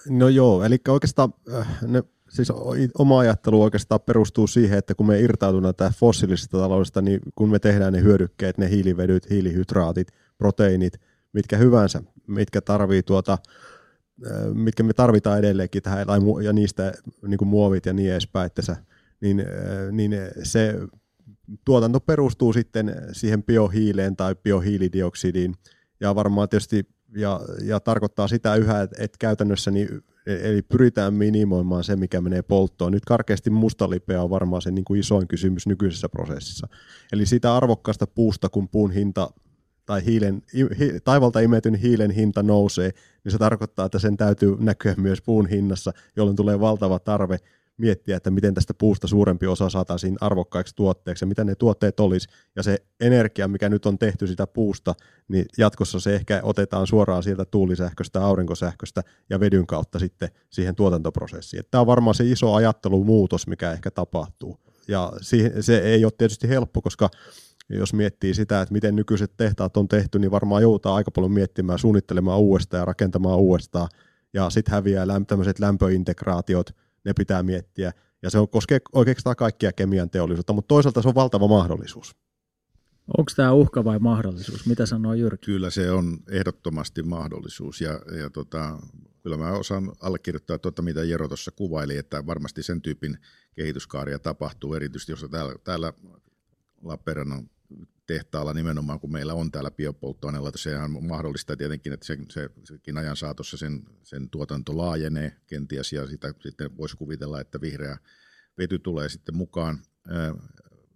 No 0.09 0.29
joo, 0.29 0.65
eli 0.65 0.79
oikeastaan 0.89 1.35
äh, 1.55 1.83
ne 1.83 2.03
siis 2.29 2.53
oma 2.99 3.18
ajattelu 3.18 3.62
oikeastaan 3.62 4.01
perustuu 4.01 4.47
siihen, 4.47 4.79
että 4.79 4.95
kun 4.95 5.07
me 5.07 5.20
irtautuneet 5.20 5.76
tästä 5.76 5.99
fossiilisesta 6.01 6.59
taloudesta, 6.59 7.03
niin 7.03 7.20
kun 7.35 7.51
me 7.51 7.59
tehdään 7.59 7.93
ne 7.93 8.03
hyödykkeet, 8.03 8.59
ne 8.59 8.70
hiilivedyt, 8.70 9.31
hiilihydraatit, 9.31 10.09
proteiinit, 10.39 10.93
mitkä 11.33 11.57
hyvänsä, 11.57 12.03
mitkä 12.26 12.61
tarvii 12.61 13.03
tuota 13.03 13.39
mitkä 14.55 14.83
me 14.83 14.93
tarvitaan 14.93 15.39
edelleenkin 15.39 15.83
tähän, 15.83 16.07
ja 16.45 16.53
niistä 16.53 16.93
niin 17.26 17.39
kuin 17.39 17.49
muovit 17.49 17.87
ja 17.87 17.93
niin 17.93 18.12
edespäin, 18.12 18.47
että 18.47 18.62
sä, 18.62 18.76
niin, 19.20 19.45
niin 19.93 20.12
se 20.43 20.74
tuotanto 21.64 22.01
perustuu 22.01 22.53
sitten 22.53 22.95
siihen 23.12 23.43
biohiileen 23.43 24.16
tai 24.16 24.35
biohiilidioksidiin, 24.43 25.55
ja 26.01 26.14
varmaan 26.14 26.49
tietysti 26.49 26.87
ja, 27.17 27.41
ja 27.63 27.81
tarkoittaa 27.81 28.29
sitä 28.29 28.55
yhä, 28.55 28.83
että, 28.83 28.97
että 29.05 29.17
käytännössä 29.19 29.71
niin, 29.71 29.89
eli 30.27 30.63
pyritään 30.63 31.15
minimoimaan 31.15 31.85
se, 31.85 31.97
mikä 31.97 32.21
menee 32.21 32.43
polttoon. 32.43 32.93
Nyt 32.93 33.05
karkeasti 33.05 33.51
mustalipea 33.51 34.23
on 34.23 34.31
varmaan 34.31 34.63
se 34.63 34.71
niin 34.71 34.85
kuin 34.85 35.01
isoin 35.01 35.29
kysymys 35.29 35.67
nykyisessä 35.67 36.09
prosessissa. 36.09 36.69
Eli 37.13 37.27
sitä 37.27 37.57
arvokkaasta 37.57 38.07
puusta, 38.07 38.49
kun 38.49 38.69
puun 38.69 38.91
hinta 38.91 39.31
tai 39.87 40.05
hiilen, 40.05 40.43
hi, 40.55 41.01
taivalta 41.05 41.41
imetyn 41.41 41.75
hiilen 41.75 42.11
hinta 42.11 42.43
nousee, 42.43 42.91
niin 43.25 43.33
se 43.33 43.39
tarkoittaa, 43.39 43.87
että 43.87 43.99
sen 43.99 44.17
täytyy 44.17 44.57
näkyä 44.61 44.95
myös 44.97 45.23
puun 45.23 45.47
hinnassa, 45.47 45.93
jolloin 46.17 46.37
tulee 46.37 46.61
valtava 46.61 46.99
tarve 46.99 47.39
miettiä, 47.79 48.16
että 48.16 48.31
miten 48.31 48.55
tästä 48.55 48.74
puusta 48.74 49.07
suurempi 49.07 49.47
osa 49.47 49.70
saataisiin 49.70 50.16
arvokkaiksi 50.20 50.74
tuotteeksi 50.76 51.24
ja 51.24 51.26
mitä 51.26 51.45
ne 51.45 51.55
tuotteet 51.55 52.01
olisi. 52.01 52.29
Ja 52.57 52.62
se 52.62 52.79
energia, 53.01 53.49
mikä 53.49 53.68
nyt 53.68 53.87
on 53.87 53.99
tehty 53.99 54.26
sitä 54.26 54.47
puusta, 54.47 54.95
niin 55.29 55.47
jatkossa 55.59 56.01
se 56.01 56.14
ehkä 56.14 56.41
otetaan 56.43 56.87
suoraan 56.87 57.22
sieltä 57.22 57.45
tuulisähköstä, 57.45 58.24
aurinkosähköstä 58.24 59.03
ja 59.31 59.41
vedyn 59.41 59.66
kautta 59.66 59.99
sitten 59.99 60.29
siihen 60.51 60.74
tuotantoprosessiin. 60.74 61.62
Tämä 61.70 61.81
on 61.81 61.87
varmaan 61.87 62.14
se 62.14 62.24
iso 62.24 62.55
ajattelumuutos, 62.55 63.47
mikä 63.47 63.72
ehkä 63.72 63.91
tapahtuu. 63.91 64.59
Ja 64.89 65.12
se 65.61 65.79
ei 65.79 66.05
ole 66.05 66.12
tietysti 66.18 66.49
helppo, 66.49 66.83
koska 66.83 67.11
jos 67.68 67.95
miettii 67.95 68.35
sitä, 68.35 68.61
että 68.61 68.72
miten 68.72 68.97
nykyiset 68.97 69.37
tehtaat 69.37 69.76
on 69.76 69.89
tehty, 69.89 70.18
niin 70.18 70.31
varmaan 70.31 70.62
joutaa 70.62 70.95
aika 70.95 71.11
paljon 71.11 71.33
miettimään, 71.33 71.79
suunnittelemaan 71.79 72.41
uudestaan 72.41 72.81
ja 72.81 72.85
rakentamaan 72.85 73.39
uudestaan. 73.39 73.89
Ja 74.33 74.51
sitten 74.51 74.74
häviää 74.74 75.07
tämmöiset 75.26 75.59
lämpöintegraatiot, 75.59 76.70
ne 77.05 77.13
pitää 77.13 77.43
miettiä. 77.43 77.93
Ja 78.23 78.31
se 78.31 78.39
on, 78.39 78.49
koskee 78.49 78.79
oikeastaan 78.93 79.37
kaikkia 79.37 79.73
kemian 79.73 80.11
teollisuutta, 80.11 80.53
mutta 80.53 80.69
toisaalta 80.69 81.03
se 81.03 81.09
on 81.09 81.15
valtava 81.15 81.49
mahdollisuus. 81.49 82.17
Onko 83.19 83.33
tämä 83.37 83.53
uhka 83.53 83.85
vai 83.85 83.99
mahdollisuus? 83.99 84.67
Mitä 84.67 84.87
sanoo 84.87 85.15
Jyrki? 85.15 85.47
Kyllä 85.47 85.71
se 85.71 85.91
on 85.91 86.19
ehdottomasti 86.31 87.03
mahdollisuus 87.03 87.81
ja, 87.81 88.01
ja 88.21 88.31
tota, 88.31 88.79
kyllä 89.23 89.37
mä 89.37 89.53
osaan 89.53 89.93
allekirjoittaa 90.01 90.59
tuota, 90.59 90.83
mitä 90.83 91.05
Jero 91.05 91.29
tuossa 91.29 91.51
kuvaili, 91.51 91.97
että 91.97 92.27
varmasti 92.27 92.63
sen 92.63 92.83
tyypin 92.83 93.19
kehityskaaria 93.55 94.19
tapahtuu, 94.19 94.75
erityisesti 94.75 95.13
jos 95.13 95.27
täällä, 95.31 95.55
täällä 95.65 95.93
Lappeenrannan 96.83 97.51
tehtaalla 98.09 98.55
nimenomaan, 98.55 99.01
kun 99.01 99.13
meillä 99.13 99.35
on 99.35 99.51
täällä 99.51 99.71
biopolttoaineella, 99.71 100.51
sehän 100.57 101.05
mahdollistaa 101.05 101.57
tietenkin, 101.57 101.93
että 101.93 102.07
se, 102.07 102.19
se, 102.31 102.51
sekin 102.65 102.99
ajan 102.99 103.17
saatossa 103.17 103.57
sen, 103.57 103.83
sen 104.03 104.31
tuotanto 104.31 104.77
laajenee 104.77 105.37
kenties, 105.47 105.93
ja 105.93 106.07
sitä 106.07 106.35
sitten 106.41 106.77
voisi 106.77 106.97
kuvitella, 106.97 107.41
että 107.41 107.61
vihreä 107.61 107.99
vety 108.59 108.79
tulee 108.79 109.09
sitten 109.09 109.37
mukaan. 109.37 109.79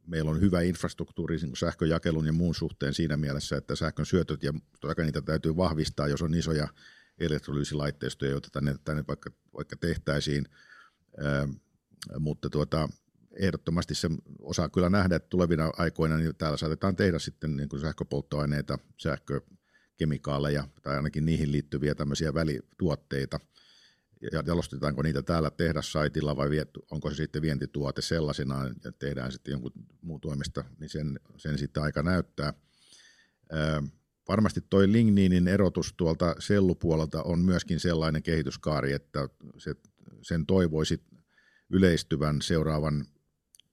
Meillä 0.07 0.31
on 0.31 0.41
hyvä 0.41 0.61
infrastruktuuri 0.61 1.37
niin 1.37 1.57
sähköjakelun 1.57 2.27
ja 2.27 2.33
muun 2.33 2.55
suhteen 2.55 2.95
siinä 2.95 3.17
mielessä, 3.17 3.57
että 3.57 3.77
sähkön 3.77 4.07
syötöt 4.07 4.43
ja 4.43 4.53
niitä 4.97 5.23
täytyy 5.23 5.57
vahvistaa, 5.57 6.09
jos 6.09 6.23
on 6.23 6.35
isoja 6.35 6.69
elektrolyysilaitteistoja, 7.19 8.31
joita 8.31 8.49
tänne, 8.53 8.77
tänne 8.85 9.05
vaikka, 9.09 9.31
vaikka 9.57 9.77
tehtäisiin, 9.77 10.45
mutta 12.19 12.51
tuota, 12.51 12.89
ehdottomasti 13.37 13.95
se 13.95 14.09
osaa 14.39 14.69
kyllä 14.69 14.91
nähdä, 14.91 15.17
että 15.17 15.29
tulevina 15.29 15.71
aikoina 15.77 16.17
niin 16.17 16.37
täällä 16.39 16.57
saatetaan 16.57 16.97
tehdä 16.97 17.19
sitten 17.19 17.57
niin 17.57 17.69
kuin 17.69 17.81
sähköpolttoaineita, 17.81 18.79
sähkökemikaaleja 18.99 20.69
tai 20.83 20.97
ainakin 20.97 21.25
niihin 21.25 21.53
liittyviä 21.53 21.95
tämmöisiä 21.95 22.35
välituotteita. 22.35 23.41
Ja 24.33 24.43
jalostetaanko 24.47 25.03
niitä 25.03 25.23
täällä 25.23 25.51
tehdassaitilla 25.51 26.37
vai 26.37 26.49
onko 26.91 27.11
se 27.11 27.17
sitten 27.17 27.43
vientituote 27.43 28.03
sellaisenaan 28.03 28.75
ja 28.85 28.93
tehdään 28.93 29.33
sitten 29.33 29.53
jonkun 29.53 29.73
muun 30.01 30.21
toimesta, 30.21 30.65
niin 30.81 30.91
sen, 30.91 31.21
sen 31.37 31.59
sitten 31.59 31.83
aika 31.83 32.03
näyttää. 32.03 32.55
Ää, 33.53 33.83
varmasti 34.29 34.61
toi 34.61 34.93
ligniinin 34.93 35.49
erotus 35.49 35.95
tuolta 35.97 36.37
sellupuolelta 36.39 37.23
on 37.23 37.39
myöskin 37.39 37.81
sellainen 37.81 38.23
kehityskaari, 38.23 38.93
että 38.93 39.29
se, 39.59 39.75
sen 40.23 40.47
toivoisi 40.47 41.01
yleistyvän 41.71 42.43
seuraavan 42.43 43.07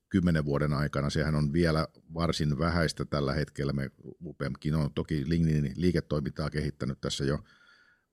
kymmenen 0.10 0.46
vuoden 0.46 0.74
aikana. 0.74 1.10
Sehän 1.10 1.36
on 1.36 1.54
vielä 1.54 1.88
varsin 2.14 2.60
vähäistä 2.60 3.06
tällä 3.06 3.34
hetkellä. 3.34 3.74
Me 3.74 3.92
UPMkin 4.26 4.76
on 4.76 4.94
toki 4.94 5.30
lignin 5.30 5.74
liiketoimintaa 5.76 6.50
kehittänyt 6.50 7.02
tässä 7.02 7.24
jo 7.24 7.40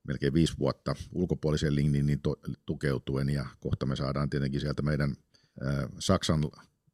melkein 0.07 0.35
viisi 0.35 0.59
vuotta 0.59 0.95
ulkopuolisen 1.13 1.75
to- 2.23 2.41
tukeutuen 2.67 3.29
ja 3.29 3.47
kohta 3.61 3.87
me 3.87 3.97
saadaan 3.97 4.31
tietenkin 4.31 4.61
sieltä 4.61 4.83
meidän 4.83 5.17
Saksan 5.99 6.41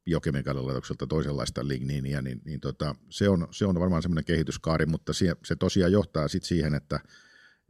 biokemikaalilaitokselta 0.05 1.07
toisenlaista 1.07 1.67
ligniiniä, 1.67 2.21
niin, 2.21 2.41
niin 2.45 2.59
tota, 2.59 2.95
se, 3.09 3.29
on, 3.29 3.47
se 3.51 3.65
on 3.65 3.79
varmaan 3.79 4.01
semmoinen 4.01 4.25
kehityskaari, 4.25 4.85
mutta 4.85 5.13
se, 5.13 5.35
se 5.45 5.55
tosiaan 5.55 5.91
johtaa 5.91 6.27
sitten 6.27 6.47
siihen, 6.47 6.73
että, 6.73 6.99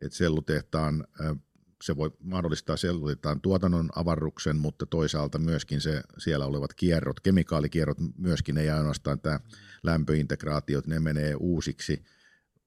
että 0.01 0.17
sellutehtaan 0.17 1.07
se 1.83 1.95
voi 1.95 2.11
mahdollistaa 2.19 2.77
sellulitaan 2.77 3.41
tuotannon 3.41 3.89
avarruksen, 3.95 4.57
mutta 4.57 4.85
toisaalta 4.85 5.39
myöskin 5.39 5.81
se 5.81 6.03
siellä 6.17 6.45
olevat 6.45 6.73
kierrot, 6.73 7.19
kemikaalikierrot 7.19 7.97
myöskin, 8.17 8.57
ei 8.57 8.69
ainoastaan 8.69 9.19
tämä 9.19 9.39
lämpöintegraatio, 9.83 10.81
ne 10.85 10.99
menee 10.99 11.35
uusiksi. 11.35 12.03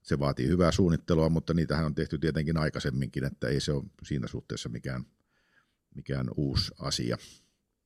Se 0.02 0.18
vaatii 0.18 0.48
hyvää 0.48 0.72
suunnittelua, 0.72 1.28
mutta 1.28 1.54
niitähän 1.54 1.86
on 1.86 1.94
tehty 1.94 2.18
tietenkin 2.18 2.56
aikaisemminkin, 2.56 3.24
että 3.24 3.48
ei 3.48 3.60
se 3.60 3.72
ole 3.72 3.84
siinä 4.02 4.26
suhteessa 4.26 4.68
mikään, 4.68 5.04
mikään 5.94 6.26
uusi 6.36 6.72
asia. 6.78 7.16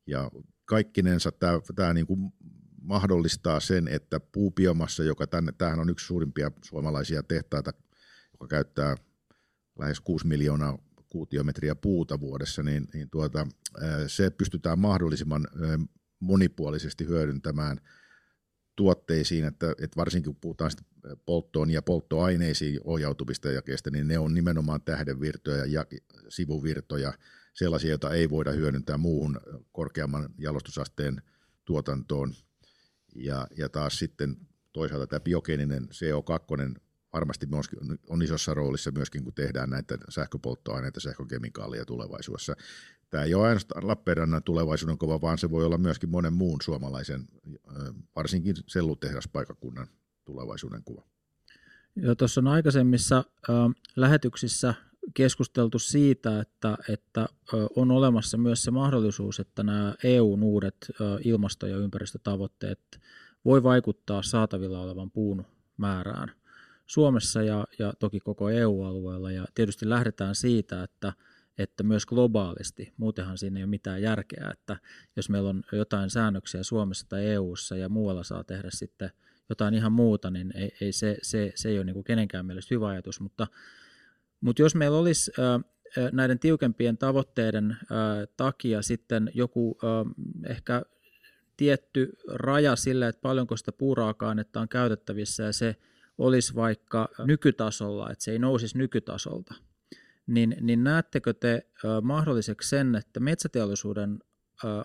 Ja 0.07 0.31
kaikkinensa 0.65 1.33
tämä, 1.33 1.61
tämä 1.75 1.95
niin 1.95 2.07
kuin 2.07 2.33
mahdollistaa 2.83 3.61
sen, 3.61 3.89
että 3.89 4.21
puubiomassa, 4.21 5.05
joka 5.05 5.27
tänne, 5.27 5.53
tämähän 5.53 5.81
on 5.81 5.91
yksi 5.91 6.07
suurimpia 6.07 6.51
suomalaisia 6.65 7.23
tehtaita, 7.23 7.73
joka 8.33 8.47
käyttää 8.47 8.97
lähes 9.79 10.01
6 10.01 10.27
miljoonaa 10.27 10.90
kuutiometriä 11.11 11.75
puuta 11.75 12.21
vuodessa, 12.21 12.63
niin, 12.63 12.89
niin 12.95 13.11
tuota, 13.11 13.47
se 14.07 14.31
pystytään 14.31 14.79
mahdollisimman 14.79 15.47
monipuolisesti 16.21 17.07
hyödyntämään 17.07 17.81
tuotteisiin, 18.77 19.45
että, 19.45 19.71
että 19.71 19.97
varsinkin 19.97 20.33
kun 20.33 20.41
puhutaan 20.41 20.71
polttoon 21.27 21.71
ja 21.71 21.83
polttoaineisiin 21.83 22.81
ohjautuvista 22.85 23.51
jakeista, 23.51 23.91
niin 23.91 24.09
ne 24.09 24.19
on 24.19 24.35
nimenomaan 24.35 24.83
tähdenvirtoja 24.83 25.67
ja 25.67 25.87
sivuvirtoja, 26.29 27.13
sellaisia, 27.55 27.91
joita 27.91 28.15
ei 28.15 28.31
voida 28.31 28.53
hyödyntää 28.53 28.97
muuhun 28.97 29.41
korkeamman 29.73 30.29
jalostusasteen 30.39 31.23
tuotantoon. 31.65 32.35
Ja, 33.15 33.47
ja 33.57 33.69
taas 33.69 33.99
sitten 33.99 34.37
toisaalta 34.73 35.07
tämä 35.07 35.21
biogeeninen 35.21 35.89
CO2 35.89 36.81
varmasti 37.13 37.47
on 38.09 38.23
isossa 38.23 38.55
roolissa 38.55 38.91
myöskin, 38.91 39.25
kun 39.25 39.35
tehdään 39.35 39.71
näitä 39.71 39.99
sähköpolttoaineita, 40.09 41.01
sähkökemikaaleja 41.01 41.85
tulevaisuudessa. 41.85 42.57
Tämä 43.11 43.25
ei 43.25 43.35
ole 43.35 43.47
ainoastaan 43.47 43.89
Lappeenrannan 43.89 44.43
tulevaisuuden 44.43 44.99
kova, 44.99 45.21
vaan 45.21 45.39
se 45.39 45.51
voi 45.51 45.65
olla 45.65 45.79
myöskin 45.79 46.11
monen 46.11 46.33
muun 46.33 46.61
suomalaisen, 46.63 47.29
varsinkin 48.17 48.57
sellutehdaspaikakunnan 48.67 49.89
tulevaisuuden 50.25 50.83
kuva. 50.85 51.03
Jo 51.97 52.15
tuossa 52.15 52.41
on 52.41 52.49
aikaisemmissa 52.49 53.17
äh, 53.17 53.55
lähetyksissä 53.97 54.75
keskusteltu 55.15 55.79
siitä, 55.79 56.41
että, 56.41 56.79
että 56.89 57.29
on 57.77 57.91
olemassa 57.91 58.39
myös 58.39 58.63
se 58.63 58.71
mahdollisuus, 58.71 59.41
että 59.41 59.63
nämä 59.63 59.95
EUn 60.05 60.43
uudet 60.43 60.77
ilmasto- 61.25 61.67
ja 61.67 61.77
ympäristötavoitteet 61.77 63.01
voi 63.45 63.63
vaikuttaa 63.63 64.23
saatavilla 64.23 64.81
olevan 64.81 65.11
puun 65.11 65.45
määrään. 65.77 66.40
Suomessa 66.91 67.43
ja, 67.43 67.65
ja 67.79 67.93
toki 67.99 68.21
koko 68.21 68.51
EU-alueella. 68.51 69.31
Ja 69.31 69.45
tietysti 69.55 69.89
lähdetään 69.89 70.35
siitä, 70.35 70.83
että, 70.83 71.13
että 71.59 71.83
myös 71.83 72.07
globaalisti, 72.07 72.93
muutenhan 72.97 73.39
siinä 73.39 73.59
ei 73.59 73.65
ole 73.65 73.71
mitään 73.71 74.03
järkeä, 74.03 74.51
että 74.53 74.77
jos 75.17 75.29
meillä 75.29 75.49
on 75.49 75.63
jotain 75.73 76.11
säännöksiä 76.11 76.63
Suomessa 76.63 77.09
tai 77.09 77.27
EU:ssa 77.27 77.77
ja 77.77 77.89
muualla 77.89 78.23
saa 78.23 78.45
tehdä 78.45 78.69
sitten 78.73 79.11
jotain 79.49 79.75
ihan 79.75 79.93
muuta, 79.93 80.31
niin 80.31 80.53
ei, 80.57 80.71
ei 80.81 80.93
se, 80.93 81.17
se, 81.23 81.53
se 81.55 81.69
ei 81.69 81.79
ole 81.79 81.85
niin 81.85 81.95
kuin 81.95 82.05
kenenkään 82.05 82.47
mielestä 82.47 82.75
hyvä 82.75 82.89
ajatus, 82.89 83.21
mutta, 83.21 83.47
mutta 84.41 84.63
jos 84.63 84.75
meillä 84.75 84.99
olisi 84.99 85.33
näiden 86.13 86.39
tiukempien 86.39 86.99
tavoitteiden 86.99 87.77
takia 88.37 88.83
sitten 88.83 89.31
joku 89.35 89.79
ehkä 90.49 90.83
tietty 91.57 92.13
raja 92.29 92.77
sille, 92.77 93.09
että 93.09 93.21
paljonko 93.21 93.57
sitä 93.57 93.73
puuraaka-ainetta 93.73 94.61
on 94.61 94.69
käytettävissä 94.69 95.43
ja 95.43 95.53
se 95.53 95.77
olisi 96.21 96.55
vaikka 96.55 97.09
nykytasolla, 97.25 98.11
että 98.11 98.25
se 98.25 98.31
ei 98.31 98.39
nousisi 98.39 98.79
nykytasolta, 98.79 99.55
niin, 100.27 100.57
niin 100.61 100.85
näettekö 100.85 101.35
te 101.35 101.67
mahdolliseksi 102.03 102.69
sen, 102.69 102.95
että 102.95 103.21
metsäteollisuuden 103.21 104.19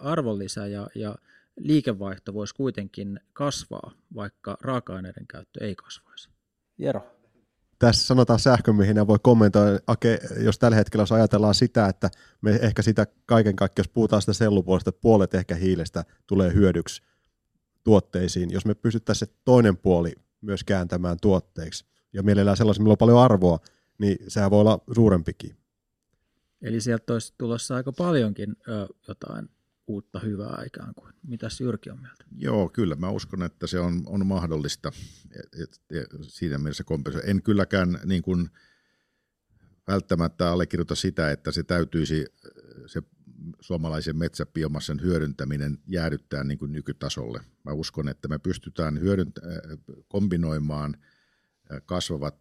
arvonlisä 0.02 0.68
ja, 0.68 0.88
ja 0.96 1.16
liikevaihto 1.58 2.34
voisi 2.34 2.56
kuitenkin 2.56 3.20
kasvaa, 3.34 3.92
vaikka 4.16 4.58
raaka-aineiden 4.62 5.28
käyttö 5.28 5.66
ei 5.66 5.76
kasvaisi? 5.76 6.30
Jero. 6.78 7.02
tässä 7.80 8.08
sanotaan 8.08 8.40
sähkömiehinä 8.40 9.08
voi 9.08 9.18
kommentoida, 9.22 9.80
Ake, 9.88 10.20
jos 10.40 10.60
tällä 10.60 10.78
hetkellä 10.78 11.02
jos 11.02 11.12
ajatellaan 11.12 11.56
sitä, 11.56 11.88
että 11.88 12.10
me 12.42 12.52
ehkä 12.62 12.82
sitä 12.82 13.08
kaiken 13.26 13.56
kaikkiaan, 13.56 13.86
jos 13.86 13.94
puhutaan 13.94 14.22
sitä 14.22 14.34
sellupuolesta, 14.34 14.90
että 14.90 15.02
puolet 15.02 15.34
ehkä 15.34 15.56
hiilestä 15.56 16.06
tulee 16.28 16.54
hyödyksi 16.54 17.02
tuotteisiin, 17.84 18.52
jos 18.52 18.66
me 18.66 18.76
pystyttäisiin 18.76 19.30
se 19.30 19.36
toinen 19.46 19.78
puoli 19.78 20.14
myös 20.46 20.64
kääntämään 20.64 21.18
tuotteiksi, 21.22 21.86
ja 22.14 22.24
mielellään 22.24 22.58
sellaisen, 22.58 22.84
millä 22.84 22.94
on 22.94 22.98
paljon 22.98 23.22
arvoa, 23.22 23.60
niin 23.98 24.18
sehän 24.28 24.52
voi 24.52 24.62
olla 24.62 24.80
suurempikin. 24.96 25.58
Eli 26.62 26.82
sieltä 26.82 27.14
olisi 27.14 27.34
tulossa 27.38 27.76
aika 27.76 27.92
paljonkin 27.92 28.56
ö, 28.68 28.88
jotain 29.08 29.50
uutta 29.88 30.20
hyvää 30.20 30.64
ikään 30.66 30.94
kuin. 30.96 31.14
Mitäs 31.28 31.62
Jyrki 31.62 31.90
on 31.90 32.00
mieltä? 32.02 32.26
Joo, 32.38 32.70
kyllä. 32.70 32.96
Mä 32.96 33.10
uskon, 33.10 33.44
että 33.44 33.68
se 33.68 33.80
on, 33.80 34.04
on 34.06 34.26
mahdollista 34.26 34.92
et, 35.64 35.82
et, 35.92 36.08
siinä 36.22 36.58
mielessä 36.58 36.84
kompensoida. 36.84 37.28
En 37.28 37.44
kylläkään 37.44 38.00
niin 38.06 38.22
kuin, 38.22 38.50
välttämättä 39.88 40.52
allekirjoita 40.52 40.96
sitä, 40.96 41.32
että 41.32 41.52
se 41.52 41.64
täytyisi 41.64 42.26
se 42.86 43.02
suomalaisen 43.60 44.18
metsäbiomassan 44.18 45.02
hyödyntäminen 45.02 45.78
jäädyttää 45.88 46.44
niin 46.44 46.58
kuin 46.58 46.72
nykytasolle. 46.72 47.42
Mä 47.64 47.72
uskon, 47.72 48.08
että 48.08 48.28
me 48.28 48.40
pystytään 48.40 49.00
hyödyntä- 49.00 49.42
kombinoimaan 50.08 50.98
kasvavat 51.86 52.40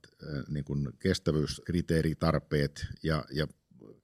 niin 0.49 0.65
kuin 0.65 0.89
kestävyyskriteeritarpeet 0.99 2.87
ja, 3.03 3.25
ja 3.33 3.47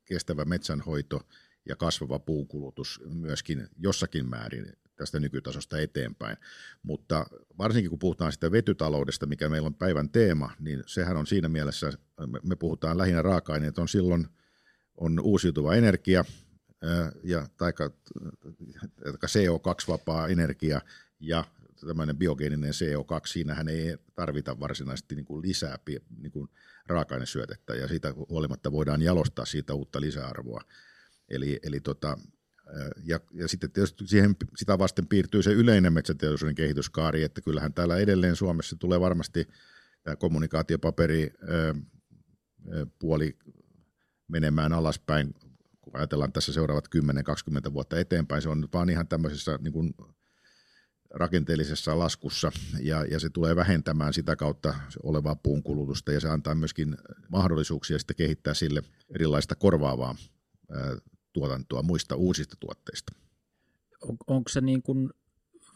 kestävä 0.04 0.44
metsänhoito 0.44 1.20
ja 1.68 1.76
kasvava 1.76 2.18
puukulutus 2.18 3.00
myöskin 3.14 3.68
jossakin 3.76 4.28
määrin 4.28 4.72
tästä 4.96 5.20
nykytasosta 5.20 5.78
eteenpäin. 5.78 6.36
Mutta 6.82 7.26
varsinkin 7.58 7.90
kun 7.90 7.98
puhutaan 7.98 8.32
sitä 8.32 8.52
vetytaloudesta, 8.52 9.26
mikä 9.26 9.48
meillä 9.48 9.66
on 9.66 9.74
päivän 9.74 10.10
teema, 10.10 10.50
niin 10.58 10.82
sehän 10.86 11.16
on 11.16 11.26
siinä 11.26 11.48
mielessä, 11.48 11.92
me 12.42 12.56
puhutaan 12.56 12.98
lähinnä 12.98 13.22
raaka-aineet, 13.22 13.78
on 13.78 13.88
silloin 13.88 14.26
on 14.96 15.20
uusiutuva 15.20 15.74
energia, 15.74 16.24
ja, 17.22 17.48
taika 17.56 17.90
CO2-vapaa 19.26 20.28
energia 20.28 20.80
ja 21.20 21.44
tämmöinen 21.86 22.16
biogeeninen 22.16 22.70
CO2, 22.70 23.26
siinähän 23.26 23.68
ei 23.68 23.96
tarvita 24.14 24.60
varsinaisesti 24.60 25.14
niin 25.14 25.24
kuin 25.24 25.42
lisää 25.42 25.78
niin 26.18 26.32
kuin 26.32 26.48
raaka-ainesyötettä 26.86 27.74
ja 27.74 27.88
siitä 27.88 28.14
huolimatta 28.28 28.72
voidaan 28.72 29.02
jalostaa 29.02 29.44
siitä 29.44 29.74
uutta 29.74 30.00
lisäarvoa. 30.00 30.60
Eli, 31.28 31.60
eli 31.62 31.80
tota, 31.80 32.18
ja, 33.04 33.20
ja 33.32 33.48
sitten 33.48 33.70
tietysti 33.70 34.06
siihen, 34.06 34.36
sitä 34.56 34.78
vasten 34.78 35.06
piirtyy 35.06 35.42
se 35.42 35.52
yleinen 35.52 35.92
metsäteollisuuden 35.92 36.54
kehityskaari, 36.54 37.22
että 37.22 37.40
kyllähän 37.40 37.74
täällä 37.74 37.96
edelleen 37.96 38.36
Suomessa 38.36 38.76
tulee 38.76 39.00
varmasti 39.00 39.48
tämä 40.02 40.16
kommunikaatiopaperi 40.16 41.30
puoli 42.98 43.38
menemään 44.28 44.72
alaspäin, 44.72 45.34
kun 45.90 46.00
ajatellaan 46.00 46.32
tässä 46.32 46.52
seuraavat 46.52 46.88
10-20 47.68 47.72
vuotta 47.72 47.98
eteenpäin, 47.98 48.42
se 48.42 48.48
on 48.48 48.68
vaan 48.72 48.90
ihan 48.90 49.08
tämmöisessä 49.08 49.58
niin 49.62 49.72
kuin 49.72 49.94
rakenteellisessa 51.10 51.98
laskussa 51.98 52.52
ja, 52.82 53.04
ja 53.04 53.20
se 53.20 53.30
tulee 53.30 53.56
vähentämään 53.56 54.12
sitä 54.12 54.36
kautta 54.36 54.74
olevaa 55.02 55.36
puun 55.36 55.62
kulutusta 55.62 56.12
ja 56.12 56.20
se 56.20 56.28
antaa 56.28 56.54
myöskin 56.54 56.96
mahdollisuuksia 57.28 57.98
sitten 57.98 58.16
kehittää 58.16 58.54
sille 58.54 58.82
erilaista 59.14 59.54
korvaavaa 59.54 60.14
ää, 60.70 60.96
tuotantoa 61.32 61.82
muista 61.82 62.16
uusista 62.16 62.56
tuotteista. 62.60 63.12
On, 64.02 64.16
onko 64.26 64.48
se 64.48 64.60
niin 64.60 64.82
kuin 64.82 65.10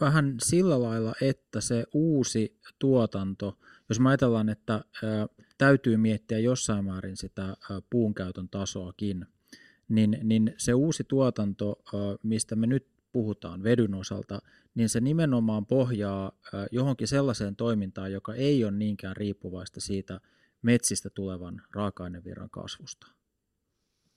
vähän 0.01 0.35
sillä 0.43 0.83
lailla, 0.83 1.15
että 1.21 1.61
se 1.61 1.85
uusi 1.93 2.59
tuotanto, 2.79 3.59
jos 3.89 4.01
me 4.01 4.09
ajatellaan, 4.09 4.49
että 4.49 4.73
ää, 4.75 5.27
täytyy 5.59 5.97
miettiä 5.97 6.39
jossain 6.39 6.85
määrin 6.85 7.17
sitä 7.17 7.45
ää, 7.45 7.57
puunkäytön 7.91 8.49
tasoakin, 8.49 9.27
niin, 9.89 10.19
niin 10.23 10.55
se 10.57 10.75
uusi 10.75 11.05
tuotanto, 11.05 11.83
mistä 12.23 12.57
me 12.57 12.67
nyt 12.67 12.87
puhutaan 13.13 13.63
vedyn 13.63 13.95
osalta, 13.95 14.43
niin 14.75 14.89
se 14.89 15.01
nimenomaan 15.01 15.67
pohjaa 15.67 16.33
johonkin 16.73 17.09
sellaiseen 17.09 17.57
toimintaan, 17.57 18.13
joka 18.13 18.35
ei 18.35 18.65
ole 18.65 18.73
niinkään 18.73 19.17
riippuvaista 19.17 19.81
siitä 19.81 20.21
metsistä 20.63 21.11
tulevan 21.11 21.63
raaka-ainevirran 21.75 22.51
kasvusta. 22.51 23.07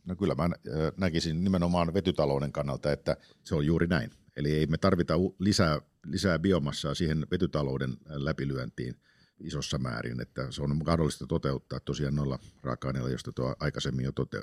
No 0.05 0.15
kyllä 0.15 0.35
mä 0.35 0.49
näkisin 0.97 1.43
nimenomaan 1.43 1.93
vetytalouden 1.93 2.51
kannalta, 2.51 2.91
että 2.91 3.17
se 3.43 3.55
on 3.55 3.65
juuri 3.65 3.87
näin. 3.87 4.11
Eli 4.35 4.51
ei 4.51 4.65
me 4.65 4.77
tarvita 4.77 5.13
lisää, 5.39 5.81
lisää 6.05 6.39
biomassaa 6.39 6.93
siihen 6.93 7.27
vetytalouden 7.31 7.97
läpilyöntiin 8.05 8.95
isossa 9.39 9.77
määrin, 9.77 10.21
että 10.21 10.51
se 10.51 10.61
on 10.63 10.77
mahdollista 10.85 11.27
toteuttaa 11.27 11.79
tosiaan 11.79 12.15
noilla 12.15 12.39
raaka-aineilla, 12.63 13.09
joista 13.09 13.31
tuo 13.31 13.55
aikaisemmin 13.59 14.05
jo 14.05 14.11
tote, 14.11 14.41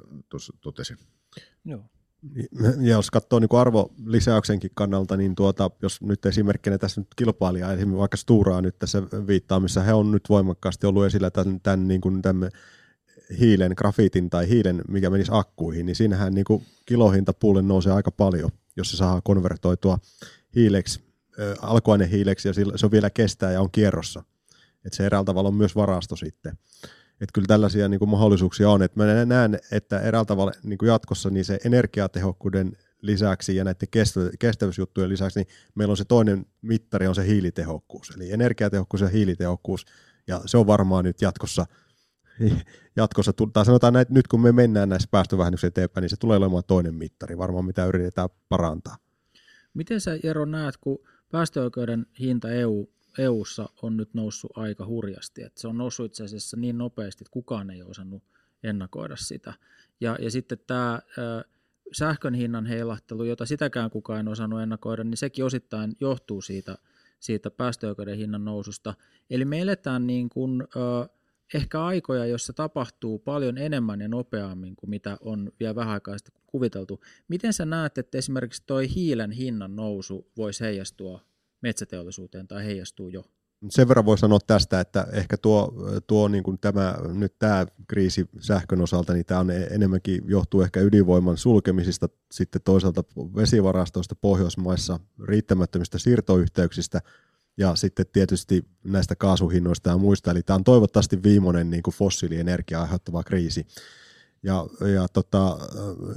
totesin. 0.60 0.98
Joo. 1.64 1.84
Niin, 2.34 2.48
ja 2.80 2.92
jos 2.92 3.10
katsoo 3.10 3.38
niin 3.38 3.48
arvolisäyksenkin 3.52 4.70
kannalta, 4.74 5.16
niin 5.16 5.34
tuota, 5.34 5.70
jos 5.82 6.02
nyt 6.02 6.26
esimerkkinä 6.26 6.78
tässä 6.78 7.00
nyt 7.00 7.08
kilpailija, 7.16 7.72
esimerkiksi 7.72 7.98
vaikka 7.98 8.16
Sturaa 8.16 8.60
nyt 8.60 8.78
tässä 8.78 9.02
viittaa, 9.02 9.60
missä 9.60 9.82
he 9.82 9.92
on 9.92 10.10
nyt 10.10 10.22
voimakkaasti 10.28 10.86
ollut 10.86 11.04
esillä 11.04 11.30
tämän, 11.30 11.60
tämän, 11.60 11.88
niin 11.88 12.00
kuin 12.00 12.22
tämän 12.22 12.50
hiilen, 13.38 13.72
grafiitin 13.76 14.30
tai 14.30 14.48
hiilen, 14.48 14.82
mikä 14.88 15.10
menisi 15.10 15.30
akkuihin, 15.34 15.86
niin 15.86 15.96
siinähän 15.96 16.34
niin 16.34 16.44
kuin 16.44 16.64
kilohinta 16.86 17.32
puulle 17.32 17.62
nousee 17.62 17.92
aika 17.92 18.10
paljon, 18.10 18.50
jos 18.76 18.90
se 18.90 18.96
saa 18.96 19.20
konvertoitua 19.20 19.98
hiileksi, 20.54 21.00
äh, 21.40 21.58
alkuainehiileksi 21.62 22.48
ja 22.48 22.54
se 22.54 22.86
on 22.86 22.92
vielä 22.92 23.10
kestää 23.10 23.52
ja 23.52 23.60
on 23.60 23.70
kierrossa. 23.70 24.24
Että 24.84 24.96
se 24.96 25.06
eräällä 25.06 25.24
tavalla 25.24 25.48
on 25.48 25.54
myös 25.54 25.76
varasto 25.76 26.16
sitten. 26.16 26.58
Että 27.20 27.32
kyllä 27.32 27.46
tällaisia 27.46 27.88
niin 27.88 27.98
kuin 27.98 28.08
mahdollisuuksia 28.08 28.70
on. 28.70 28.82
Että 28.82 29.00
mä 29.00 29.24
näen, 29.24 29.58
että 29.72 30.00
eräällä 30.00 30.26
tavalla 30.26 30.52
niin 30.62 30.78
kuin 30.78 30.88
jatkossa 30.88 31.30
niin 31.30 31.44
se 31.44 31.58
energiatehokkuuden 31.64 32.72
lisäksi 33.00 33.56
ja 33.56 33.64
näiden 33.64 33.88
kestävyysjuttujen 34.38 35.10
lisäksi, 35.10 35.40
niin 35.40 35.48
meillä 35.74 35.92
on 35.92 35.96
se 35.96 36.04
toinen 36.04 36.46
mittari, 36.62 37.06
on 37.06 37.14
se 37.14 37.26
hiilitehokkuus. 37.26 38.12
Eli 38.16 38.32
energiatehokkuus 38.32 39.00
ja 39.00 39.08
hiilitehokkuus, 39.08 39.86
ja 40.26 40.40
se 40.46 40.56
on 40.58 40.66
varmaan 40.66 41.04
nyt 41.04 41.22
jatkossa, 41.22 41.66
jatkossa 42.96 43.32
tai 43.52 43.64
sanotaan 43.64 43.92
näin, 43.92 44.06
nyt 44.10 44.28
kun 44.28 44.40
me 44.40 44.52
mennään 44.52 44.88
näissä 44.88 45.08
päästövähennyksissä 45.10 45.68
eteenpäin, 45.68 46.02
niin 46.02 46.10
se 46.10 46.16
tulee 46.16 46.36
olemaan 46.36 46.64
toinen 46.66 46.94
mittari, 46.94 47.38
varmaan 47.38 47.64
mitä 47.64 47.86
yritetään 47.86 48.28
parantaa. 48.48 48.96
Miten 49.74 50.00
sä 50.00 50.18
Jero 50.22 50.44
näet, 50.44 50.76
kun 50.76 50.98
päästöoikeuden 51.30 52.06
hinta 52.20 52.50
EU 52.50 52.88
EUssa 53.18 53.68
on 53.82 53.96
nyt 53.96 54.14
noussut 54.14 54.50
aika 54.54 54.86
hurjasti. 54.86 55.42
Että 55.42 55.60
se 55.60 55.68
on 55.68 55.78
noussut 55.78 56.06
itse 56.06 56.24
asiassa 56.24 56.56
niin 56.56 56.78
nopeasti, 56.78 57.24
että 57.24 57.32
kukaan 57.32 57.70
ei 57.70 57.82
osannut 57.82 58.22
ennakoida 58.62 59.16
sitä. 59.16 59.54
Ja, 60.00 60.16
ja 60.20 60.30
sitten 60.30 60.58
tämä 60.66 61.00
sähkön 61.92 62.34
hinnan 62.34 62.66
heilahtelu, 62.66 63.24
jota 63.24 63.46
sitäkään 63.46 63.90
kukaan 63.90 64.26
ei 64.26 64.32
osannut 64.32 64.60
ennakoida, 64.60 65.04
niin 65.04 65.16
sekin 65.16 65.44
osittain 65.44 65.96
johtuu 66.00 66.42
siitä, 66.42 66.78
siitä 67.20 67.50
päästöoikeuden 67.50 68.16
hinnan 68.16 68.44
noususta. 68.44 68.94
Eli 69.30 69.44
me 69.44 69.60
eletään 69.60 70.06
niin 70.06 70.28
kuin, 70.28 70.62
ö, 70.62 71.08
ehkä 71.54 71.84
aikoja, 71.84 72.26
joissa 72.26 72.52
tapahtuu 72.52 73.18
paljon 73.18 73.58
enemmän 73.58 74.00
ja 74.00 74.08
nopeammin 74.08 74.76
kuin 74.76 74.90
mitä 74.90 75.18
on 75.20 75.52
vielä 75.60 75.74
vähän 75.74 75.94
aikaa 75.94 76.18
sitten 76.18 76.34
kuviteltu. 76.46 77.00
Miten 77.28 77.52
sä 77.52 77.66
näet, 77.66 77.98
että 77.98 78.18
esimerkiksi 78.18 78.62
tuo 78.66 78.78
hiilen 78.78 79.30
hinnan 79.30 79.76
nousu 79.76 80.30
voisi 80.36 80.64
heijastua 80.64 81.20
metsäteollisuuteen 81.64 82.48
tai 82.48 82.64
heijastuu 82.64 83.08
jo? 83.08 83.24
Sen 83.70 83.88
verran 83.88 84.04
voi 84.04 84.18
sanoa 84.18 84.38
tästä, 84.46 84.80
että 84.80 85.06
ehkä 85.12 85.36
tuo, 85.36 85.74
tuo 86.06 86.28
niin 86.28 86.44
kuin 86.44 86.58
tämä, 86.58 86.94
nyt 87.14 87.38
tämä 87.38 87.66
kriisi 87.88 88.28
sähkön 88.40 88.80
osalta, 88.80 89.12
niin 89.12 89.26
tämä 89.26 89.40
on 89.40 89.50
enemmänkin 89.50 90.22
johtuu 90.26 90.62
ehkä 90.62 90.80
ydinvoiman 90.80 91.36
sulkemisista, 91.36 92.08
sitten 92.32 92.62
toisaalta 92.64 93.04
vesivarastoista 93.16 94.14
Pohjoismaissa, 94.14 95.00
riittämättömistä 95.24 95.98
siirtoyhteyksistä 95.98 97.00
ja 97.56 97.74
sitten 97.74 98.06
tietysti 98.12 98.64
näistä 98.84 99.16
kaasuhinnoista 99.16 99.90
ja 99.90 99.98
muista. 99.98 100.30
Eli 100.30 100.42
tämä 100.42 100.54
on 100.54 100.64
toivottavasti 100.64 101.22
viimeinen 101.22 101.70
niin 101.70 101.82
kuin 101.82 101.94
fossiilienergia 101.94 102.82
aiheuttava 102.82 103.22
kriisi. 103.22 103.66
Ja, 104.44 104.66
ja 104.94 105.08
tota, 105.12 105.58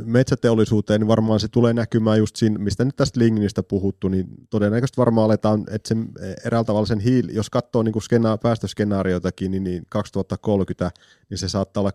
metsäteollisuuteen 0.05 1.01
niin 1.01 1.07
varmaan 1.07 1.39
se 1.39 1.47
tulee 1.47 1.73
näkymään 1.73 2.17
just 2.17 2.35
siinä, 2.35 2.59
mistä 2.59 2.85
nyt 2.85 2.95
tästä 2.95 3.19
Linginistä 3.19 3.63
puhuttu, 3.63 4.07
niin 4.07 4.27
todennäköisesti 4.49 4.97
varmaan 4.97 5.25
aletaan, 5.25 5.63
että 5.71 5.87
sen 5.87 6.09
eräällä 6.45 6.65
tavalla 6.65 6.85
sen 6.85 6.99
hiili, 6.99 7.35
jos 7.35 7.49
katsoo 7.49 7.83
niin 7.83 8.01
skena, 8.01 8.37
päästöskenaarioitakin, 8.37 9.51
niin, 9.51 9.63
niin 9.63 9.83
2030, 9.89 10.91
niin 11.29 11.37
se 11.37 11.49
saattaa 11.49 11.81
olla 11.81 11.91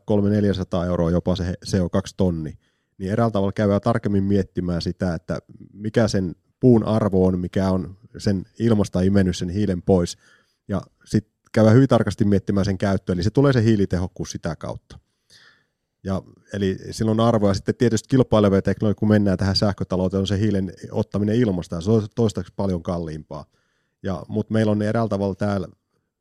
300-400 0.85 0.87
euroa 0.87 1.11
jopa 1.11 1.37
se 1.37 1.55
CO2-tonni. 1.67 2.53
Niin 2.99 3.13
eräällä 3.13 3.33
tavalla 3.33 3.53
käydään 3.53 3.81
tarkemmin 3.81 4.25
miettimään 4.25 4.83
sitä, 4.83 5.15
että 5.15 5.39
mikä 5.73 6.09
sen 6.09 6.35
puun 6.61 6.85
arvo 6.85 7.27
on, 7.27 7.39
mikä 7.39 7.71
on 7.71 7.97
sen 8.19 8.45
ilmasta 8.59 9.01
imennyt 9.01 9.37
sen 9.37 9.49
hiilen 9.49 9.83
pois, 9.83 10.17
ja 10.69 10.83
sitten 11.05 11.35
käydään 11.53 11.75
hyvin 11.77 11.89
tarkasti 11.89 12.25
miettimään 12.25 12.65
sen 12.65 12.79
käyttöä, 12.79 13.13
eli 13.13 13.23
se 13.23 13.31
tulee 13.31 13.53
se 13.53 13.63
hiilitehokkuus 13.63 14.31
sitä 14.31 14.57
kautta. 14.57 14.99
Ja, 16.05 16.23
eli 16.53 16.79
silloin 16.91 17.21
arvo, 17.21 17.55
sitten 17.55 17.75
tietysti 17.75 18.09
kilpailevia 18.09 18.63
teknologia, 18.63 18.99
kun 18.99 19.09
mennään 19.09 19.39
tähän 19.39 19.57
sähkötalouteen, 19.57 20.21
on 20.21 20.27
se 20.27 20.39
hiilen 20.39 20.73
ottaminen 20.91 21.37
ilmasta, 21.37 21.75
ja 21.75 21.81
se 21.81 21.91
on 21.91 22.07
toistaiseksi 22.15 22.53
paljon 22.57 22.83
kalliimpaa. 22.83 23.45
Ja, 24.03 24.23
mutta 24.29 24.53
meillä 24.53 24.73
on 24.73 24.83
eräällä 24.83 25.09
tavalla 25.09 25.35
täällä 25.35 25.69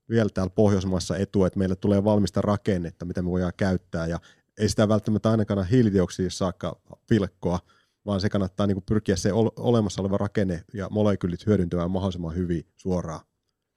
vielä 0.09 0.29
täällä 0.33 0.53
Pohjoismaassa 0.55 1.17
etu, 1.17 1.45
että 1.45 1.59
meille 1.59 1.75
tulee 1.75 2.03
valmista 2.03 2.41
rakennetta, 2.41 3.05
mitä 3.05 3.21
me 3.21 3.29
voidaan 3.29 3.53
käyttää 3.57 4.07
ja 4.07 4.19
ei 4.59 4.69
sitä 4.69 4.87
välttämättä 4.87 5.31
ainakaan 5.31 5.67
hiilidioksidissa 5.67 6.37
saakka 6.37 6.81
pilkkoa, 7.09 7.59
vaan 8.05 8.21
se 8.21 8.29
kannattaa 8.29 8.67
niin 8.67 8.83
pyrkiä 8.85 9.15
se 9.15 9.33
olemassa 9.55 10.01
oleva 10.01 10.17
rakenne 10.17 10.63
ja 10.73 10.87
molekyylit 10.89 11.45
hyödyntämään 11.45 11.91
mahdollisimman 11.91 12.35
hyvin 12.35 12.65
suoraan, 12.75 13.21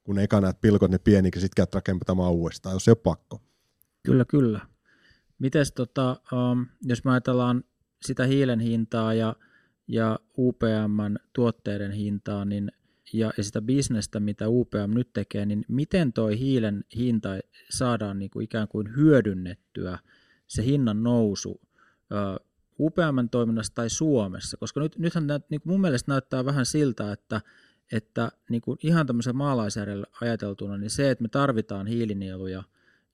kun 0.04 0.18
eka 0.18 0.40
näet 0.40 0.60
pilkot 0.60 0.90
ne 0.90 0.98
pieni, 0.98 1.30
ja 1.34 1.40
sitten 1.40 1.56
käyt 1.56 1.74
rakentamaan 1.74 2.32
uudestaan, 2.32 2.72
jos 2.72 2.84
se 2.84 2.90
on 2.90 2.96
pakko. 2.96 3.40
Kyllä, 4.02 4.24
kyllä. 4.24 4.60
Mites 5.38 5.72
tota, 5.72 6.20
um, 6.32 6.66
jos 6.82 7.04
me 7.04 7.10
ajatellaan 7.10 7.64
sitä 8.06 8.26
hiilen 8.26 8.60
hintaa 8.60 9.14
ja, 9.14 9.36
ja 9.88 10.18
UPMn 10.38 11.16
tuotteiden 11.32 11.92
hintaa, 11.92 12.44
niin 12.44 12.72
ja, 13.12 13.32
ja 13.36 13.44
sitä 13.44 13.62
bisnestä, 13.62 14.20
mitä 14.20 14.48
UPM 14.48 14.94
nyt 14.94 15.12
tekee, 15.12 15.46
niin 15.46 15.64
miten 15.68 16.12
toi 16.12 16.38
hiilen 16.38 16.84
hinta 16.96 17.28
saadaan 17.70 18.18
niin 18.18 18.30
kuin 18.30 18.44
ikään 18.44 18.68
kuin 18.68 18.96
hyödynnettyä, 18.96 19.98
se 20.46 20.64
hinnan 20.64 21.02
nousu 21.02 21.60
UPMn 22.80 23.28
toiminnassa 23.30 23.74
tai 23.74 23.90
Suomessa, 23.90 24.56
koska 24.56 24.80
nyt, 24.80 24.98
nythän 24.98 25.26
näyt, 25.26 25.50
niin 25.50 25.60
kuin 25.60 25.72
mun 25.72 25.80
mielestä 25.80 26.12
näyttää 26.12 26.44
vähän 26.44 26.66
siltä, 26.66 27.12
että, 27.12 27.40
että 27.92 28.32
niin 28.50 28.62
kuin 28.62 28.78
ihan 28.82 29.06
tämmöisen 29.06 29.36
maalaisjärjellä 29.36 30.06
ajateltuna, 30.20 30.78
niin 30.78 30.90
se, 30.90 31.10
että 31.10 31.22
me 31.22 31.28
tarvitaan 31.28 31.86
hiilinieluja 31.86 32.62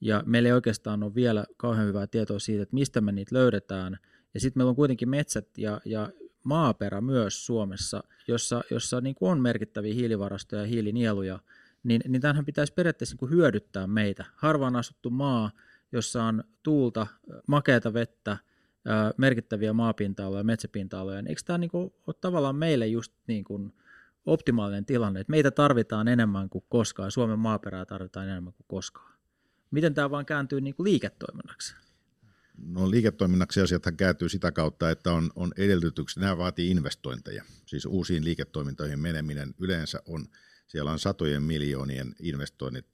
ja 0.00 0.22
meillä 0.26 0.46
ei 0.46 0.52
oikeastaan 0.52 1.02
ole 1.02 1.14
vielä 1.14 1.44
kauhean 1.56 1.86
hyvää 1.86 2.06
tietoa 2.06 2.38
siitä, 2.38 2.62
että 2.62 2.74
mistä 2.74 3.00
me 3.00 3.12
niitä 3.12 3.34
löydetään, 3.34 3.98
ja 4.34 4.40
sitten 4.40 4.60
meillä 4.60 4.70
on 4.70 4.76
kuitenkin 4.76 5.08
metsät 5.08 5.58
ja, 5.58 5.80
ja 5.84 6.08
maaperä 6.44 7.00
myös 7.00 7.46
Suomessa, 7.46 8.04
jossa, 8.28 8.60
jossa 8.70 9.00
niin 9.00 9.14
kuin 9.14 9.32
on 9.32 9.40
merkittäviä 9.40 9.94
hiilivarastoja 9.94 10.62
ja 10.62 10.68
hiilinieluja, 10.68 11.38
niin, 11.82 12.02
niin 12.08 12.22
tämähän 12.22 12.44
pitäisi 12.44 12.72
periaatteessa 12.72 13.14
niin 13.14 13.18
kuin 13.18 13.30
hyödyttää 13.30 13.86
meitä. 13.86 14.24
Harvaan 14.36 14.76
asuttu 14.76 15.10
maa, 15.10 15.50
jossa 15.92 16.24
on 16.24 16.44
tuulta, 16.62 17.06
makeata 17.46 17.94
vettä, 17.94 18.36
merkittäviä 19.16 19.72
maapinta-aloja, 19.72 20.44
metsäpinta-aloja, 20.44 21.22
niin 21.22 21.28
eikö 21.28 21.42
tämä 21.44 21.58
niin 21.58 21.70
kuin 21.70 21.92
ole 22.06 22.16
tavallaan 22.20 22.56
meille 22.56 22.86
just 22.86 23.12
niin 23.26 23.44
kuin 23.44 23.72
optimaalinen 24.26 24.84
tilanne, 24.84 25.20
että 25.20 25.30
meitä 25.30 25.50
tarvitaan 25.50 26.08
enemmän 26.08 26.50
kuin 26.50 26.64
koskaan, 26.68 27.10
Suomen 27.10 27.38
maaperää 27.38 27.86
tarvitaan 27.86 28.28
enemmän 28.28 28.52
kuin 28.52 28.66
koskaan. 28.68 29.09
Miten 29.70 29.94
tämä 29.94 30.10
vaan 30.10 30.26
kääntyy 30.26 30.60
niin 30.60 30.74
kuin 30.74 30.84
liiketoiminnaksi? 30.84 31.74
No 32.66 32.90
liiketoiminnaksi 32.90 33.60
asiathan 33.60 33.96
kääntyy 33.96 34.28
sitä 34.28 34.52
kautta, 34.52 34.90
että 34.90 35.12
on, 35.12 35.30
on 35.36 35.52
edellytyksiä, 35.56 36.20
nämä 36.20 36.38
vaatii 36.38 36.70
investointeja. 36.70 37.44
Siis 37.66 37.86
uusiin 37.86 38.24
liiketoimintoihin 38.24 39.00
meneminen 39.00 39.54
yleensä 39.58 40.02
on, 40.06 40.28
siellä 40.66 40.92
on 40.92 40.98
satojen 40.98 41.42
miljoonien 41.42 42.14
investoinnit 42.18 42.86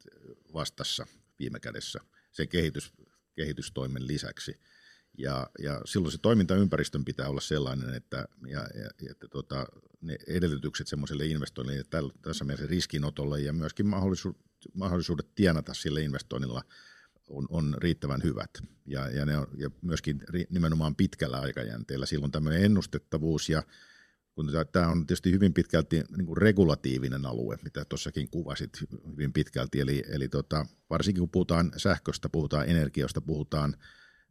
vastassa 0.53 1.07
viime 1.39 1.61
kädessä 1.61 2.01
sen 2.33 2.49
kehitys, 2.49 2.93
kehitystoimen 3.35 4.07
lisäksi. 4.07 4.61
Ja, 5.19 5.51
ja 5.59 5.81
silloin 5.85 6.13
se 6.13 6.19
toimintaympäristön 6.19 7.05
pitää 7.05 7.29
olla 7.29 7.41
sellainen, 7.41 7.95
että, 7.95 8.29
ja, 8.47 8.61
ja, 8.61 9.11
että 9.11 9.29
tota, 9.29 9.67
ne 10.01 10.17
edellytykset 10.27 10.87
semmoiselle 10.87 11.27
investoinnille, 11.27 11.85
tässä 12.23 12.45
mielessä 12.45 12.67
riskinotolle 12.67 13.41
ja 13.41 13.53
myöskin 13.53 13.87
mahdollisuudet, 13.87 14.46
mahdollisuudet 14.75 15.35
tienata 15.35 15.75
sille 15.75 16.03
investoinnilla 16.03 16.63
on, 17.29 17.47
on 17.51 17.75
riittävän 17.79 18.23
hyvät. 18.23 18.51
Ja, 18.87 19.11
ja, 19.11 19.27
ne 19.27 19.39
on, 19.39 19.47
ja 19.57 19.71
myöskin 19.83 20.23
nimenomaan 20.51 20.97
pitkällä 20.97 21.41
aikajänteellä. 21.41 22.07
Silloin 22.07 22.33
tämmöinen 22.33 22.65
ennustettavuus 22.65 23.49
ja 23.49 23.63
kun 24.35 24.51
tämä 24.73 24.89
on 24.89 25.07
tietysti 25.07 25.33
hyvin 25.33 25.55
pitkälti 25.55 26.03
niin 26.17 26.27
kuin 26.27 26.37
regulatiivinen 26.37 27.27
alue, 27.27 27.59
mitä 27.63 27.85
tuossakin 27.85 28.31
kuvasit 28.31 28.71
hyvin 29.13 29.33
pitkälti, 29.33 29.81
eli, 29.81 30.05
eli 30.09 30.29
tota, 30.29 30.67
varsinkin 30.91 31.21
kun 31.21 31.31
puhutaan 31.31 31.73
sähköstä, 31.77 32.29
puhutaan 32.29 32.69
energiasta, 32.69 33.21
puhutaan 33.21 33.77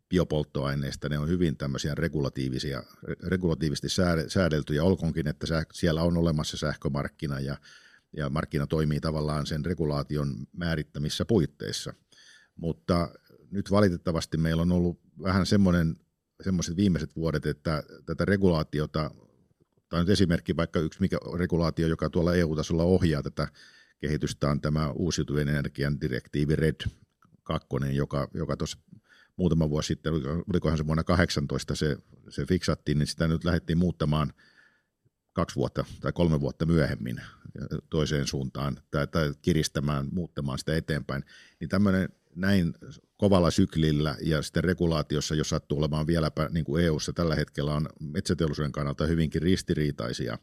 biopolttoaineista, 0.10 1.10
ne 1.10 1.20
on 1.20 1.30
hyvin 1.30 1.58
tämmöisiä 1.58 1.96
regulatiivisia, 1.96 2.84
regulatiivisesti 3.24 3.88
säädeltyjä, 4.28 4.84
olkoonkin, 4.84 5.28
että 5.28 5.66
siellä 5.74 6.02
on 6.02 6.18
olemassa 6.18 6.58
sähkömarkkina 6.58 7.40
ja, 7.40 7.58
ja 8.18 8.30
markkina 8.30 8.68
toimii 8.68 9.00
tavallaan 9.00 9.46
sen 9.46 9.66
regulaation 9.66 10.48
määrittämissä 10.58 11.26
puitteissa. 11.26 11.94
Mutta 12.56 13.10
nyt 13.52 13.72
valitettavasti 13.72 14.38
meillä 14.38 14.62
on 14.62 14.72
ollut 14.72 15.00
vähän 15.24 15.46
semmoinen, 15.46 15.96
semmoiset 16.44 16.78
viimeiset 16.78 17.16
vuodet, 17.16 17.46
että 17.46 17.84
tätä 18.06 18.26
regulaatiota, 18.26 19.12
tai 19.90 20.00
nyt 20.00 20.10
esimerkki 20.10 20.56
vaikka 20.56 20.80
yksi 20.80 21.02
mikä 21.02 21.18
regulaatio, 21.38 21.88
joka 21.88 22.10
tuolla 22.10 22.34
EU-tasolla 22.34 22.84
ohjaa 22.84 23.24
tätä 23.24 23.48
kehitystä, 24.00 24.50
on 24.50 24.62
tämä 24.62 24.92
uusiutuvien 24.92 25.50
energian 25.50 26.02
direktiivi 26.02 26.56
RED 26.56 26.82
2, 27.44 27.68
joka, 27.94 28.28
joka 28.34 28.58
tuossa 28.58 28.78
muutama 29.38 29.70
vuosi 29.70 29.88
sitten, 29.88 30.14
olikohan 30.54 30.78
se 30.78 30.88
vuonna 30.88 31.04
18 31.04 31.76
se, 31.76 31.98
se 32.30 32.46
fiksattiin, 32.46 33.00
niin 33.00 33.08
sitä 33.08 33.28
nyt 33.28 33.44
lähdettiin 33.44 33.78
muuttamaan 33.78 34.34
kaksi 35.34 35.56
vuotta 35.56 35.86
tai 36.02 36.12
kolme 36.14 36.40
vuotta 36.40 36.66
myöhemmin 36.66 37.22
toiseen 37.90 38.28
suuntaan 38.28 38.78
tai, 38.92 39.08
tai 39.08 39.34
kiristämään, 39.42 40.08
muuttamaan 40.12 40.60
sitä 40.60 40.76
eteenpäin. 40.76 41.24
Niin 41.60 41.70
tämmöinen 41.70 42.10
näin 42.36 42.74
kovalla 43.18 43.52
syklillä 43.52 44.16
ja 44.22 44.42
sitten 44.42 44.64
regulaatiossa, 44.64 45.36
jos 45.36 45.50
sattuu 45.50 45.78
olemaan 45.78 46.08
vieläpä 46.08 46.50
niin 46.52 46.66
kuin 46.66 46.84
EU-ssa 46.84 47.14
tällä 47.14 47.36
hetkellä 47.36 47.74
on 47.74 47.90
metsäteollisuuden 48.00 48.72
kannalta 48.72 49.06
hyvinkin 49.06 49.42
ristiriitaisia 49.42 50.38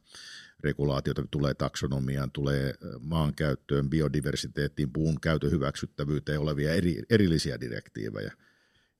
regulaatioita, 0.60 1.26
tulee 1.30 1.54
taksonomiaan, 1.54 2.30
tulee 2.30 2.74
maankäyttöön, 3.00 3.90
biodiversiteettiin, 3.90 4.92
puun 4.92 5.20
käytön 5.20 5.50
hyväksyttävyyteen 5.50 6.40
olevia 6.40 6.74
eri, 6.74 7.02
erillisiä 7.10 7.60
direktiivejä– 7.60 8.32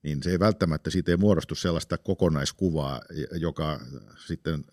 niin 0.02 0.22
se 0.22 0.30
ei 0.30 0.38
välttämättä 0.38 0.90
siitä 0.90 1.10
ei 1.10 1.16
muodostu 1.16 1.54
sellaista 1.54 1.98
kokonaiskuvaa, 1.98 3.00
joka 3.32 3.80
sitten 4.26 4.64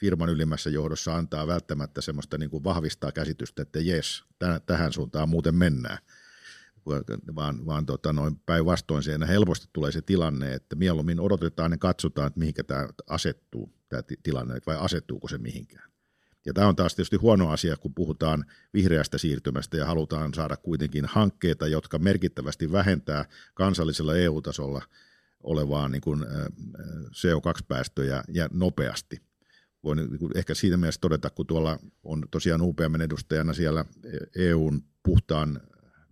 firman 0.00 0.28
ylimmässä 0.28 0.70
johdossa 0.70 1.16
antaa 1.16 1.46
välttämättä 1.46 2.00
semmoista 2.00 2.38
niin 2.38 2.50
kuin 2.50 2.64
vahvistaa 2.64 3.12
käsitystä, 3.12 3.62
että 3.62 3.80
jes, 3.80 4.24
tähän 4.66 4.92
suuntaan 4.92 5.28
muuten 5.28 5.54
mennään. 5.54 5.98
Vaan, 7.34 7.66
vaan 7.66 7.86
tota, 7.86 8.12
noin 8.12 8.36
päinvastoin 8.46 9.02
siinä 9.02 9.26
helposti 9.26 9.68
tulee 9.72 9.92
se 9.92 10.02
tilanne, 10.02 10.54
että 10.54 10.76
mieluummin 10.76 11.20
odotetaan 11.20 11.72
ja 11.72 11.78
katsotaan, 11.78 12.26
että 12.26 12.38
mihinkä 12.38 12.64
tämä 12.64 12.88
asettuu, 13.08 13.72
tämä 13.88 14.02
tilanne, 14.22 14.58
vai 14.66 14.76
asettuuko 14.78 15.28
se 15.28 15.38
mihinkään. 15.38 15.90
Ja 16.46 16.52
tämä 16.52 16.68
on 16.68 16.76
taas 16.76 16.94
tietysti 16.94 17.16
huono 17.16 17.50
asia, 17.50 17.76
kun 17.76 17.94
puhutaan 17.94 18.44
vihreästä 18.74 19.18
siirtymästä 19.18 19.76
ja 19.76 19.86
halutaan 19.86 20.34
saada 20.34 20.56
kuitenkin 20.56 21.04
hankkeita, 21.04 21.66
jotka 21.66 21.98
merkittävästi 21.98 22.72
vähentää 22.72 23.24
kansallisella 23.54 24.16
EU-tasolla 24.16 24.82
olevaa 25.42 25.88
niin 25.88 26.00
kuin 26.00 26.24
CO2-päästöjä 27.08 28.24
ja 28.28 28.48
nopeasti. 28.52 29.29
Voin 29.84 29.96
niin 29.96 30.30
ehkä 30.34 30.54
siitä 30.54 30.76
mielessä 30.76 31.00
todeta, 31.00 31.30
kun 31.30 31.46
tuolla 31.46 31.78
on 32.04 32.22
tosiaan 32.30 32.62
UPM 32.62 33.00
edustajana 33.00 33.52
siellä 33.52 33.84
EUn 34.36 34.82
puhtaan 35.02 35.60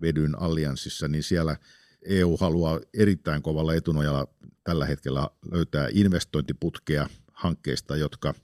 vedyn 0.00 0.42
allianssissa, 0.42 1.08
niin 1.08 1.22
siellä 1.22 1.56
EU 2.02 2.36
haluaa 2.36 2.80
erittäin 2.94 3.42
kovalla 3.42 3.74
etunojalla 3.74 4.26
tällä 4.64 4.86
hetkellä 4.86 5.30
löytää 5.52 5.88
investointiputkea 5.92 7.08
hankkeista, 7.32 7.96
jotka– 7.96 8.34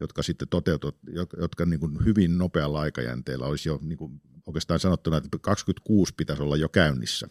jotka 0.00 0.22
sitten 0.22 0.48
toteutuvat, 0.48 0.96
jotka 1.38 1.66
niin 1.66 1.80
kuin 1.80 2.04
hyvin 2.04 2.38
nopealla 2.38 2.80
aikajänteellä 2.80 3.46
olisi 3.46 3.68
jo 3.68 3.78
niin 3.82 3.98
kuin 3.98 4.20
oikeastaan 4.46 4.80
sanottuna, 4.80 5.16
että 5.16 5.38
26 5.40 6.14
pitäisi 6.16 6.42
olla 6.42 6.56
jo 6.56 6.68
käynnissä. 6.68 7.28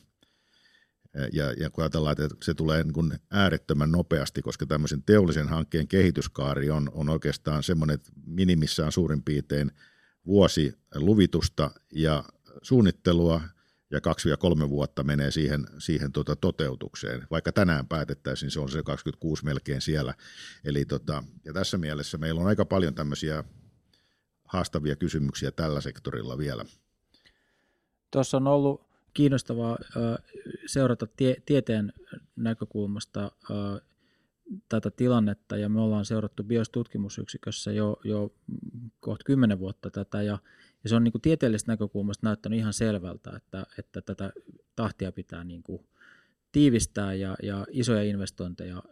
Ja, 1.32 1.52
ja 1.52 1.70
kun 1.70 1.84
ajatellaan, 1.84 2.12
että 2.12 2.36
se 2.44 2.54
tulee 2.54 2.84
niin 2.84 2.94
kuin 2.94 3.20
äärettömän 3.32 3.92
nopeasti, 3.92 4.42
koska 4.42 4.66
tämmöisen 4.66 5.04
teollisen 5.04 5.48
hankkeen 5.50 5.88
kehityskaari 5.88 6.70
on, 6.70 6.92
on 6.94 7.10
oikeastaan 7.10 7.64
semmoinen, 7.64 7.94
että 7.94 8.12
minimissään 8.26 8.92
suurin 8.92 9.24
piirtein 9.24 9.72
vuosi 10.26 10.74
luvitusta 10.96 11.72
ja 11.92 12.24
suunnittelua– 12.62 13.42
ja 13.94 14.02
kaksi 14.02 14.30
ja 14.30 14.38
kolme 14.38 14.70
vuotta 14.70 15.04
menee 15.04 15.32
siihen, 15.32 15.68
siihen 15.78 16.12
tota 16.12 16.36
toteutukseen. 16.36 17.28
Vaikka 17.32 17.52
tänään 17.52 17.88
päätettäisiin, 17.88 18.52
se 18.52 18.60
on 18.60 18.70
se 18.70 18.84
26 18.84 19.46
melkein 19.46 19.82
siellä. 19.82 20.14
Eli 20.66 20.86
tota, 20.86 21.24
ja 21.46 21.54
tässä 21.54 21.78
mielessä 21.78 22.18
meillä 22.18 22.42
on 22.42 22.48
aika 22.48 22.66
paljon 22.66 22.96
tämmöisiä 22.96 23.44
haastavia 24.46 24.96
kysymyksiä 24.96 25.52
tällä 25.52 25.82
sektorilla 25.82 26.38
vielä. 26.38 26.66
Tuossa 28.12 28.38
on 28.38 28.48
ollut 28.48 28.93
kiinnostavaa 29.14 29.78
seurata 30.66 31.08
tie, 31.08 31.36
tieteen 31.46 31.94
näkökulmasta 32.36 33.32
tätä 34.70 34.92
tilannetta, 34.92 35.58
ja 35.58 35.70
me 35.70 35.82
ollaan 35.82 36.06
seurattu 36.06 36.44
BIOS-tutkimusyksikössä 36.44 37.72
jo, 37.72 37.98
jo 38.04 38.36
kohta 39.00 39.24
kymmenen 39.24 39.60
vuotta 39.60 39.90
tätä, 39.90 40.22
ja 40.22 40.38
ja 40.84 40.90
se 40.90 40.96
on 40.96 41.04
niin 41.04 41.12
kuin 41.12 41.22
tieteellisestä 41.22 41.72
näkökulmasta 41.72 42.28
näyttänyt 42.28 42.60
ihan 42.60 42.74
selvältä, 42.74 43.32
että, 43.36 43.66
että 43.80 44.02
tätä 44.02 44.32
tahtia 44.76 45.12
pitää 45.12 45.44
niin 45.44 45.64
kuin 45.64 45.88
tiivistää 46.52 47.14
ja, 47.14 47.36
ja 47.44 47.66
isoja 47.72 48.04
investointeja 48.04 48.84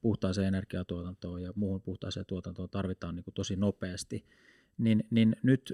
puhtaaseen 0.00 0.48
energiatuotantoon 0.48 1.42
ja 1.42 1.52
muuhun 1.54 1.82
puhtaaseen 1.82 2.26
tuotantoon 2.26 2.70
tarvitaan 2.70 3.14
niin 3.16 3.24
kuin 3.24 3.34
tosi 3.34 3.56
nopeasti. 3.56 4.24
Niin, 4.78 5.06
niin 5.10 5.36
nyt 5.42 5.72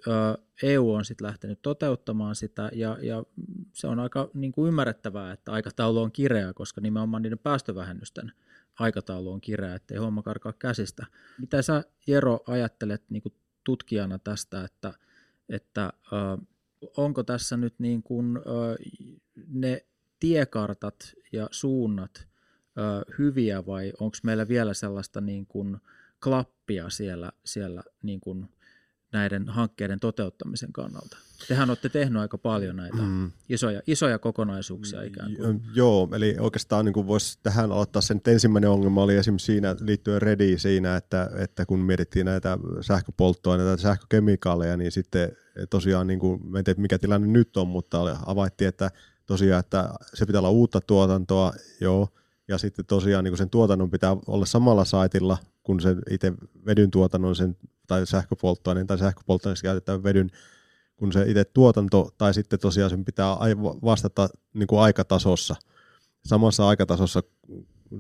EU 0.63 0.93
on 0.93 1.05
sitten 1.05 1.27
lähtenyt 1.27 1.63
toteuttamaan 1.63 2.35
sitä 2.35 2.71
ja, 2.73 2.99
ja 3.03 3.25
se 3.73 3.87
on 3.87 4.01
aika 4.01 4.31
niin 4.35 4.53
kuin 4.53 4.69
ymmärrettävää, 4.69 5.33
että 5.33 5.53
aikataulu 5.53 6.03
on 6.03 6.13
kireä, 6.13 6.53
koska 6.53 6.81
nimenomaan 6.81 7.23
niiden 7.23 7.39
päästövähennysten 7.39 8.33
aikataulu 8.79 9.33
on 9.33 9.41
kireä, 9.41 9.75
ettei 9.75 9.97
homma 9.99 10.23
karkaa 10.23 10.53
käsistä. 10.53 11.07
Mitä 11.41 11.63
sä 11.63 11.85
Jero 12.07 12.41
ajattelet 12.47 13.03
niin 13.11 13.23
kuin 13.23 13.35
tutkijana 13.65 14.19
tästä, 14.19 14.65
että, 14.65 14.95
että 15.49 15.93
onko 16.97 17.23
tässä 17.23 17.57
nyt 17.57 17.75
niin 17.79 18.03
kuin, 18.03 18.39
ne 19.49 19.87
tiekartat 20.21 21.15
ja 21.33 21.49
suunnat 21.51 22.29
hyviä 23.19 23.67
vai 23.67 23.93
onko 24.01 24.17
meillä 24.23 24.49
vielä 24.49 24.75
sellaista 24.75 25.21
niin 25.21 25.47
kuin 25.47 25.77
klappia 26.23 26.91
siellä, 26.91 27.33
siellä 27.45 27.83
niin 28.03 28.21
kuin 28.21 28.49
näiden 29.17 29.49
hankkeiden 29.49 30.01
toteuttamisen 30.01 30.73
kannalta? 30.73 31.17
Tehän 31.49 31.71
olette 31.71 31.89
tehnyt 31.89 32.23
aika 32.23 32.39
paljon 32.39 32.77
näitä 32.77 32.97
mm. 32.97 33.31
isoja, 33.49 33.83
isoja 33.87 34.19
kokonaisuuksia 34.19 35.03
ikään 35.03 35.37
kuin. 35.37 35.63
Joo, 35.75 36.09
eli 36.13 36.37
oikeastaan 36.41 36.85
niin 36.85 37.07
voisi 37.07 37.39
tähän 37.43 37.73
aloittaa 37.73 38.03
sen, 38.03 38.17
että 38.17 38.31
ensimmäinen 38.31 38.71
ongelma 38.71 39.03
oli 39.03 39.17
esimerkiksi 39.17 39.47
siinä 39.47 39.77
liittyen 39.81 40.23
Redi 40.23 40.59
siinä, 40.59 40.97
että, 40.97 41.31
että 41.39 41.67
kun 41.67 41.79
mietittiin 41.79 42.27
näitä 42.27 42.59
sähköpolttoaineita 42.81 43.71
ja 43.71 43.77
sähkökemikaaleja, 43.77 44.77
niin 44.77 44.93
sitten 44.93 45.33
tosiaan, 45.71 46.07
niin 46.07 46.19
kuin, 46.19 46.57
en 46.57 46.65
tiedä 46.65 46.81
mikä 46.81 46.99
tilanne 46.99 47.27
nyt 47.27 47.57
on, 47.57 47.69
mutta 47.69 48.15
havaittiin, 48.15 48.69
että 48.69 48.91
tosiaan, 49.27 49.61
että 49.61 49.91
se 50.15 50.27
pitää 50.27 50.39
olla 50.39 50.51
uutta 50.51 50.81
tuotantoa, 50.81 51.53
joo, 51.81 52.09
ja 52.49 52.59
sitten 52.59 52.85
tosiaan 52.85 53.25
niin 53.25 53.37
sen 53.37 53.51
tuotannon 53.51 53.91
pitää 53.91 54.17
olla 54.27 54.47
samalla 54.47 54.85
saitilla 54.85 55.39
kuin 55.67 55.81
sen 55.81 56.03
itse 56.11 56.33
vedyn 56.67 56.91
tuotannon 56.91 57.37
sen, 57.37 57.57
tai 57.87 58.07
sähköpolttoaineen 58.07 58.87
tai 58.87 58.99
sähköpolttoaineeksi 58.99 59.63
käytetään 59.63 60.03
vedyn, 60.03 60.31
kun 60.97 61.13
se 61.13 61.23
itse 61.29 61.45
tuotanto, 61.45 62.11
tai 62.19 62.35
sitten 62.35 62.59
tosiaan 62.59 62.91
sen 62.91 63.05
pitää 63.05 63.37
vastata 63.85 64.29
niin 64.55 64.67
kuin 64.67 64.81
aikatasossa, 64.81 65.57
samassa 66.25 66.69
aikatasossa 66.69 67.23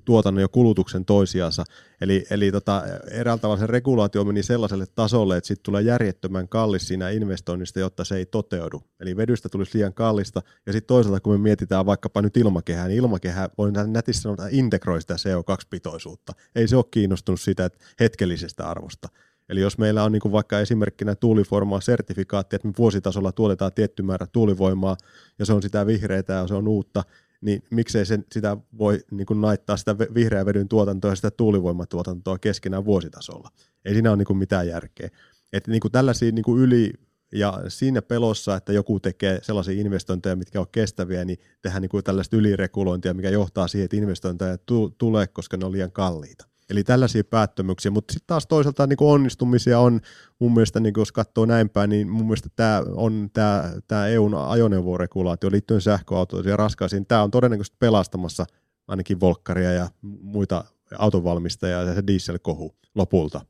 tuotannon 0.05 0.43
ja 0.43 0.49
kulutuksen 0.49 1.05
toisiansa. 1.05 1.65
Eli, 2.01 2.25
eli 2.31 2.53
tota, 2.53 2.83
eräällä 3.11 3.41
tavalla 3.41 3.61
se 3.61 3.67
regulaatio 3.67 4.25
meni 4.25 4.43
sellaiselle 4.43 4.87
tasolle, 4.95 5.37
että 5.37 5.49
sitten 5.49 5.65
tulee 5.65 5.83
järjettömän 5.83 6.49
kallis 6.49 6.89
siinä 6.89 7.11
investoinnista, 7.11 7.81
jotta 7.81 8.05
se 8.05 8.17
ei 8.17 8.27
toteudu. 8.27 8.83
Eli 9.01 9.17
vedystä 9.17 9.49
tulisi 9.49 9.79
liian 9.79 9.95
kallista. 9.95 10.43
Ja 10.67 10.73
sitten 10.73 10.87
toisaalta, 10.87 11.21
kun 11.21 11.33
me 11.33 11.39
mietitään 11.39 11.87
vaikkapa 11.87 12.23
nyt 12.23 12.37
ilmakehää, 12.37 12.89
niin 12.89 12.99
ilmakehä 12.99 13.49
voi 13.59 13.73
nätisti 13.87 14.23
sanoa, 14.23 14.35
että 14.35 14.49
integroi 14.51 15.01
sitä 15.01 15.15
CO2-pitoisuutta. 15.15 16.33
Ei 16.55 16.69
se 16.69 16.77
ole 16.77 16.85
kiinnostunut 16.91 17.41
sitä 17.41 17.71
hetkellisestä 18.01 18.69
arvosta. 18.69 19.09
Eli 19.49 19.61
jos 19.61 19.79
meillä 19.79 20.05
on 20.05 20.13
niin 20.13 20.33
vaikka 20.33 20.61
esimerkkinä 20.61 21.15
tuuliformaa 21.15 21.81
sertifikaatti, 21.81 22.57
että 22.57 22.69
me 22.69 22.75
vuositasolla 22.79 23.33
tuotetaan 23.33 23.73
tietty 23.73 24.03
määrä 24.03 24.27
tuulivoimaa, 24.27 24.97
ja 25.39 25.47
se 25.47 25.53
on 25.53 25.63
sitä 25.63 25.87
vihreää 25.87 26.23
ja 26.29 26.47
se 26.47 26.55
on 26.55 26.69
uutta, 26.69 27.05
niin 27.41 27.63
miksei 27.71 28.07
sen, 28.07 28.25
sitä 28.33 28.57
voi 28.79 29.01
niin 29.11 29.27
kuin 29.27 29.41
naittaa 29.41 29.77
sitä 29.77 29.99
vihreän 29.99 30.47
vedyn 30.47 30.69
tuotantoa 30.69 31.11
ja 31.11 31.17
sitä 31.17 31.31
tuulivoimatuotantoa 31.31 32.39
keskenään 32.39 32.85
vuositasolla. 32.85 33.51
Ei 33.85 33.93
siinä 33.93 34.11
ole 34.11 34.17
niin 34.17 34.27
kuin 34.27 34.37
mitään 34.37 34.69
järkeä. 34.69 35.11
Että 35.53 35.71
niin 35.71 35.81
kuin 35.81 35.93
tällaisia 35.93 36.33
niin 36.33 36.45
kuin 36.45 36.63
yli 36.63 36.93
ja 37.33 37.63
siinä 37.69 38.03
pelossa, 38.03 38.57
että 38.57 38.73
joku 38.73 39.01
tekee 39.01 39.39
sellaisia 39.43 39.81
investointeja, 39.81 40.37
mitkä 40.37 40.61
on 40.61 40.67
kestäviä, 40.73 41.25
niin 41.25 41.39
tehdään 41.63 41.83
niin 41.83 41.91
kuin 41.91 42.05
tällaista 42.05 42.37
yliregulointia, 42.37 43.15
mikä 43.15 43.31
johtaa 43.31 43.69
siihen, 43.69 43.85
että 43.85 43.97
investointeja 43.97 44.59
tulee, 44.99 45.27
koska 45.27 45.57
ne 45.57 45.67
on 45.67 45.73
liian 45.73 45.93
kalliita. 45.93 46.49
Eli 46.71 46.85
tällaisia 46.85 47.25
päättömyksiä, 47.25 47.91
mutta 47.91 48.13
sitten 48.13 48.27
taas 48.27 48.47
toisaalta 48.47 48.87
niin 48.87 48.97
kuin 48.97 49.13
onnistumisia 49.13 49.81
on 49.81 50.01
mun 50.39 50.55
mielestä, 50.55 50.81
niin 50.81 50.95
jos 50.97 51.13
katsoo 51.13 51.47
näin 51.47 51.71
päin, 51.71 51.91
niin 51.91 52.09
mun 52.09 52.27
mielestä 52.27 52.49
tämä 52.57 52.83
on 52.95 53.31
tämä, 53.33 53.73
tämä 53.89 54.07
EUn 54.07 54.35
ajoneuvoregulaatio 54.35 55.51
liittyen 55.51 55.81
sähköautoihin 55.81 56.51
ja 56.51 56.57
raskaisiin, 56.57 57.07
tämä 57.07 57.23
on 57.23 57.31
todennäköisesti 57.31 57.77
pelastamassa 57.79 58.47
ainakin 58.89 59.21
Volkkaria 59.21 59.73
ja 59.73 59.89
muita 60.21 60.65
autonvalmistajia 60.99 61.83
ja 61.83 61.95
se 61.95 62.03
dieselkohu 62.07 62.75
lopulta. 62.95 63.41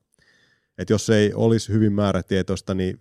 Et 0.78 0.90
jos 0.90 1.10
ei 1.10 1.34
olisi 1.34 1.72
hyvin 1.72 1.92
määrätietoista, 1.92 2.74
niin 2.74 3.00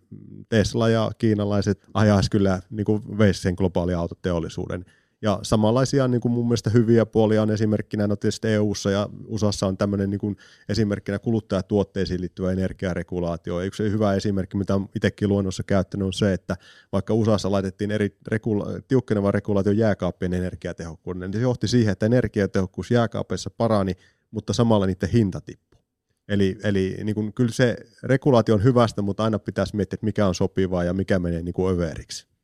Tesla 0.50 0.90
ja 0.90 1.12
kiinalaiset 1.18 1.86
ajaisi 1.94 2.30
kyllä 2.32 2.62
niin 2.70 2.86
kuin 2.86 3.18
veisi 3.18 3.42
sen 3.42 3.54
globaali 3.58 3.94
autoteollisuuden. 3.94 4.86
Ja 5.22 5.40
samanlaisia 5.44 6.08
niin 6.08 6.22
kuin 6.22 6.32
mun 6.32 6.46
mielestä 6.46 6.70
hyviä 6.70 7.06
puolia 7.06 7.42
on 7.42 7.52
esimerkkinä, 7.52 8.08
no 8.08 8.16
tietysti 8.16 8.48
EU-ssa 8.48 8.92
ja 8.92 9.10
USAssa 9.28 9.68
on 9.68 9.78
tämmöinen 9.78 10.10
niin 10.10 10.20
kuin 10.20 10.38
esimerkkinä 10.70 11.20
kuluttajatuotteisiin 11.20 12.22
liittyvä 12.22 12.52
energiaregulaatio. 12.52 13.62
Yksi 13.62 13.84
hyvä 13.84 14.14
esimerkki, 14.14 14.58
mitä 14.58 14.74
itsekin 14.96 15.30
luonnossa 15.30 15.64
käyttänyt, 15.64 16.06
on 16.06 16.14
se, 16.14 16.34
että 16.34 16.56
vaikka 16.92 17.14
USAssa 17.14 17.52
laitettiin 17.52 17.92
eri 17.92 18.18
regula- 18.28 18.82
tiukkeneva 18.88 19.32
regulaatio 19.32 19.72
jääkaappien 19.72 20.34
energiatehokkuuden, 20.34 21.20
niin 21.20 21.34
se 21.34 21.40
johti 21.40 21.68
siihen, 21.68 21.92
että 21.92 22.06
energiatehokkuus 22.06 22.92
jääkaapeissa 22.92 23.50
parani, 23.50 23.94
mutta 24.32 24.54
samalla 24.54 24.86
niiden 24.86 25.10
hinta 25.10 25.42
tippui. 25.42 25.80
Eli, 26.28 26.58
eli 26.64 26.98
niin 27.04 27.16
kuin, 27.16 27.34
kyllä 27.34 27.52
se 27.52 27.76
regulaatio 28.04 28.56
on 28.56 28.64
hyvästä, 28.64 29.02
mutta 29.02 29.24
aina 29.24 29.40
pitäisi 29.40 29.76
miettiä, 29.76 29.96
että 29.96 30.06
mikä 30.06 30.28
on 30.28 30.36
sopivaa 30.36 30.84
ja 30.84 30.94
mikä 30.94 31.20
menee 31.20 31.42
niin 31.42 31.54
kuin 31.54 31.74
överiksi. 31.74 32.35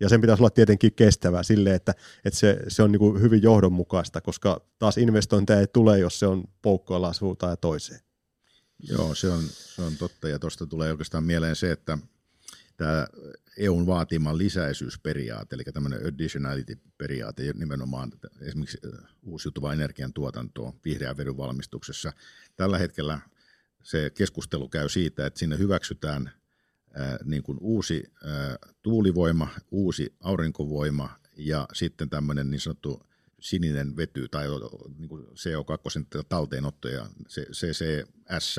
Ja 0.00 0.08
sen 0.08 0.20
pitäisi 0.20 0.42
olla 0.42 0.50
tietenkin 0.50 0.94
kestävää 0.94 1.42
sille, 1.42 1.74
että, 1.74 1.94
että 2.24 2.38
se, 2.38 2.58
se 2.68 2.82
on 2.82 2.92
niin 2.92 2.98
kuin 2.98 3.20
hyvin 3.20 3.42
johdonmukaista, 3.42 4.20
koska 4.20 4.60
taas 4.78 4.98
investointeja 4.98 5.60
ei 5.60 5.66
tule, 5.66 5.98
jos 5.98 6.18
se 6.18 6.26
on 6.26 6.44
poukkoillaan 6.62 7.14
suuntaan 7.14 7.52
ja 7.52 7.56
toiseen. 7.56 8.00
Joo, 8.88 9.14
se 9.14 9.28
on, 9.28 9.42
se 9.48 9.82
on 9.82 9.96
totta 9.96 10.28
ja 10.28 10.38
tuosta 10.38 10.66
tulee 10.66 10.90
oikeastaan 10.90 11.24
mieleen 11.24 11.56
se, 11.56 11.72
että 11.72 11.98
tämä 12.76 13.06
EUn 13.56 13.86
vaatima 13.86 14.38
lisäisyysperiaate, 14.38 15.54
eli 15.54 15.64
tämmöinen 15.64 16.06
additionality-periaate 16.06 17.52
nimenomaan 17.52 18.12
esimerkiksi 18.40 18.78
uusiutuva 19.22 19.72
energiantuotanto 19.72 20.74
vihreän 20.84 21.16
vedyn 21.16 21.36
valmistuksessa. 21.36 22.12
Tällä 22.56 22.78
hetkellä 22.78 23.20
se 23.82 24.10
keskustelu 24.10 24.68
käy 24.68 24.88
siitä, 24.88 25.26
että 25.26 25.38
sinne 25.38 25.58
hyväksytään 25.58 26.30
niin 27.24 27.42
kuin 27.42 27.58
uusi 27.60 28.12
tuulivoima, 28.82 29.48
uusi 29.70 30.14
aurinkovoima 30.20 31.16
ja 31.36 31.68
sitten 31.72 32.10
tämmöinen 32.10 32.50
niin 32.50 32.60
sanottu 32.60 33.02
sininen 33.40 33.96
vety 33.96 34.28
tai 34.28 34.46
niin 34.98 35.08
kuin 35.08 35.24
CO2 35.24 36.24
talteenotto 36.28 36.88
ja 36.88 37.06
CCS 37.28 38.56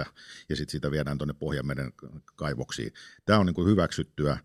ja 0.49 0.55
sitten 0.55 0.71
sitä 0.71 0.91
viedään 0.91 1.17
tuonne 1.17 1.33
Pohjanmeren 1.33 1.93
kaivoksiin. 2.35 2.93
Tämä 3.25 3.39
on 3.39 3.45
niin 3.45 3.53
kuin 3.53 3.67
hyväksyttyä. 3.67 4.37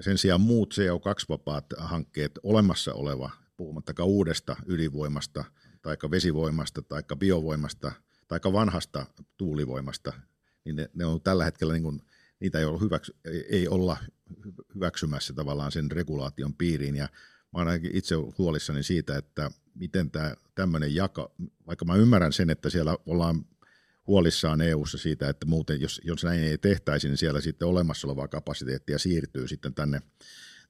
Sen 0.00 0.18
sijaan 0.18 0.40
muut 0.40 0.74
CO2-vapaat 0.74 1.64
hankkeet, 1.78 2.38
olemassa 2.42 2.94
oleva, 2.94 3.30
puhumattakaan 3.56 4.08
uudesta 4.08 4.56
ydinvoimasta, 4.66 5.44
tai 5.82 5.96
vesivoimasta, 6.10 6.82
tai 6.82 7.02
biovoimasta, 7.18 7.92
tai 8.28 8.40
vanhasta 8.52 9.06
tuulivoimasta, 9.36 10.12
niin 10.64 10.76
ne, 10.76 10.90
ne 10.94 11.04
on 11.04 11.20
tällä 11.20 11.44
hetkellä 11.44 11.72
niin 11.72 11.82
kuin 11.82 12.02
niitä 12.44 12.58
ei, 12.58 12.64
ollut 12.64 12.80
hyväksy, 12.80 13.16
ei 13.48 13.68
olla 13.68 13.96
hyväksymässä 14.74 15.32
tavallaan 15.32 15.72
sen 15.72 15.90
regulaation 15.90 16.54
piiriin. 16.54 16.96
Ja 16.96 17.08
mä 17.52 17.62
olen 17.62 17.80
itse 17.92 18.14
huolissani 18.38 18.82
siitä, 18.82 19.18
että 19.18 19.50
miten 19.74 20.10
tämä 20.10 20.34
tämmöinen 20.54 20.94
jaka, 20.94 21.30
vaikka 21.66 21.84
mä 21.84 21.96
ymmärrän 21.96 22.32
sen, 22.32 22.50
että 22.50 22.70
siellä 22.70 22.96
ollaan 23.06 23.44
huolissaan 24.06 24.60
EU-ssa 24.60 24.98
siitä, 24.98 25.28
että 25.28 25.46
muuten 25.46 25.80
jos, 25.80 26.00
jos 26.04 26.24
näin 26.24 26.40
ei 26.40 26.58
tehtäisi, 26.58 27.08
niin 27.08 27.16
siellä 27.16 27.40
sitten 27.40 27.68
olemassa 27.68 28.06
olevaa 28.06 28.28
kapasiteettia 28.28 28.98
siirtyy 28.98 29.48
sitten 29.48 29.74
tänne, 29.74 30.02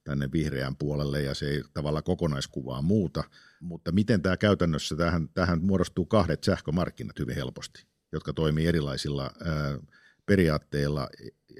tänne 0.04 0.28
vihreään 0.32 0.76
puolelle 0.76 1.22
ja 1.22 1.34
se 1.34 1.48
ei 1.48 1.62
tavallaan 1.72 2.04
kokonaiskuvaa 2.04 2.82
muuta. 2.82 3.24
Mutta 3.60 3.92
miten 3.92 4.22
tämä 4.22 4.36
käytännössä, 4.36 4.96
tähän, 4.96 5.28
tähän 5.28 5.64
muodostuu 5.64 6.06
kahdet 6.06 6.44
sähkömarkkinat 6.44 7.18
hyvin 7.18 7.34
helposti, 7.34 7.86
jotka 8.12 8.32
toimii 8.32 8.66
erilaisilla 8.66 9.30
ää, 9.44 9.78
periaatteilla 10.26 11.08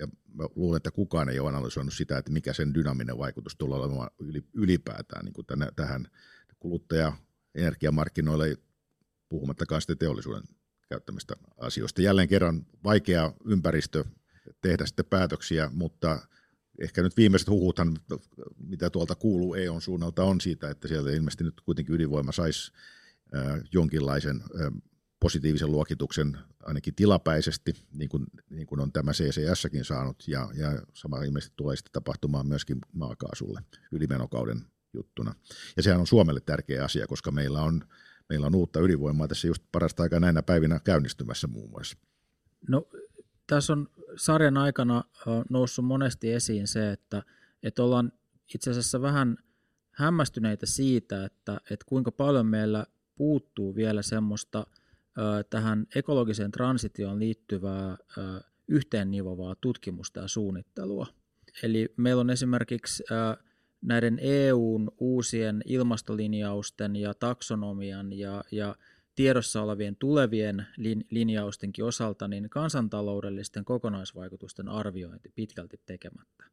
ja 0.01 0.09
mä 0.34 0.45
luulen, 0.57 0.76
että 0.76 0.90
kukaan 0.90 1.28
ei 1.28 1.38
ole 1.40 1.49
analysoinut 1.49 1.95
sitä, 1.95 2.18
että 2.18 2.32
mikä 2.32 2.53
sen 2.53 2.74
dynaaminen 2.74 3.18
vaikutus 3.18 3.57
tulee 3.57 3.78
olemaan 3.78 4.11
ylipäätään 4.55 5.24
niin 5.24 5.32
kuin 5.32 5.47
tänne, 5.47 5.68
tähän 5.76 6.07
kuluttaja 6.59 7.12
energiamarkkinoille, 7.55 8.57
puhumattakaan 9.28 9.80
sitten 9.80 9.99
teollisuuden 9.99 10.42
käyttämistä 10.88 11.34
asioista. 11.59 12.03
Jälleen 12.03 12.28
kerran 12.28 12.66
vaikea 12.84 13.32
ympäristö 13.45 14.05
tehdä 14.61 14.86
sitten 14.86 15.05
päätöksiä, 15.05 15.70
mutta 15.72 16.18
ehkä 16.80 17.03
nyt 17.03 17.16
viimeiset 17.16 17.49
huhuthan, 17.49 17.99
mitä 18.59 18.90
tuolta 18.90 19.14
kuuluu 19.14 19.55
EUn 19.55 19.82
suunnalta, 19.82 20.24
on 20.24 20.40
siitä, 20.40 20.70
että 20.70 20.88
sieltä 20.88 21.11
ilmeisesti 21.11 21.45
nyt 21.45 21.61
kuitenkin 21.61 21.95
ydinvoima 21.95 22.32
saisi 22.32 22.72
jonkinlaisen 23.72 24.42
positiivisen 25.25 25.72
luokituksen 25.72 26.39
ainakin 26.62 26.95
tilapäisesti, 26.95 27.75
niin 27.93 28.09
kuin, 28.09 28.27
niin 28.51 28.66
kuin 28.66 28.81
on 28.81 28.93
tämä 28.93 29.12
CCSkin 29.12 29.85
saanut, 29.85 30.29
ja, 30.29 30.49
ja 30.55 30.83
sama 30.95 31.22
ilmeisesti 31.22 31.55
tulee 31.57 31.77
sitten 31.77 31.93
tapahtumaan 31.93 32.47
myöskin 32.47 32.79
maakaasulle 32.93 33.61
ylimenokauden 33.93 34.62
juttuna. 34.93 35.35
Ja 35.77 35.83
sehän 35.83 36.01
on 36.01 36.07
Suomelle 36.07 36.41
tärkeä 36.41 36.85
asia, 36.85 37.07
koska 37.07 37.31
meillä 37.31 37.62
on, 37.62 37.85
meillä 38.29 38.47
on 38.47 38.55
uutta 38.55 38.81
ydinvoimaa 38.81 39.29
tässä 39.29 39.47
just 39.47 39.62
parasta 39.72 40.03
aikaa 40.03 40.20
näinä 40.20 40.43
päivinä 40.43 40.81
käynnistymässä 40.85 41.47
muun 41.47 41.70
muassa. 41.70 41.97
No 42.68 42.89
tässä 43.47 43.72
on 43.72 43.89
sarjan 44.16 44.57
aikana 44.57 45.05
noussut 45.51 45.85
monesti 45.85 46.33
esiin 46.33 46.68
se, 46.68 46.93
että, 46.93 47.22
että 47.62 47.83
ollaan 47.83 48.12
itse 48.55 48.70
asiassa 48.70 49.03
vähän 49.03 49.37
hämmästyneitä 49.91 50.66
siitä, 50.66 51.25
että, 51.25 51.61
että 51.70 51.87
kuinka 51.89 52.12
paljon 52.12 52.47
meillä 52.47 52.87
puuttuu 53.14 53.75
vielä 53.75 54.03
semmoista 54.03 54.66
tähän 55.50 55.86
ekologiseen 55.94 56.50
transitioon 56.50 57.20
liittyvää 57.20 57.96
yhteennivovaa 58.68 59.56
tutkimusta 59.60 60.20
ja 60.20 60.28
suunnittelua. 60.28 61.06
Eli 61.62 61.94
meillä 61.96 62.20
on 62.20 62.30
esimerkiksi 62.30 63.04
näiden 63.82 64.18
EUn 64.22 64.90
uusien 64.98 65.62
ilmastolinjausten 65.64 66.96
ja 66.96 67.14
taksonomian 67.14 68.12
ja, 68.12 68.44
ja 68.50 68.76
tiedossa 69.14 69.62
olevien 69.62 69.96
tulevien 69.96 70.66
linjaustenkin 71.10 71.84
osalta 71.84 72.28
niin 72.28 72.50
kansantaloudellisten 72.50 73.64
kokonaisvaikutusten 73.64 74.68
arviointi 74.68 75.32
pitkälti 75.34 75.80
tekemättä. 75.86 76.44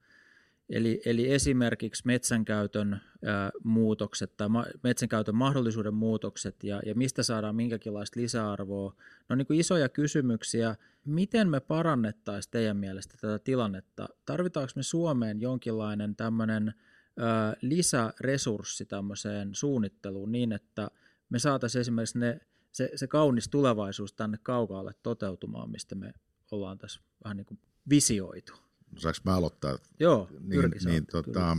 Eli, 0.72 1.02
eli 1.06 1.32
esimerkiksi 1.32 2.04
metsänkäytön 2.06 3.02
ää, 3.26 3.52
muutokset 3.64 4.38
tai 4.38 4.50
ma, 4.50 4.66
metsänkäytön 4.84 5.36
mahdollisuuden 5.36 5.94
muutokset 5.94 6.64
ja, 6.64 6.82
ja 6.86 6.96
mistä 6.96 7.24
saadaan 7.24 7.56
minkäkinlaista 7.56 8.20
lisäarvoa. 8.20 8.96
No 9.30 9.36
niin 9.36 9.46
kuin 9.46 9.60
isoja 9.60 9.90
kysymyksiä. 9.90 10.76
Miten 11.06 11.50
me 11.50 11.60
parannettaisiin 11.60 12.52
teidän 12.52 12.78
mielestä 12.78 13.18
tätä 13.22 13.40
tilannetta? 13.40 14.10
Tarvitaanko 14.26 14.72
me 14.76 14.84
Suomeen 14.84 15.42
jonkinlainen 15.42 16.16
tämmöinen 16.16 16.74
ää, 17.18 17.56
lisäresurssi 17.62 18.86
tämmöiseen 18.86 19.56
suunnitteluun 19.56 20.32
niin, 20.32 20.52
että 20.52 20.92
me 21.30 21.40
saataisiin 21.40 21.80
esimerkiksi 21.80 22.20
ne, 22.20 22.40
se, 22.72 22.92
se 22.96 23.08
kaunis 23.08 23.50
tulevaisuus 23.50 24.14
tänne 24.14 24.38
kaukaalle 24.44 24.94
toteutumaan, 25.04 25.72
mistä 25.72 25.96
me 25.96 26.14
ollaan 26.52 26.78
tässä 26.78 27.02
vähän 27.24 27.38
niin 27.38 27.46
kuin 27.46 27.60
visioitu? 27.90 28.71
Saanko 28.98 29.20
mä 29.24 29.36
aloittaa? 29.36 29.78
Joo, 30.00 30.30
niin, 30.39 30.72
niin, 30.86 31.06
tota, 31.06 31.58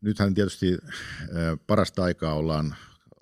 nythän 0.00 0.34
tietysti 0.34 0.78
parasta 1.66 2.04
aikaa 2.04 2.34
ollaan 2.34 2.76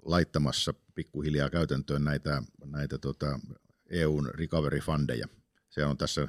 laittamassa 0.05 0.74
pikkuhiljaa 0.95 1.51
käytäntöön 1.51 2.05
näitä, 2.05 2.43
näitä 2.64 2.99
tota 2.99 3.41
EUn 3.91 4.31
recovery 4.35 4.81
fundeja. 4.81 5.29
Se 5.70 5.85
on 5.85 5.97
tässä 5.97 6.29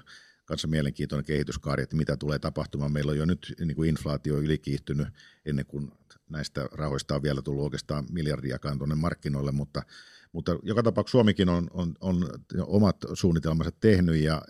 kanssa 0.49 0.67
mielenkiintoinen 0.67 1.25
kehityskaari, 1.25 1.83
että 1.83 1.95
mitä 1.95 2.17
tulee 2.17 2.39
tapahtumaan. 2.39 2.91
Meillä 2.91 3.11
on 3.11 3.17
jo 3.17 3.25
nyt 3.25 3.55
niin 3.59 3.75
kuin 3.75 3.89
inflaatio 3.89 4.37
ylikiihtynyt 4.37 5.07
ennen 5.45 5.65
kuin 5.65 5.91
näistä 6.29 6.69
rahoista 6.71 7.15
on 7.15 7.23
vielä 7.23 7.41
tullut 7.41 7.63
oikeastaan 7.63 8.05
miljardiakaan 8.11 8.77
tuonne 8.77 8.95
markkinoille, 8.95 9.51
mutta 9.51 9.83
mutta 10.31 10.59
joka 10.63 10.83
tapauksessa 10.83 11.11
Suomikin 11.11 11.49
on, 11.49 11.67
on, 11.73 11.95
on 12.01 12.29
omat 12.61 12.97
suunnitelmansa 13.13 13.71
tehnyt 13.71 14.15
ja 14.15 14.41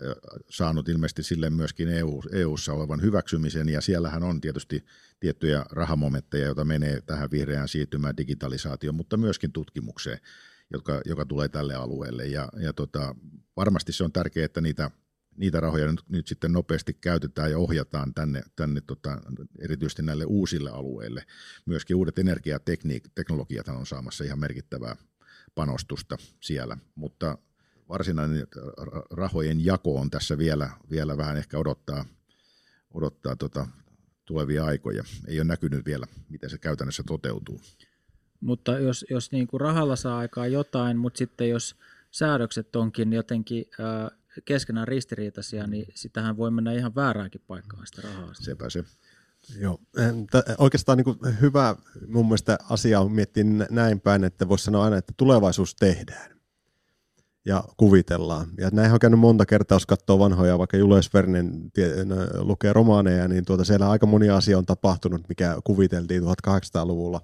saanut 0.50 0.88
ilmeisesti 0.88 1.22
sille 1.22 1.50
myöskin 1.50 1.88
EU, 1.88 2.22
EU-ssa 2.32 2.72
olevan 2.72 3.02
hyväksymisen, 3.02 3.68
ja 3.68 3.80
siellähän 3.80 4.22
on 4.22 4.40
tietysti 4.40 4.84
tiettyjä 5.20 5.64
rahamomentteja, 5.70 6.46
joita 6.46 6.64
menee 6.64 7.00
tähän 7.00 7.30
vihreään 7.30 7.68
siirtymään 7.68 8.16
digitalisaatioon, 8.16 8.94
mutta 8.94 9.16
myöskin 9.16 9.52
tutkimukseen, 9.52 10.18
joka, 10.72 11.00
joka 11.04 11.26
tulee 11.26 11.48
tälle 11.48 11.74
alueelle. 11.74 12.26
Ja, 12.26 12.48
ja 12.60 12.72
tota, 12.72 13.14
varmasti 13.56 13.92
se 13.92 14.04
on 14.04 14.12
tärkeää, 14.12 14.44
että 14.44 14.60
niitä, 14.60 14.90
niitä 15.40 15.60
rahoja 15.60 15.86
nyt, 15.86 16.04
nyt 16.08 16.26
sitten 16.26 16.52
nopeasti 16.52 16.94
käytetään 16.94 17.50
ja 17.50 17.58
ohjataan 17.58 18.14
tänne, 18.14 18.42
tänne 18.56 18.80
tota, 18.80 19.20
erityisesti 19.58 20.02
näille 20.02 20.24
uusille 20.24 20.70
alueille. 20.70 21.24
Myöskin 21.66 21.96
uudet 21.96 22.18
energiateknologiat 22.18 23.68
on 23.68 23.86
saamassa 23.86 24.24
ihan 24.24 24.38
merkittävää 24.38 24.96
panostusta 25.54 26.16
siellä, 26.40 26.76
mutta 26.94 27.38
varsinainen 27.88 28.46
rahojen 29.10 29.64
jako 29.64 30.00
on 30.00 30.10
tässä 30.10 30.38
vielä, 30.38 30.70
vielä 30.90 31.16
vähän 31.16 31.36
ehkä 31.36 31.58
odottaa, 31.58 32.04
odottaa 32.94 33.36
tota 33.36 33.66
tulevia 34.24 34.64
aikoja. 34.64 35.04
Ei 35.26 35.38
ole 35.38 35.44
näkynyt 35.44 35.86
vielä, 35.86 36.06
miten 36.28 36.50
se 36.50 36.58
käytännössä 36.58 37.02
toteutuu. 37.06 37.60
Mutta 38.40 38.78
jos, 38.78 39.06
jos 39.10 39.32
niin 39.32 39.46
kuin 39.46 39.60
rahalla 39.60 39.96
saa 39.96 40.18
aikaa 40.18 40.46
jotain, 40.46 40.96
mutta 40.96 41.18
sitten 41.18 41.48
jos 41.48 41.76
säädökset 42.10 42.76
onkin 42.76 43.12
jotenkin 43.12 43.64
keskenään 44.44 44.88
ristiriitaisia, 44.88 45.66
niin 45.66 45.86
sitähän 45.94 46.36
voi 46.36 46.50
mennä 46.50 46.72
ihan 46.72 46.94
vääräänkin 46.94 47.40
paikkaan 47.46 47.86
sitä 47.86 48.02
rahaa. 48.02 48.34
Sepä 48.34 48.70
se. 48.70 48.84
Joo, 49.58 49.80
oikeastaan 50.58 50.98
niin 50.98 51.40
hyvä 51.40 51.76
mun 52.06 52.26
mielestä 52.26 52.58
asia 52.68 53.00
on 53.00 53.12
miettiä 53.12 53.44
näin 53.70 54.00
päin, 54.00 54.24
että 54.24 54.48
voisi 54.48 54.64
sanoa 54.64 54.84
aina, 54.84 54.96
että 54.96 55.12
tulevaisuus 55.16 55.74
tehdään 55.74 56.40
ja 57.44 57.64
kuvitellaan. 57.76 58.48
Ja 58.58 58.70
näinhän 58.72 58.94
on 58.94 59.00
käynyt 59.00 59.20
monta 59.20 59.46
kertaa, 59.46 59.76
jos 59.76 59.86
katsoo 59.86 60.18
vanhoja, 60.18 60.58
vaikka 60.58 60.76
Julius 60.76 61.14
Vernen 61.14 61.70
lukee 62.38 62.72
romaaneja, 62.72 63.28
niin 63.28 63.44
tuota, 63.44 63.64
siellä 63.64 63.90
aika 63.90 64.06
moni 64.06 64.30
asia 64.30 64.58
on 64.58 64.66
tapahtunut, 64.66 65.28
mikä 65.28 65.56
kuviteltiin 65.64 66.22
1800-luvulla. 66.22 67.20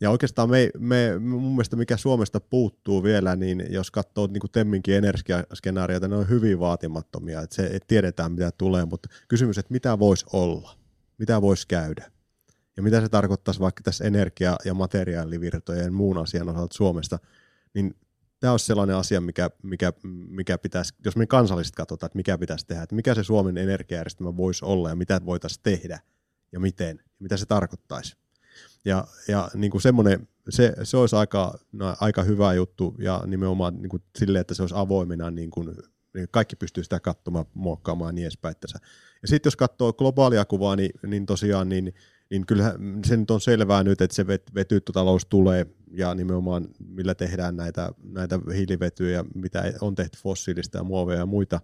Ja 0.00 0.10
oikeastaan 0.10 0.50
me, 0.50 0.70
me, 0.78 1.18
mun 1.18 1.52
mielestä 1.52 1.76
mikä 1.76 1.96
Suomesta 1.96 2.40
puuttuu 2.40 3.02
vielä, 3.02 3.36
niin 3.36 3.66
jos 3.70 3.90
katsoo 3.90 4.26
niin 4.26 4.40
kuin 4.40 4.50
Temminkin 4.50 4.94
energiaskenaarioita, 4.94 6.08
ne 6.08 6.16
on 6.16 6.28
hyvin 6.28 6.60
vaatimattomia, 6.60 7.40
että, 7.42 7.56
se, 7.56 7.66
että 7.66 7.86
tiedetään 7.86 8.32
mitä 8.32 8.50
tulee, 8.58 8.84
mutta 8.84 9.08
kysymys, 9.28 9.58
että 9.58 9.72
mitä 9.72 9.98
voisi 9.98 10.26
olla 10.32 10.78
mitä 11.18 11.42
voisi 11.42 11.68
käydä. 11.68 12.10
Ja 12.76 12.82
mitä 12.82 13.00
se 13.00 13.08
tarkoittaisi 13.08 13.60
vaikka 13.60 13.82
tässä 13.82 14.04
energia- 14.04 14.56
ja 14.64 14.74
materiaalivirtojen 14.74 15.94
muun 15.94 16.18
asian 16.18 16.48
osalta 16.48 16.76
Suomesta, 16.76 17.18
niin 17.74 17.94
tämä 18.40 18.50
olisi 18.50 18.66
sellainen 18.66 18.96
asia, 18.96 19.20
mikä, 19.20 19.50
mikä, 19.62 19.92
mikä 20.28 20.58
pitäisi, 20.58 20.94
jos 21.04 21.16
me 21.16 21.26
kansallisesti 21.26 21.76
katsotaan, 21.76 22.08
että 22.08 22.16
mikä 22.16 22.38
pitäisi 22.38 22.66
tehdä, 22.66 22.82
että 22.82 22.94
mikä 22.94 23.14
se 23.14 23.24
Suomen 23.24 23.58
energiajärjestelmä 23.58 24.36
voisi 24.36 24.64
olla 24.64 24.88
ja 24.88 24.96
mitä 24.96 25.20
voitaisiin 25.24 25.62
tehdä 25.62 26.00
ja 26.52 26.60
miten, 26.60 26.96
ja 26.96 27.12
mitä 27.18 27.36
se 27.36 27.46
tarkoittaisi. 27.46 28.16
Ja, 28.84 29.04
ja 29.28 29.50
niin 29.54 29.70
kuin 29.70 29.82
semmoinen, 29.82 30.28
se, 30.48 30.74
se 30.82 30.96
olisi 30.96 31.16
aika, 31.16 31.58
no, 31.72 31.96
aika 32.00 32.22
hyvä 32.22 32.54
juttu 32.54 32.94
ja 32.98 33.22
nimenomaan 33.26 33.82
niin 33.82 33.90
kuin 33.90 34.02
silleen, 34.18 34.40
että 34.40 34.54
se 34.54 34.62
olisi 34.62 34.74
avoimena, 34.78 35.30
niin 35.30 35.50
kuin, 35.50 35.76
niin 36.14 36.28
kaikki 36.30 36.56
pystyy 36.56 36.84
sitä 36.84 37.00
katsomaan, 37.00 37.46
muokkaamaan 37.54 38.14
niin 38.14 38.24
edespäin. 38.24 38.54
Ja 39.22 39.28
sitten 39.28 39.50
jos 39.50 39.56
katsoo 39.56 39.92
globaalia 39.92 40.44
kuvaa, 40.44 40.76
niin, 40.76 40.90
niin 41.06 41.26
tosiaan 41.26 41.68
niin, 41.68 41.94
niin 42.30 42.46
kyllähän 42.46 43.00
se 43.06 43.16
nyt 43.16 43.30
on 43.30 43.40
selvää 43.40 43.84
nyt, 43.84 44.00
että 44.00 44.14
se 44.14 44.26
vet, 44.26 44.54
vetyttotalous 44.54 45.26
tulee 45.26 45.66
ja 45.90 46.14
nimenomaan 46.14 46.68
millä 46.88 47.14
tehdään 47.14 47.56
näitä, 47.56 47.92
näitä 48.02 48.38
hiilivetyjä, 48.54 49.24
mitä 49.34 49.72
on 49.80 49.94
tehty 49.94 50.18
fossiilista 50.22 50.78
ja 50.78 50.84
muoveja 50.84 51.18
ja 51.18 51.26
muita. 51.26 51.60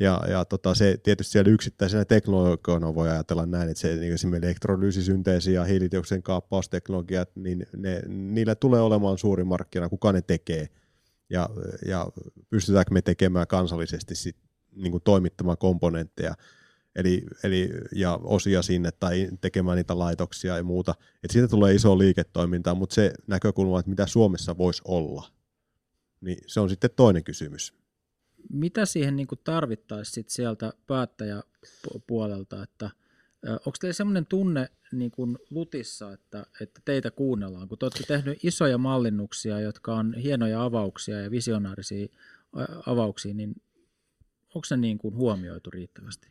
Ja, 0.00 0.22
ja 0.28 0.44
tota, 0.44 0.74
se 0.74 0.98
tietysti 1.02 1.32
siellä 1.32 1.50
yksittäisenä 1.50 2.04
teknologiana 2.04 2.94
voi 2.94 3.10
ajatella 3.10 3.46
näin, 3.46 3.68
että 3.68 3.80
se, 3.80 3.96
niin 3.96 4.12
esimerkiksi 4.12 4.46
elektrolyysisynteesi 4.46 5.52
ja 5.52 5.64
hiilidioksidin 5.64 6.22
kaappausteknologiat, 6.22 7.30
niin 7.36 7.66
ne, 7.76 8.02
niillä 8.08 8.54
tulee 8.54 8.80
olemaan 8.80 9.18
suuri 9.18 9.44
markkina, 9.44 9.88
kuka 9.88 10.12
ne 10.12 10.22
tekee. 10.22 10.68
Ja, 11.30 11.48
ja 11.86 12.08
pystytäänkö 12.50 12.94
me 12.94 13.02
tekemään 13.02 13.46
kansallisesti 13.46 14.14
sit, 14.14 14.36
niin 14.76 14.90
kuin 14.90 15.02
toimittamaan 15.02 15.58
komponentteja 15.58 16.34
eli, 16.96 17.26
eli, 17.42 17.70
ja 17.92 18.20
osia 18.22 18.62
sinne 18.62 18.90
tai 18.92 19.28
tekemään 19.40 19.76
niitä 19.76 19.98
laitoksia 19.98 20.56
ja 20.56 20.62
muuta. 20.62 20.94
Et 21.24 21.30
siitä 21.30 21.48
tulee 21.48 21.74
iso 21.74 21.98
liiketoiminta, 21.98 22.74
mutta 22.74 22.94
se 22.94 23.12
näkökulma, 23.26 23.78
että 23.78 23.90
mitä 23.90 24.06
Suomessa 24.06 24.58
voisi 24.58 24.82
olla, 24.84 25.28
niin 26.20 26.38
se 26.46 26.60
on 26.60 26.68
sitten 26.68 26.90
toinen 26.96 27.24
kysymys. 27.24 27.83
Mitä 28.50 28.86
siihen 28.86 29.16
niin 29.16 29.28
tarvittaisiin 29.44 30.14
sit 30.14 30.28
sieltä 30.28 30.72
päättäjäpuolelta, 30.86 32.62
että 32.62 32.90
onko 33.50 33.76
teillä 33.80 33.92
sellainen 33.92 34.26
tunne 34.26 34.68
niin 34.92 35.10
kuin 35.10 35.38
Lutissa, 35.50 36.12
että, 36.12 36.46
että 36.60 36.80
teitä 36.84 37.10
kuunnellaan, 37.10 37.68
kun 37.68 37.78
te 37.78 37.84
olette 37.84 38.04
tehneet 38.08 38.44
isoja 38.44 38.78
mallinnuksia, 38.78 39.60
jotka 39.60 39.94
on 39.94 40.14
hienoja 40.14 40.64
avauksia 40.64 41.20
ja 41.20 41.30
visionaarisia 41.30 42.06
avauksia, 42.86 43.34
niin 43.34 43.54
onko 44.54 44.64
se 44.64 44.76
niin 44.76 44.98
kuin 44.98 45.16
huomioitu 45.16 45.70
riittävästi? 45.70 46.28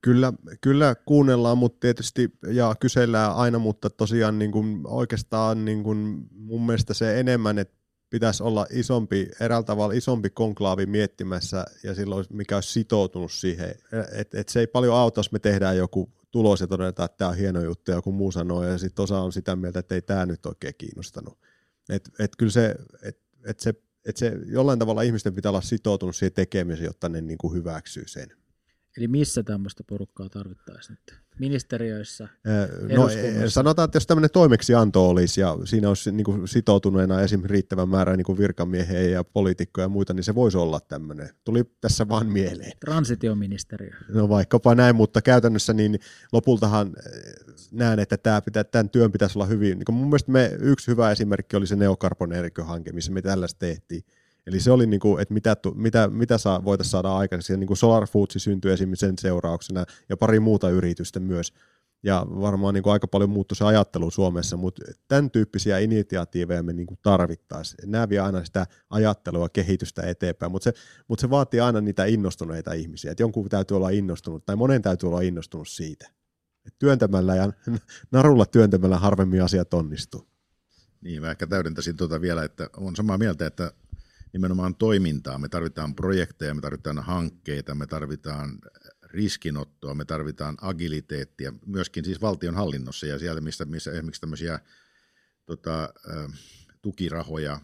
Kyllä, 0.00 0.32
kyllä 0.60 0.94
kuunnellaan, 0.94 1.58
mutta 1.58 1.80
tietysti 1.80 2.32
ja 2.52 2.74
kysellään 2.80 3.34
aina, 3.34 3.58
mutta 3.58 3.90
tosiaan 3.90 4.38
niin 4.38 4.52
kuin 4.52 4.80
oikeastaan 4.84 5.64
niin 5.64 5.82
kuin 5.82 6.26
mun 6.30 6.66
mielestä 6.66 6.94
se 6.94 7.20
enemmän, 7.20 7.58
että 7.58 7.76
pitäisi 8.14 8.42
olla 8.42 8.66
isompi, 8.70 9.28
eräällä 9.40 9.64
tavalla 9.64 9.94
isompi 9.94 10.30
konklaavi 10.30 10.86
miettimässä 10.86 11.64
ja 11.82 11.94
silloin 11.94 12.24
mikä 12.30 12.54
olisi 12.56 12.72
sitoutunut 12.72 13.32
siihen. 13.32 13.74
Et, 14.12 14.34
et 14.34 14.48
se 14.48 14.60
ei 14.60 14.66
paljon 14.66 14.96
auta, 14.96 15.18
jos 15.18 15.32
me 15.32 15.38
tehdään 15.38 15.76
joku 15.76 16.12
tulos 16.30 16.60
ja 16.60 16.66
todetaan, 16.66 17.04
että 17.04 17.18
tämä 17.18 17.30
on 17.30 17.36
hieno 17.36 17.60
juttu 17.60 17.90
ja 17.90 17.96
joku 17.96 18.12
muu 18.12 18.32
sanoo 18.32 18.64
ja 18.64 18.78
sitten 18.78 19.02
osa 19.02 19.20
on 19.20 19.32
sitä 19.32 19.56
mieltä, 19.56 19.78
että 19.78 19.94
ei 19.94 20.02
tämä 20.02 20.26
nyt 20.26 20.46
oikein 20.46 20.74
kiinnostanut. 20.78 21.38
Et, 21.88 22.10
et 22.18 22.36
kyllä 22.36 22.52
se, 22.52 22.74
et, 23.02 23.18
et 23.44 23.60
se, 23.60 23.74
et 24.04 24.16
se 24.16 24.32
jollain 24.46 24.78
tavalla 24.78 25.02
ihmisten 25.02 25.34
pitää 25.34 25.50
olla 25.50 25.60
sitoutunut 25.60 26.16
siihen 26.16 26.32
tekemiseen, 26.32 26.86
jotta 26.86 27.08
ne 27.08 27.20
niin 27.20 27.38
kuin 27.38 27.54
hyväksyy 27.54 28.04
sen. 28.06 28.28
Eli 28.96 29.08
missä 29.08 29.42
tämmöistä 29.42 29.84
porukkaa 29.88 30.28
tarvittaisiin 30.28 30.98
nyt? 31.00 31.24
Ministeriöissä? 31.40 32.28
No 32.96 33.08
sanotaan, 33.48 33.84
että 33.84 33.96
jos 33.96 34.06
tämmöinen 34.06 34.30
toimeksianto 34.30 35.08
olisi 35.08 35.40
ja 35.40 35.58
siinä 35.64 35.88
olisi 35.88 36.12
niin 36.12 36.24
kuin 36.24 36.48
sitoutuneena 36.48 37.20
esimerkiksi 37.20 37.52
riittävän 37.52 37.88
määrä 37.88 38.16
niin 38.16 38.24
kuin 38.24 38.38
virkamiehiä 38.38 39.00
ja 39.00 39.24
poliitikkoja 39.24 39.84
ja 39.84 39.88
muita, 39.88 40.14
niin 40.14 40.24
se 40.24 40.34
voisi 40.34 40.58
olla 40.58 40.80
tämmöinen. 40.80 41.28
Tuli 41.44 41.64
tässä 41.80 42.08
vaan 42.08 42.26
mieleen. 42.26 42.72
Transitioministeriö. 42.80 43.90
No 44.08 44.28
vaikkapa 44.28 44.74
näin, 44.74 44.96
mutta 44.96 45.22
käytännössä 45.22 45.72
niin 45.72 45.98
lopultahan 46.32 46.92
näen, 47.72 47.98
että 47.98 48.16
tämä 48.16 48.42
pitää, 48.42 48.64
tämän 48.64 48.90
työn 48.90 49.12
pitäisi 49.12 49.38
olla 49.38 49.46
hyvin. 49.46 49.78
Niin 49.78 49.94
mun 49.94 50.08
mielestä 50.08 50.32
me, 50.32 50.50
yksi 50.60 50.90
hyvä 50.90 51.10
esimerkki 51.10 51.56
oli 51.56 51.66
se 51.66 51.76
Neocarbon 51.76 52.30
hanke 52.62 52.92
missä 52.92 53.12
me 53.12 53.22
tällaista 53.22 53.58
tehtiin 53.58 54.04
Eli 54.46 54.60
se 54.60 54.70
oli, 54.70 54.86
niin 54.86 55.00
kuin, 55.00 55.22
että 55.22 55.34
mitä, 55.34 55.56
mitä, 55.74 56.08
mitä 56.08 56.38
saa, 56.38 56.64
voitaisiin 56.64 56.90
saada 56.90 57.16
aikaiseksi. 57.16 57.56
Niin 57.56 57.66
kuin 57.66 57.76
Solar 57.76 58.06
Foodsi 58.06 58.38
syntyi 58.38 58.72
esimerkiksi 58.72 59.06
sen 59.06 59.18
seurauksena 59.18 59.84
ja 60.08 60.16
pari 60.16 60.40
muuta 60.40 60.70
yritystä 60.70 61.20
myös. 61.20 61.52
Ja 62.02 62.26
varmaan 62.40 62.74
niin 62.74 62.82
kuin 62.82 62.92
aika 62.92 63.06
paljon 63.08 63.30
muuttui 63.30 63.56
se 63.56 63.64
ajattelu 63.64 64.10
Suomessa, 64.10 64.56
mutta 64.56 64.82
tämän 65.08 65.30
tyyppisiä 65.30 65.78
initiatiiveja 65.78 66.62
me 66.62 66.72
niin 66.72 66.86
tarvittaisiin. 67.02 67.90
Nämä 67.90 68.08
vie 68.08 68.18
aina 68.18 68.44
sitä 68.44 68.66
ajattelua, 68.90 69.48
kehitystä 69.48 70.02
eteenpäin, 70.02 70.52
mutta 70.52 70.64
se, 70.64 70.72
mutta 71.08 71.20
se 71.20 71.30
vaatii 71.30 71.60
aina 71.60 71.80
niitä 71.80 72.04
innostuneita 72.04 72.72
ihmisiä. 72.72 73.10
Että 73.10 73.22
jonkun 73.22 73.48
täytyy 73.48 73.76
olla 73.76 73.90
innostunut, 73.90 74.46
tai 74.46 74.56
monen 74.56 74.82
täytyy 74.82 75.08
olla 75.08 75.20
innostunut 75.20 75.68
siitä. 75.68 76.10
Et 76.66 76.74
työntämällä 76.78 77.36
ja 77.36 77.52
narulla 78.12 78.46
työntämällä 78.46 78.98
harvemmin 78.98 79.42
asiat 79.42 79.74
onnistuu. 79.74 80.26
Niin, 81.00 81.22
mä 81.22 81.30
ehkä 81.30 81.46
täydentäisin 81.46 81.96
tuota 81.96 82.20
vielä, 82.20 82.44
että 82.44 82.70
on 82.76 82.96
samaa 82.96 83.18
mieltä, 83.18 83.46
että 83.46 83.72
nimenomaan 84.34 84.74
toimintaa. 84.74 85.38
Me 85.38 85.48
tarvitaan 85.48 85.94
projekteja, 85.94 86.54
me 86.54 86.60
tarvitaan 86.60 86.98
hankkeita, 86.98 87.74
me 87.74 87.86
tarvitaan 87.86 88.58
riskinottoa, 89.02 89.94
me 89.94 90.04
tarvitaan 90.04 90.56
agiliteettia, 90.60 91.52
myöskin 91.66 92.04
siis 92.04 92.20
valtion 92.20 92.54
hallinnossa 92.54 93.06
ja 93.06 93.18
siellä, 93.18 93.40
missä, 93.40 93.64
missä 93.64 93.92
esimerkiksi 93.92 94.20
tämmöisiä 94.20 94.60
tota, 95.46 95.94
tukirahoja 96.82 97.60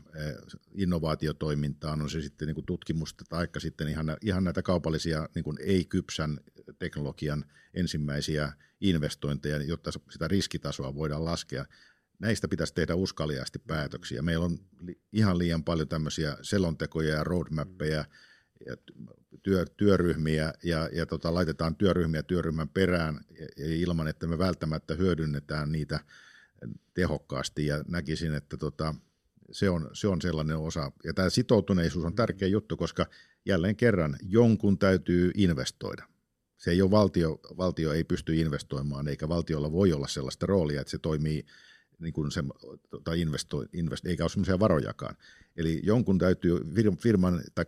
innovaatiotoimintaan, 0.74 2.02
on 2.02 2.10
se 2.10 2.20
sitten 2.20 2.48
niin 2.48 2.66
tutkimusta 2.66 3.24
tai 3.28 3.48
sitten 3.58 3.88
ihan, 3.88 4.16
ihan 4.22 4.44
näitä 4.44 4.62
kaupallisia 4.62 5.28
niin 5.34 5.44
ei-kypsän 5.60 6.40
teknologian 6.78 7.44
ensimmäisiä 7.74 8.52
investointeja, 8.80 9.62
jotta 9.62 9.90
sitä 10.10 10.28
riskitasoa 10.28 10.94
voidaan 10.94 11.24
laskea 11.24 11.64
näistä 12.20 12.48
pitäisi 12.48 12.74
tehdä 12.74 12.94
uskaliaasti 12.94 13.58
päätöksiä. 13.58 14.22
Meillä 14.22 14.44
on 14.44 14.58
ihan 15.12 15.38
liian 15.38 15.64
paljon 15.64 15.88
tämmöisiä 15.88 16.36
selontekoja 16.42 17.14
ja 17.14 17.24
roadmappeja 17.24 18.04
ja 18.66 18.76
työ, 19.42 19.64
työryhmiä 19.76 20.52
ja, 20.62 20.88
ja 20.92 21.06
tota, 21.06 21.34
laitetaan 21.34 21.76
työryhmiä 21.76 22.22
työryhmän 22.22 22.68
perään 22.68 23.20
ilman, 23.56 24.08
että 24.08 24.26
me 24.26 24.38
välttämättä 24.38 24.94
hyödynnetään 24.94 25.72
niitä 25.72 26.00
tehokkaasti 26.94 27.66
ja 27.66 27.84
näkisin, 27.88 28.34
että 28.34 28.56
tota, 28.56 28.94
se, 29.50 29.70
on, 29.70 29.90
se 29.92 30.08
on 30.08 30.20
sellainen 30.20 30.56
osa. 30.56 30.92
Ja 31.04 31.14
tämä 31.14 31.30
sitoutuneisuus 31.30 32.04
on 32.04 32.14
tärkeä 32.14 32.48
juttu, 32.48 32.76
koska 32.76 33.06
jälleen 33.46 33.76
kerran 33.76 34.16
jonkun 34.22 34.78
täytyy 34.78 35.30
investoida. 35.34 36.04
Se 36.56 36.70
ei 36.70 36.82
ole 36.82 36.90
valtio, 36.90 37.40
valtio 37.56 37.92
ei 37.92 38.04
pysty 38.04 38.34
investoimaan, 38.34 39.08
eikä 39.08 39.28
valtiolla 39.28 39.72
voi 39.72 39.92
olla 39.92 40.08
sellaista 40.08 40.46
roolia, 40.46 40.80
että 40.80 40.90
se 40.90 40.98
toimii 40.98 41.46
niin 42.01 42.12
kuin 42.12 42.30
se, 42.30 42.44
tai 43.05 43.20
investoi, 43.20 43.66
invest, 43.72 44.07
eikä 44.07 44.24
ole 44.24 44.30
sellaisia 44.30 44.59
varojakaan. 44.59 45.16
Eli 45.57 45.80
jonkun 45.82 46.18
täytyy, 46.18 46.59
firman 46.98 47.42
tai 47.55 47.64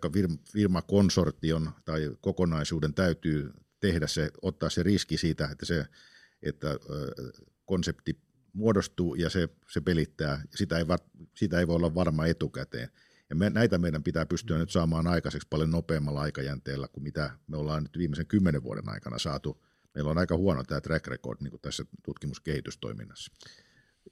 firmakonsortion 0.53 1.71
tai 1.85 2.11
kokonaisuuden 2.21 2.95
täytyy 2.95 3.51
tehdä 3.81 4.07
se, 4.07 4.31
ottaa 4.43 4.71
se 4.71 4.83
riski 4.83 5.17
siitä, 5.17 5.49
että 5.53 5.67
se 5.67 5.87
että 6.43 6.69
konsepti 7.65 8.19
muodostuu 8.53 9.15
ja 9.15 9.31
se, 9.31 9.49
se 9.69 9.81
pelittää. 9.81 10.43
Sitä 10.55 10.79
ei, 10.79 10.85
sitä 11.35 11.59
ei 11.59 11.67
voi 11.67 11.77
olla 11.77 11.95
varma 11.95 12.27
etukäteen. 12.27 12.89
Ja 13.31 13.37
me, 13.37 13.51
näitä 13.51 13.79
meidän 13.79 14.03
pitää 14.03 14.27
pystyä 14.27 14.59
nyt 14.59 14.71
saamaan 14.71 15.07
aikaiseksi 15.07 15.49
paljon 15.51 15.71
nopeammalla 15.71 16.21
aikajänteellä 16.21 16.89
kuin 16.89 17.05
mitä 17.05 17.31
me 17.47 17.57
ollaan 17.57 17.83
nyt 17.83 17.99
viimeisen 17.99 18.27
kymmenen 18.27 18.63
vuoden 18.63 18.89
aikana 18.89 19.19
saatu. 19.19 19.65
Meillä 19.95 20.11
on 20.11 20.19
aika 20.19 20.37
huono 20.37 20.65
tämä 20.65 20.81
track 20.81 21.07
record 21.07 21.39
niin 21.41 21.51
kuin 21.51 21.61
tässä 21.61 21.85
tutkimuskehitystoiminnassa 22.05 23.33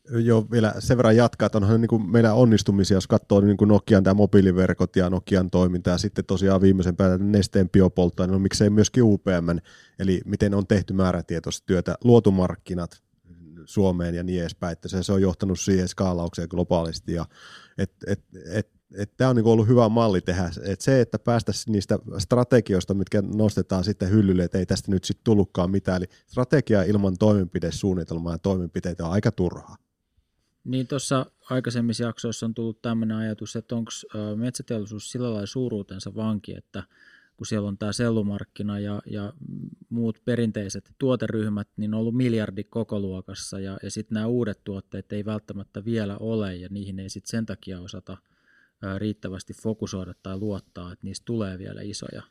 jo 0.09 0.47
vielä 0.51 0.75
sen 0.79 0.97
verran 0.97 1.17
jatkaa, 1.17 1.47
että 1.47 1.59
onhan 1.59 1.81
niin 1.81 1.89
kuin 1.89 2.11
meillä 2.11 2.35
onnistumisia, 2.35 2.97
jos 2.97 3.07
katsoo 3.07 3.41
niin 3.41 3.57
kuin 3.57 3.69
Nokian 3.69 4.05
tämä 4.05 4.15
mobiiliverkot 4.15 4.97
ja 4.97 5.11
Nokian 5.11 5.51
toiminta 5.51 5.91
ja 5.91 5.99
sitten 5.99 6.25
tosiaan 6.25 6.61
viimeisen 6.61 6.97
päällä 6.97 7.19
Nesteen 7.19 7.71
biopolttoaine, 7.71 8.33
no 8.33 8.39
miksei 8.39 8.71
myöskin 8.71 9.03
UPM, 9.03 9.59
eli 9.99 10.21
miten 10.27 10.55
on 10.55 10.67
tehty 10.67 10.93
määrätietoista 10.93 11.67
työtä, 11.67 11.95
luotu 12.05 12.31
markkinat 12.31 13.03
Suomeen 13.65 14.15
ja 14.15 14.23
niin 14.23 14.41
edespäin, 14.41 14.73
että 14.73 14.89
se, 14.89 15.03
se 15.03 15.13
on 15.13 15.23
johtanut 15.23 15.61
siihen 15.61 15.89
skaalaukseen 15.89 16.49
globaalisti 16.51 17.13
ja 17.13 17.27
et, 17.79 17.93
et, 18.07 18.25
et, 18.53 18.69
et 18.99 19.17
tämä 19.17 19.31
on 19.31 19.37
niin 19.37 19.47
ollut 19.47 19.69
hyvä 19.69 19.89
malli 19.89 20.21
tehdä. 20.21 20.51
Et 20.65 20.81
se, 20.81 21.01
että 21.01 21.19
päästäisiin 21.19 21.73
niistä 21.73 21.99
strategioista, 22.19 22.95
mitkä 22.95 23.23
nostetaan 23.35 23.85
sitten 23.85 24.11
hyllylle, 24.11 24.45
että 24.45 24.59
ei 24.59 24.67
tästä 24.67 24.91
nyt 24.91 25.05
sitten 25.05 25.25
tullutkaan 25.25 25.71
mitään. 25.71 25.97
Eli 25.97 26.07
strategia 26.27 26.83
ilman 26.83 27.19
toimenpidesuunnitelmaa 27.19 28.33
ja 28.33 28.39
toimenpiteitä 28.39 29.07
on 29.07 29.13
aika 29.13 29.33
turhaa. 29.33 29.77
Niin 30.65 30.87
tuossa 30.87 31.27
aikaisemmissa 31.51 32.05
jaksoissa 32.05 32.47
on 32.47 32.55
tullut 32.55 32.83
tämmöinen 32.83 33.17
ajatus, 33.17 33.57
että 33.57 33.75
onko 33.75 33.91
metsäteollisuus 34.37 35.11
sillä 35.11 35.31
lailla 35.33 35.47
suuruutensa 35.47 36.15
vanki, 36.15 36.57
että 36.57 36.83
kun 37.37 37.47
siellä 37.47 37.69
on 37.69 37.79
tämä 37.79 37.93
sellumarkkina 37.93 38.79
ja, 38.79 39.03
ja 39.07 39.33
muut 39.89 40.23
perinteiset 40.25 40.91
tuoteryhmät, 40.99 41.69
niin 41.77 41.95
on 41.95 42.01
ollut 42.01 42.17
miljardi 42.17 42.65
kokoluokassa 42.65 43.61
ja, 43.61 43.79
ja 43.83 43.91
sitten 43.91 44.15
nämä 44.15 44.27
uudet 44.27 44.61
tuotteet 44.65 45.13
ei 45.13 45.25
välttämättä 45.25 45.85
vielä 45.85 46.17
ole 46.17 46.57
ja 46.57 46.69
niihin 46.71 46.99
ei 46.99 47.11
sitten 47.11 47.31
sen 47.31 47.47
takia 47.47 47.81
osata 47.81 48.17
riittävästi 48.99 49.55
fokusoida 49.55 50.15
tai 50.23 50.39
luottaa, 50.39 50.93
että 50.93 51.07
niistä 51.07 51.25
tulee 51.25 51.59
vielä 51.59 51.81
isoja. 51.83 52.23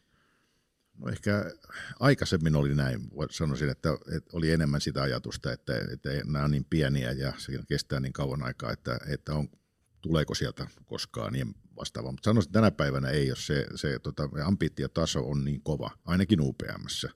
No 0.99 1.09
ehkä 1.09 1.51
aikaisemmin 1.99 2.55
oli 2.55 2.75
näin, 2.75 3.01
sanoisin, 3.31 3.69
että, 3.69 3.89
että 4.15 4.29
oli 4.33 4.51
enemmän 4.51 4.81
sitä 4.81 5.01
ajatusta, 5.01 5.53
että, 5.53 5.73
että 5.93 6.09
nämä 6.25 6.45
on 6.45 6.51
niin 6.51 6.65
pieniä 6.69 7.11
ja 7.11 7.33
se 7.37 7.59
kestää 7.67 7.99
niin 7.99 8.13
kauan 8.13 8.43
aikaa, 8.43 8.71
että, 8.71 8.99
että 9.07 9.33
on, 9.33 9.49
tuleeko 10.01 10.35
sieltä 10.35 10.67
koskaan 10.85 11.33
niin 11.33 11.55
vastaavaa. 11.75 12.11
Mutta 12.11 12.25
sanoisin, 12.25 12.49
että 12.49 12.57
tänä 12.59 12.71
päivänä 12.71 13.09
ei, 13.09 13.27
jos 13.27 13.47
se, 13.47 13.67
se 13.75 13.99
tota, 13.99 14.29
ambitiotaso 14.45 15.29
on 15.29 15.45
niin 15.45 15.61
kova, 15.61 15.91
ainakin 16.05 16.41
UPMssä. 16.41 17.09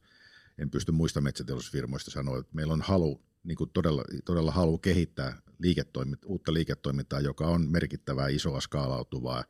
En 0.58 0.70
pysty 0.70 0.92
muista 0.92 1.22
metsäteollisuusfirmoista 1.22 2.12
sanoa, 2.12 2.40
että 2.40 2.56
meillä 2.56 2.74
on 2.74 2.82
halu, 2.82 3.22
niin 3.44 3.56
kuin 3.56 3.70
todella, 3.70 4.04
todella 4.26 4.52
halu 4.52 4.78
kehittää 4.78 5.42
liiketoiminta, 5.60 6.28
uutta 6.28 6.54
liiketoimintaa, 6.54 7.20
joka 7.20 7.48
on 7.48 7.72
merkittävää, 7.72 8.28
isoa, 8.28 8.62
skaalautuvaa, 8.62 9.44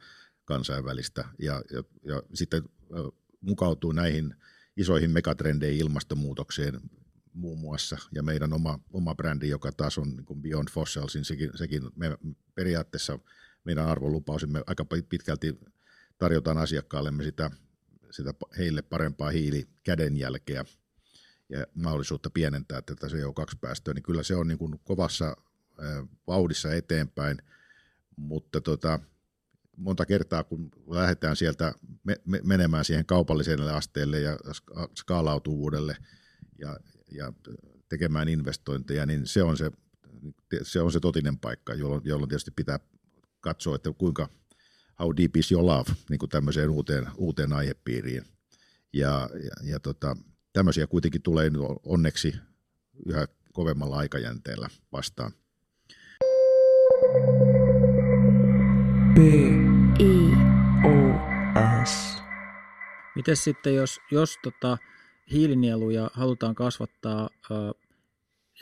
kansainvälistä 0.46 1.26
ja, 1.40 1.62
ja, 1.72 1.84
ja 2.04 2.24
sitten 2.34 2.64
mukautuu 3.44 3.92
näihin 3.92 4.36
isoihin 4.78 5.12
megatrendeihin 5.12 5.80
ilmastonmuutokseen 5.82 6.80
muun 7.34 7.60
muassa, 7.60 7.98
ja 8.12 8.24
meidän 8.24 8.54
oma, 8.54 8.80
oma 8.94 9.16
brändi, 9.16 9.50
joka 9.50 9.72
taas 9.72 9.98
on 9.98 10.10
niin 10.10 10.42
Beyond 10.42 10.68
Fossils, 10.72 11.16
niin 11.16 11.26
sekin, 11.26 11.50
sekin 11.56 11.84
me 11.96 12.18
periaatteessa 12.56 13.20
meidän 13.64 13.88
arvolupausimme 13.88 14.64
aika 14.68 14.86
pitkälti 15.10 15.60
tarjotaan 16.18 16.58
asiakkaallemme 16.58 17.24
sitä, 17.24 17.52
sitä 18.12 18.34
heille 18.58 18.82
parempaa 18.82 19.30
hiilikädenjälkeä 19.30 20.66
ja 21.50 21.68
mahdollisuutta 21.76 22.30
pienentää 22.30 22.82
tätä 22.82 23.08
CO2-päästöä, 23.08 23.94
niin 23.94 24.04
kyllä 24.04 24.24
se 24.24 24.36
on 24.36 24.48
niin 24.48 24.58
kuin 24.58 24.80
kovassa 24.84 25.38
vauhdissa 26.28 26.74
eteenpäin, 26.74 27.38
mutta 28.16 28.62
tota, 28.62 29.00
monta 29.78 30.06
kertaa, 30.06 30.44
kun 30.44 30.72
lähdetään 30.88 31.36
sieltä 31.36 31.74
me, 32.04 32.16
me, 32.26 32.40
menemään 32.44 32.86
siihen 32.86 33.06
kaupalliselle 33.06 33.72
asteelle 33.72 34.20
ja 34.20 34.38
skaalautuvuudelle 34.96 35.98
ja, 36.60 36.80
ja 37.12 37.34
tekemään 37.90 38.28
investointeja, 38.28 39.06
niin 39.06 39.28
se 39.28 39.44
on 39.44 39.58
se, 39.58 39.72
se, 40.64 40.82
on 40.82 40.92
se 40.92 41.00
totinen 41.00 41.40
paikka, 41.40 41.74
jolloin, 41.74 42.02
jolloin 42.06 42.30
tietysti 42.30 42.52
pitää 42.52 42.80
katsoa, 43.42 43.76
että 43.76 43.94
kuinka 43.98 44.30
how 45.00 45.14
deep 45.18 45.38
is 45.38 45.52
your 45.52 45.66
love 45.66 45.92
niin 46.10 46.20
kuin 46.20 46.30
tämmöiseen 46.30 46.70
uuteen, 46.70 47.08
uuteen 47.18 47.54
aihepiiriin. 47.54 48.24
Ja, 48.94 49.30
ja, 49.44 49.72
ja 49.72 49.80
tota, 49.80 50.18
tämmöisiä 50.54 50.88
kuitenkin 50.88 51.22
tulee 51.22 51.52
onneksi 51.84 52.36
yhä 53.06 53.28
kovemmalla 53.54 53.98
aikajänteellä 53.98 54.70
vastaan. 54.92 55.32
B. 59.16 59.18
I. 60.00 60.32
O. 60.86 60.96
S. 61.86 62.24
Miten 63.16 63.38
sitten, 63.38 63.76
jos, 63.76 64.00
jos 64.12 64.38
tota, 64.44 64.78
hiilinieluja 65.32 66.10
halutaan 66.14 66.56
kasvattaa 66.56 67.30
ö, 67.52 67.54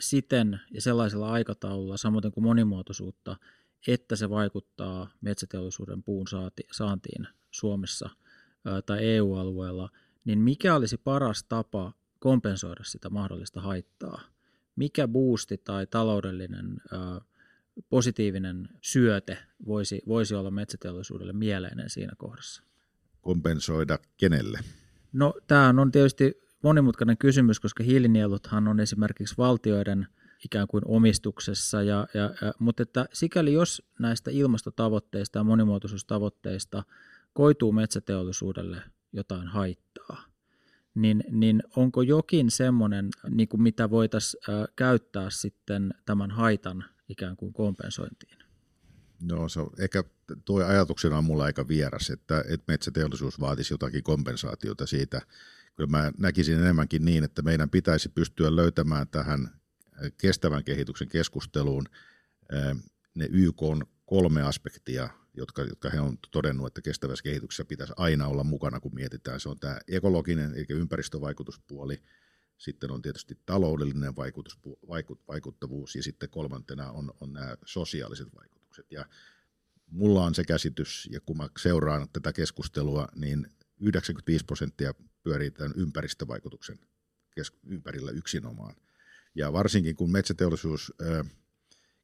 siten 0.00 0.60
ja 0.70 0.82
sellaisella 0.82 1.32
aikataululla, 1.32 1.96
samoin 1.96 2.32
kuin 2.32 2.44
monimuotoisuutta, 2.44 3.36
että 3.88 4.16
se 4.16 4.30
vaikuttaa 4.30 5.08
metsäteollisuuden 5.20 6.02
puun 6.02 6.28
saati, 6.28 6.62
saantiin 6.72 7.26
Suomessa 7.50 8.10
ö, 8.66 8.82
tai 8.82 9.04
EU-alueella, 9.04 9.88
niin 10.24 10.38
mikä 10.38 10.74
olisi 10.74 10.96
paras 10.96 11.44
tapa 11.48 11.92
kompensoida 12.18 12.84
sitä 12.84 13.10
mahdollista 13.10 13.60
haittaa? 13.60 14.20
Mikä 14.76 15.08
boosti 15.08 15.58
tai 15.58 15.86
taloudellinen 15.86 16.80
ää, 16.92 17.20
positiivinen 17.90 18.68
syöte 18.80 19.38
voisi, 19.66 20.02
voisi 20.06 20.34
olla 20.34 20.50
metsäteollisuudelle 20.50 21.32
mieleinen 21.32 21.90
siinä 21.90 22.12
kohdassa? 22.18 22.62
Kompensoida 23.20 23.98
kenelle? 24.16 24.60
No 25.12 25.34
tämä 25.46 25.74
on 25.78 25.92
tietysti 25.92 26.42
monimutkainen 26.62 27.18
kysymys, 27.18 27.60
koska 27.60 27.84
hiilinieluthan 27.84 28.68
on 28.68 28.80
esimerkiksi 28.80 29.34
valtioiden 29.38 30.06
ikään 30.44 30.66
kuin 30.66 30.82
omistuksessa, 30.86 31.82
ja, 31.82 32.06
ja, 32.14 32.34
ja, 32.42 32.52
mutta 32.58 32.82
että 32.82 33.06
sikäli 33.12 33.52
jos 33.52 33.82
näistä 33.98 34.30
ilmastotavoitteista 34.30 35.38
ja 35.38 35.44
monimuotoisuustavoitteista 35.44 36.82
koituu 37.32 37.72
metsäteollisuudelle 37.72 38.82
jotain 39.12 39.48
haittaa, 39.48 40.24
niin, 40.94 41.24
niin 41.30 41.62
onko 41.76 42.02
jokin 42.02 42.50
semmoinen, 42.50 43.08
niin 43.30 43.48
kuin 43.48 43.62
mitä 43.62 43.90
voitaisiin 43.90 44.42
käyttää 44.76 45.30
sitten 45.30 45.94
tämän 46.06 46.30
haitan 46.30 46.84
ikään 47.12 47.36
kuin 47.36 47.52
kompensointiin? 47.52 48.38
No 49.22 49.48
se 49.48 49.60
on, 49.60 49.70
ehkä 49.78 50.04
tuo 50.44 50.64
ajatuksena 50.64 51.18
on 51.18 51.24
mulla 51.24 51.44
aika 51.44 51.68
vieras, 51.68 52.10
että, 52.10 52.44
että 52.48 52.64
metsäteollisuus 52.68 53.40
vaatisi 53.40 53.74
jotakin 53.74 54.02
kompensaatiota 54.02 54.86
siitä. 54.86 55.20
Kyllä 55.76 55.90
mä 55.90 56.12
näkisin 56.18 56.58
enemmänkin 56.58 57.04
niin, 57.04 57.24
että 57.24 57.42
meidän 57.42 57.70
pitäisi 57.70 58.08
pystyä 58.08 58.56
löytämään 58.56 59.08
tähän 59.08 59.50
kestävän 60.18 60.64
kehityksen 60.64 61.08
keskusteluun 61.08 61.86
ne 63.14 63.28
YK 63.30 63.62
on 63.62 63.86
kolme 64.06 64.42
aspektia, 64.42 65.08
jotka, 65.34 65.62
jotka 65.62 65.90
he 65.90 66.00
on 66.00 66.18
todennut, 66.30 66.66
että 66.66 66.82
kestävässä 66.82 67.22
kehityksessä 67.22 67.64
pitäisi 67.64 67.92
aina 67.96 68.26
olla 68.26 68.44
mukana, 68.44 68.80
kun 68.80 68.94
mietitään. 68.94 69.40
Se 69.40 69.48
on 69.48 69.58
tämä 69.58 69.78
ekologinen 69.88 70.54
eli 70.54 70.66
ympäristövaikutuspuoli, 70.68 72.02
sitten 72.62 72.90
on 72.90 73.02
tietysti 73.02 73.38
taloudellinen 73.46 74.16
vaikutus, 74.16 74.58
vaikut, 74.88 75.20
vaikuttavuus 75.28 75.96
ja 75.96 76.02
sitten 76.02 76.30
kolmantena 76.30 76.90
on, 76.90 77.12
on 77.20 77.32
nämä 77.32 77.56
sosiaaliset 77.64 78.28
vaikutukset. 78.34 78.92
Ja 78.92 79.06
mulla 79.90 80.24
on 80.24 80.34
se 80.34 80.44
käsitys, 80.44 81.08
ja 81.12 81.20
kun 81.20 81.36
mä 81.36 81.48
seuraan 81.58 82.08
tätä 82.12 82.32
keskustelua, 82.32 83.08
niin 83.14 83.46
95 83.80 84.44
prosenttia 84.44 84.94
pyörii 85.22 85.50
tämän 85.50 85.72
ympäristövaikutuksen 85.76 86.78
ympärillä 87.66 88.10
yksinomaan. 88.10 88.76
Ja 89.34 89.52
varsinkin 89.52 89.96
kun 89.96 90.12
metsäteollisuus 90.12 90.92
ö, 91.00 91.24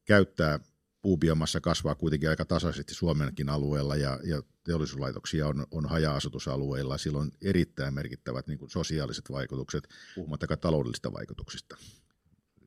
käyttää 0.04 0.60
puubiomassa 1.02 1.60
kasvaa 1.60 1.94
kuitenkin 1.94 2.28
aika 2.28 2.44
tasaisesti 2.44 2.94
Suomenkin 2.94 3.48
alueella 3.48 3.96
ja, 3.96 4.20
ja 4.24 4.42
teollisuuslaitoksia 4.64 5.46
on, 5.46 5.66
on 5.70 5.88
haja-asutusalueilla. 5.88 6.98
Sillä 6.98 7.18
on 7.18 7.30
erittäin 7.42 7.94
merkittävät 7.94 8.46
niin 8.46 8.58
kuin 8.58 8.70
sosiaaliset 8.70 9.24
vaikutukset, 9.30 9.88
puhumattakaan 10.14 10.60
taloudellisista 10.60 11.12
vaikutuksista. 11.12 11.76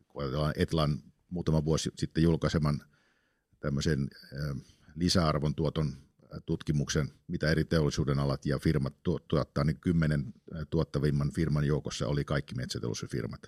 Kun 0.08 0.24
Etlan 0.56 1.04
muutama 1.30 1.66
vuosi 1.66 1.90
sitten 1.98 2.24
julkaiseman 2.24 2.82
tämmöisen 3.60 4.10
lisäarvon 4.96 5.56
tuoton 5.56 5.94
tutkimuksen, 6.46 7.12
mitä 7.28 7.52
eri 7.52 7.66
teollisuuden 7.66 8.20
alat 8.20 8.46
ja 8.46 8.60
firmat 8.60 8.94
tuottaa, 9.04 9.64
niin 9.64 9.80
kymmenen 9.80 10.34
tuottavimman 10.70 11.32
firman 11.32 11.64
joukossa 11.64 12.08
oli 12.08 12.26
kaikki 12.26 12.56
metsäteollisuusfirmat 12.56 13.42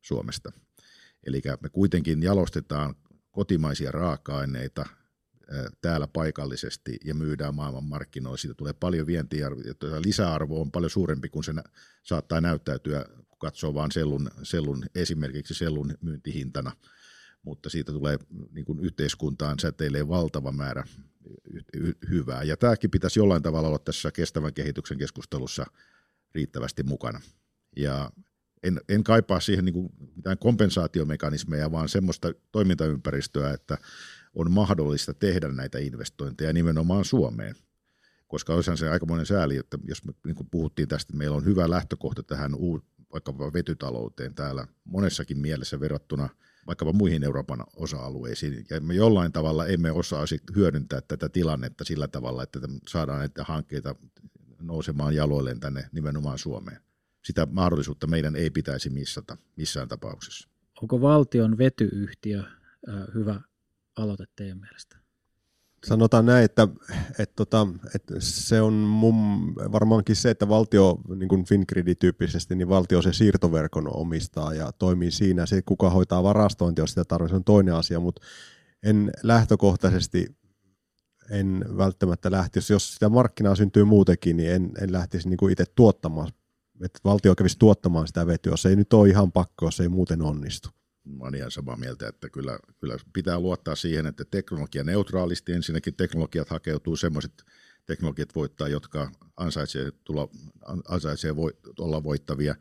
Suomesta. 0.00 0.52
Eli 1.26 1.42
me 1.60 1.68
kuitenkin 1.68 2.22
jalostetaan 2.22 2.94
kotimaisia 3.32 3.90
raaka-aineita 3.90 4.86
täällä 5.80 6.06
paikallisesti 6.06 6.98
ja 7.04 7.14
myydään 7.14 7.54
maailman 7.54 7.84
markkinoilla. 7.84 8.36
Siitä 8.36 8.54
tulee 8.54 8.72
paljon 8.72 9.06
vientiä, 9.06 9.50
lisäarvo 10.04 10.60
on 10.60 10.70
paljon 10.70 10.90
suurempi 10.90 11.28
kuin 11.28 11.44
se 11.44 11.52
saattaa 12.02 12.40
näyttäytyä, 12.40 13.04
kun 13.28 13.38
katsoo 13.38 13.74
vain 13.74 13.92
sellun, 13.92 14.30
sellun, 14.42 14.84
esimerkiksi 14.94 15.54
sellun 15.54 15.94
myyntihintana, 16.00 16.72
mutta 17.42 17.70
siitä 17.70 17.92
tulee 17.92 18.18
niin 18.50 18.64
kuin 18.64 18.80
yhteiskuntaan 18.80 19.58
säteilee 19.58 20.08
valtava 20.08 20.52
määrä 20.52 20.84
hyvää. 22.10 22.42
Ja 22.42 22.56
tämäkin 22.56 22.90
pitäisi 22.90 23.20
jollain 23.20 23.42
tavalla 23.42 23.68
olla 23.68 23.78
tässä 23.78 24.10
kestävän 24.10 24.54
kehityksen 24.54 24.98
keskustelussa 24.98 25.66
riittävästi 26.34 26.82
mukana. 26.82 27.20
Ja 27.76 28.10
en, 28.62 28.80
en 28.88 29.04
kaipaa 29.04 29.40
siihen 29.40 29.64
niin 29.64 29.72
kuin 29.72 29.92
mitään 30.16 30.38
kompensaatiomekanismeja, 30.38 31.72
vaan 31.72 31.88
semmoista 31.88 32.32
toimintaympäristöä, 32.52 33.52
että 33.52 33.78
on 34.34 34.50
mahdollista 34.50 35.14
tehdä 35.14 35.48
näitä 35.48 35.78
investointeja 35.78 36.52
nimenomaan 36.52 37.04
Suomeen. 37.04 37.54
Koska 38.28 38.54
olisihan 38.54 38.78
se 38.78 38.88
aikamoinen 38.88 39.26
sääli, 39.26 39.56
että 39.56 39.78
jos 39.84 40.04
me 40.04 40.12
niin 40.26 40.34
kuin 40.34 40.48
puhuttiin 40.50 40.88
tästä, 40.88 41.10
että 41.10 41.18
meillä 41.18 41.36
on 41.36 41.44
hyvä 41.44 41.70
lähtökohta 41.70 42.22
tähän 42.22 42.52
vaikkapa 43.12 43.52
vetytalouteen 43.52 44.34
täällä 44.34 44.66
monessakin 44.84 45.38
mielessä 45.38 45.80
verrattuna 45.80 46.28
vaikkapa 46.66 46.92
muihin 46.92 47.22
Euroopan 47.22 47.64
osa-alueisiin, 47.76 48.66
ja 48.70 48.80
me 48.80 48.94
jollain 48.94 49.32
tavalla 49.32 49.66
emme 49.66 49.92
osaisi 49.92 50.40
hyödyntää 50.56 51.00
tätä 51.00 51.28
tilannetta 51.28 51.84
sillä 51.84 52.08
tavalla, 52.08 52.42
että 52.42 52.58
saadaan 52.88 53.18
näitä 53.18 53.44
hankkeita 53.44 53.94
nousemaan 54.60 55.14
jaloilleen 55.14 55.60
tänne 55.60 55.88
nimenomaan 55.92 56.38
Suomeen 56.38 56.80
sitä 57.22 57.46
mahdollisuutta 57.50 58.06
meidän 58.06 58.36
ei 58.36 58.50
pitäisi 58.50 58.90
missata 58.90 59.36
missään 59.56 59.88
tapauksessa. 59.88 60.48
Onko 60.82 61.00
valtion 61.00 61.58
vetyyhtiö 61.58 62.42
hyvä 63.14 63.40
aloite 63.96 64.24
teidän 64.36 64.60
mielestä? 64.60 65.02
Sanotaan 65.86 66.26
näin, 66.26 66.44
että, 66.44 66.68
että, 67.18 67.34
tota, 67.36 67.66
että 67.94 68.14
se 68.18 68.60
on 68.60 68.72
mun, 68.72 69.14
varmaankin 69.54 70.16
se, 70.16 70.30
että 70.30 70.48
valtio, 70.48 70.98
niin 71.16 71.28
kuin 71.28 71.44
Fingrid-tyyppisesti, 71.44 72.54
niin 72.54 72.68
valtio 72.68 73.02
se 73.02 73.12
siirtoverkon 73.12 73.96
omistaa 73.96 74.54
ja 74.54 74.72
toimii 74.72 75.10
siinä. 75.10 75.46
Se, 75.46 75.62
kuka 75.62 75.90
hoitaa 75.90 76.22
varastointia, 76.22 76.82
jos 76.82 76.90
sitä 76.90 77.04
tarvitsee, 77.04 77.36
on 77.36 77.44
toinen 77.44 77.74
asia, 77.74 78.00
mutta 78.00 78.22
en 78.82 79.10
lähtökohtaisesti 79.22 80.36
en 81.30 81.64
välttämättä 81.76 82.30
lähtisi, 82.30 82.72
jos 82.72 82.94
sitä 82.94 83.08
markkinaa 83.08 83.54
syntyy 83.54 83.84
muutenkin, 83.84 84.36
niin 84.36 84.52
en, 84.52 84.72
en 84.80 84.92
lähtisi 84.92 85.28
niin 85.28 85.36
kuin 85.36 85.52
itse 85.52 85.64
tuottamaan 85.74 86.32
että 86.82 87.00
valtio 87.04 87.34
kävisi 87.34 87.58
tuottamaan 87.58 88.06
sitä 88.06 88.26
vetyä. 88.26 88.56
Se 88.56 88.68
ei 88.68 88.76
nyt 88.76 88.92
ole 88.92 89.08
ihan 89.08 89.32
pakko, 89.32 89.66
jos 89.66 89.80
ei 89.80 89.88
muuten 89.88 90.22
onnistu. 90.22 90.68
Mä 91.04 91.24
olen 91.24 91.34
ihan 91.34 91.50
samaa 91.50 91.76
mieltä, 91.76 92.08
että 92.08 92.28
kyllä, 92.28 92.58
kyllä 92.80 92.96
pitää 93.12 93.40
luottaa 93.40 93.76
siihen, 93.76 94.06
että 94.06 94.24
teknologia 94.24 94.84
neutraalisti, 94.84 95.52
ensinnäkin 95.52 95.94
teknologiat 95.94 96.48
hakeutuu 96.48 96.96
semmoiset 96.96 97.44
teknologiat 97.86 98.34
voittaa, 98.34 98.68
jotka 98.68 99.10
ansaitsee, 99.36 99.92
tulla, 100.04 100.28
ansaitsee 100.88 101.36
voi, 101.36 101.52
olla 101.78 102.02
voittavia, 102.02 102.54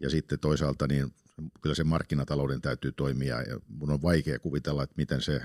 ja 0.00 0.10
sitten 0.10 0.38
toisaalta 0.38 0.86
niin 0.86 1.14
kyllä 1.62 1.74
se 1.74 1.84
markkinatalouden 1.84 2.60
täytyy 2.60 2.92
toimia, 2.92 3.42
ja 3.42 3.60
mun 3.68 3.90
on 3.90 4.02
vaikea 4.02 4.38
kuvitella, 4.38 4.82
että 4.82 4.94
miten 4.96 5.22
se 5.22 5.42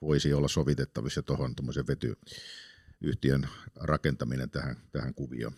voisi 0.00 0.32
olla 0.32 0.48
sovitettavissa 0.48 1.22
tuohon 1.22 1.54
vetyyhtiön 1.88 3.48
rakentaminen 3.76 4.50
tähän, 4.50 4.76
tähän 4.92 5.14
kuvioon. 5.14 5.54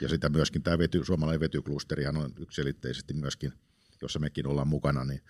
Ja 0.00 0.08
sitä 0.08 0.28
myöskin 0.28 0.62
tämä 0.62 0.78
vety, 0.78 1.04
suomalainen 1.04 1.40
vetyklusterihan 1.40 2.16
on 2.16 2.32
yksilitteisesti 2.40 3.14
myöskin, 3.14 3.52
jossa 4.02 4.18
mekin 4.18 4.46
ollaan 4.46 4.68
mukana, 4.68 5.04
niin 5.04 5.20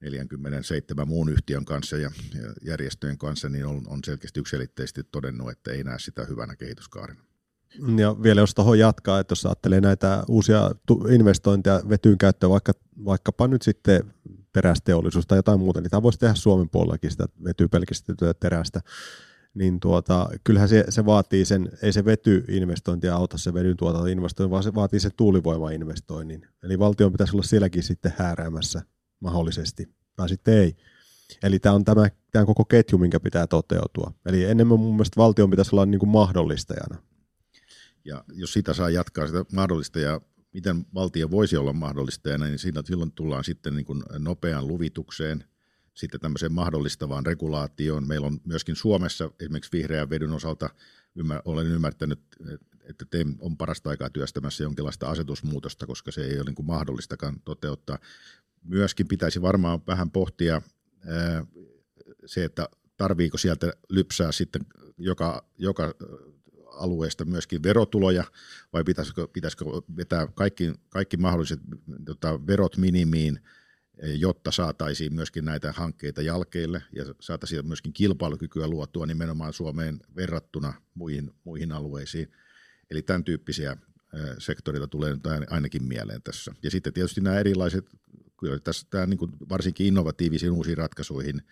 47 0.00 1.08
muun 1.08 1.28
yhtiön 1.28 1.64
kanssa 1.64 1.96
ja, 1.96 2.10
järjestöjen 2.62 3.18
kanssa, 3.18 3.48
niin 3.48 3.66
on, 3.66 3.82
on 3.86 4.00
selkeästi 4.04 4.40
yksilitteisesti 4.40 5.02
todennut, 5.04 5.50
että 5.50 5.72
ei 5.72 5.84
näe 5.84 5.98
sitä 5.98 6.24
hyvänä 6.24 6.56
kehityskaarena. 6.56 7.24
Ja 7.96 8.22
vielä 8.22 8.40
jos 8.40 8.54
tuohon 8.54 8.78
jatkaa, 8.78 9.20
että 9.20 9.32
jos 9.32 9.46
ajattelee 9.46 9.80
näitä 9.80 10.24
uusia 10.28 10.70
investointeja 11.10 11.82
vetyyn 11.88 12.18
käyttöön, 12.18 12.50
vaikka, 12.50 12.72
vaikkapa 13.04 13.48
nyt 13.48 13.62
sitten 13.62 14.14
terästeollisuus 14.52 15.26
tai 15.26 15.38
jotain 15.38 15.58
muuta, 15.58 15.80
niin 15.80 15.90
tämä 15.90 16.02
voisi 16.02 16.18
tehdä 16.18 16.34
Suomen 16.34 16.68
puolellakin 16.70 17.10
sitä 17.10 17.26
vetypelkistettyä 17.44 18.34
terästä 18.34 18.80
niin 19.54 19.80
tuota, 19.80 20.28
kyllähän 20.44 20.68
se, 20.68 20.84
se 20.88 21.06
vaatii 21.06 21.44
sen, 21.44 21.68
ei 21.82 21.92
se 21.92 22.04
vetyinvestointi 22.04 23.08
auta 23.08 23.38
se 23.38 23.54
vedyn 23.54 23.76
tuotantoinvestointi, 23.76 24.50
vaan 24.50 24.62
se 24.62 24.74
vaatii 24.74 25.00
se 25.00 25.10
tuulivoimainvestoinnin. 25.10 26.46
Eli 26.62 26.78
valtion 26.78 27.12
pitäisi 27.12 27.36
olla 27.36 27.42
sielläkin 27.42 27.82
sitten 27.82 28.12
hääräämässä 28.18 28.82
mahdollisesti, 29.20 29.88
tai 30.16 30.28
sitten 30.28 30.54
ei. 30.54 30.76
Eli 31.42 31.58
tämä 31.58 31.74
on 31.74 31.84
tämä, 31.84 32.06
tämä 32.30 32.44
koko 32.44 32.64
ketju, 32.64 32.98
minkä 32.98 33.20
pitää 33.20 33.46
toteutua. 33.46 34.12
Eli 34.26 34.44
enemmän 34.44 34.78
mun 34.78 34.94
mielestä 34.94 35.16
valtion 35.16 35.50
pitäisi 35.50 35.74
olla 35.74 35.86
niin 35.86 35.98
kuin 35.98 36.10
mahdollistajana. 36.10 37.02
Ja 38.04 38.24
jos 38.32 38.52
sitä 38.52 38.74
saa 38.74 38.90
jatkaa 38.90 39.26
sitä 39.26 39.44
mahdollistajaa, 39.52 40.20
miten 40.52 40.86
valtio 40.94 41.30
voisi 41.30 41.56
olla 41.56 41.72
mahdollistajana, 41.72 42.44
niin 42.44 42.58
silloin 42.58 43.12
tullaan 43.12 43.44
sitten 43.44 43.74
niin 43.74 43.86
kuin 43.86 44.02
nopean 44.18 44.66
luvitukseen– 44.66 45.44
sitten 45.94 46.20
tämmöiseen 46.20 46.52
mahdollistavaan 46.52 47.26
regulaatioon. 47.26 48.08
Meillä 48.08 48.26
on 48.26 48.40
myöskin 48.44 48.76
Suomessa 48.76 49.30
esimerkiksi 49.40 49.72
vihreän 49.72 50.10
vedyn 50.10 50.32
osalta, 50.32 50.70
ymmär, 51.14 51.42
olen 51.44 51.66
ymmärtänyt, 51.66 52.20
että 52.82 53.04
TEM 53.10 53.34
on 53.38 53.56
parasta 53.56 53.90
aikaa 53.90 54.10
työstämässä 54.10 54.62
jonkinlaista 54.62 55.10
asetusmuutosta, 55.10 55.86
koska 55.86 56.12
se 56.12 56.24
ei 56.24 56.36
ole 56.36 56.44
niin 56.44 56.54
kuin 56.54 56.66
mahdollistakaan 56.66 57.40
toteuttaa. 57.44 57.98
Myöskin 58.64 59.08
pitäisi 59.08 59.42
varmaan 59.42 59.80
vähän 59.86 60.10
pohtia 60.10 60.62
ää, 61.06 61.46
se, 62.26 62.44
että 62.44 62.68
tarviiko 62.96 63.38
sieltä 63.38 63.72
lypsää 63.88 64.32
sitten 64.32 64.66
joka, 64.98 65.44
joka 65.58 65.94
alueesta 66.72 67.24
myöskin 67.24 67.62
verotuloja, 67.62 68.24
vai 68.72 68.84
pitäisikö, 68.84 69.28
pitäisikö 69.28 69.64
vetää 69.96 70.26
kaikki, 70.34 70.72
kaikki 70.88 71.16
mahdolliset 71.16 71.60
tota, 72.04 72.46
verot 72.46 72.76
minimiin, 72.76 73.40
jotta 74.02 74.50
saataisiin 74.50 75.14
myöskin 75.14 75.44
näitä 75.44 75.72
hankkeita 75.72 76.22
jälkeille 76.22 76.82
ja 76.92 77.04
saataisiin 77.20 77.66
myöskin 77.66 77.92
kilpailukykyä 77.92 78.68
luotua 78.68 79.06
nimenomaan 79.06 79.52
Suomeen 79.52 80.00
verrattuna 80.16 80.74
muihin, 80.94 81.30
muihin 81.44 81.72
alueisiin. 81.72 82.32
Eli 82.90 83.02
tämän 83.02 83.24
tyyppisiä 83.24 83.76
sektorilla 84.38 84.86
tulee 84.86 85.14
nyt 85.14 85.26
ainakin 85.50 85.84
mieleen 85.84 86.22
tässä. 86.22 86.54
Ja 86.62 86.70
sitten 86.70 86.92
tietysti 86.92 87.20
nämä 87.20 87.38
erilaiset, 87.38 87.90
kyllä 88.40 88.58
tässä 88.58 88.86
tämä 88.90 89.06
niin 89.06 89.48
varsinkin 89.48 89.86
innovatiivisiin 89.86 90.52
uusiin 90.52 90.78
ratkaisuihin 90.78 91.42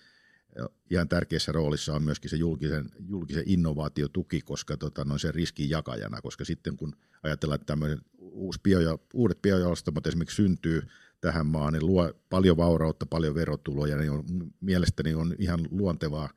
ihan 0.91 1.09
tärkeässä 1.09 1.53
roolissa 1.53 1.95
on 1.95 2.03
myöskin 2.03 2.31
se 2.31 2.37
julkisen, 2.37 2.91
julkisen 3.09 3.45
innovaatiotuki, 3.47 4.41
koska 4.41 4.77
tota, 4.77 5.05
noin 5.05 5.21
se 5.21 5.33
riskin 5.33 5.71
jakajana, 5.71 6.21
koska 6.21 6.45
sitten 6.45 6.77
kun 6.77 6.97
ajatellaan, 7.23 7.55
että 7.55 7.67
tämmöinen 7.67 7.99
uusi 8.19 8.61
bio, 8.63 8.99
uudet 9.15 9.43
biojalostamot 9.43 10.07
esimerkiksi 10.07 10.37
syntyy 10.37 10.83
tähän 11.21 11.47
maahan, 11.47 11.73
niin 11.73 11.87
luo 11.87 12.13
paljon 12.31 12.57
vaurautta, 12.57 13.07
paljon 13.07 13.35
verotuloja, 13.35 13.97
niin 13.97 14.11
on, 14.11 14.25
mielestäni 14.61 15.15
on 15.15 15.35
ihan 15.39 15.61
luontevaa, 15.71 16.29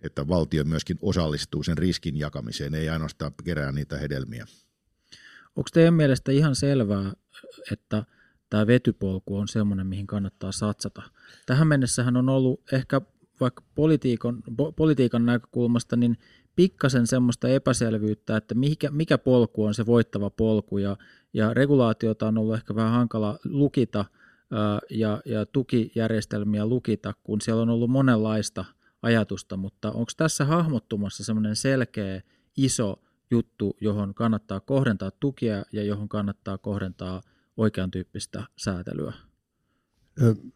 että 0.00 0.28
valtio 0.28 0.64
myöskin 0.64 0.98
osallistuu 1.02 1.62
sen 1.62 1.78
riskin 1.78 2.18
jakamiseen, 2.18 2.74
ei 2.74 2.88
ainoastaan 2.88 3.32
kerää 3.44 3.72
niitä 3.72 3.98
hedelmiä. 3.98 4.46
Onko 5.56 5.68
teidän 5.72 5.94
mielestä 5.94 6.32
ihan 6.32 6.56
selvää, 6.56 7.12
että 7.72 8.04
tämä 8.50 8.66
vetypolku 8.66 9.36
on 9.36 9.48
semmoinen, 9.48 9.86
mihin 9.86 10.06
kannattaa 10.06 10.52
satsata? 10.52 11.02
Tähän 11.46 11.66
mennessähän 11.66 12.16
on 12.16 12.28
ollut 12.28 12.72
ehkä 12.72 13.00
vaikka 13.40 13.62
politiikan, 13.74 14.42
politiikan 14.76 15.26
näkökulmasta, 15.26 15.96
niin 15.96 16.18
pikkasen 16.56 17.06
semmoista 17.06 17.48
epäselvyyttä, 17.48 18.36
että 18.36 18.54
mikä, 18.54 18.90
mikä 18.90 19.18
polku 19.18 19.64
on 19.64 19.74
se 19.74 19.86
voittava 19.86 20.30
polku, 20.30 20.78
ja, 20.78 20.96
ja 21.32 21.54
regulaatiota 21.54 22.28
on 22.28 22.38
ollut 22.38 22.54
ehkä 22.54 22.74
vähän 22.74 22.92
hankala 22.92 23.38
lukita 23.44 24.04
ja, 24.90 25.20
ja 25.24 25.46
tukijärjestelmiä 25.46 26.66
lukita, 26.66 27.14
kun 27.24 27.40
siellä 27.40 27.62
on 27.62 27.70
ollut 27.70 27.90
monenlaista 27.90 28.64
ajatusta, 29.02 29.56
mutta 29.56 29.90
onko 29.92 30.12
tässä 30.16 30.44
hahmottumassa 30.44 31.24
semmoinen 31.24 31.56
selkeä, 31.56 32.22
iso 32.56 33.02
juttu, 33.30 33.76
johon 33.80 34.14
kannattaa 34.14 34.60
kohdentaa 34.60 35.10
tukia 35.10 35.62
ja 35.72 35.84
johon 35.84 36.08
kannattaa 36.08 36.58
kohdentaa 36.58 37.22
oikean 37.56 37.90
tyyppistä 37.90 38.44
säätelyä? 38.56 39.12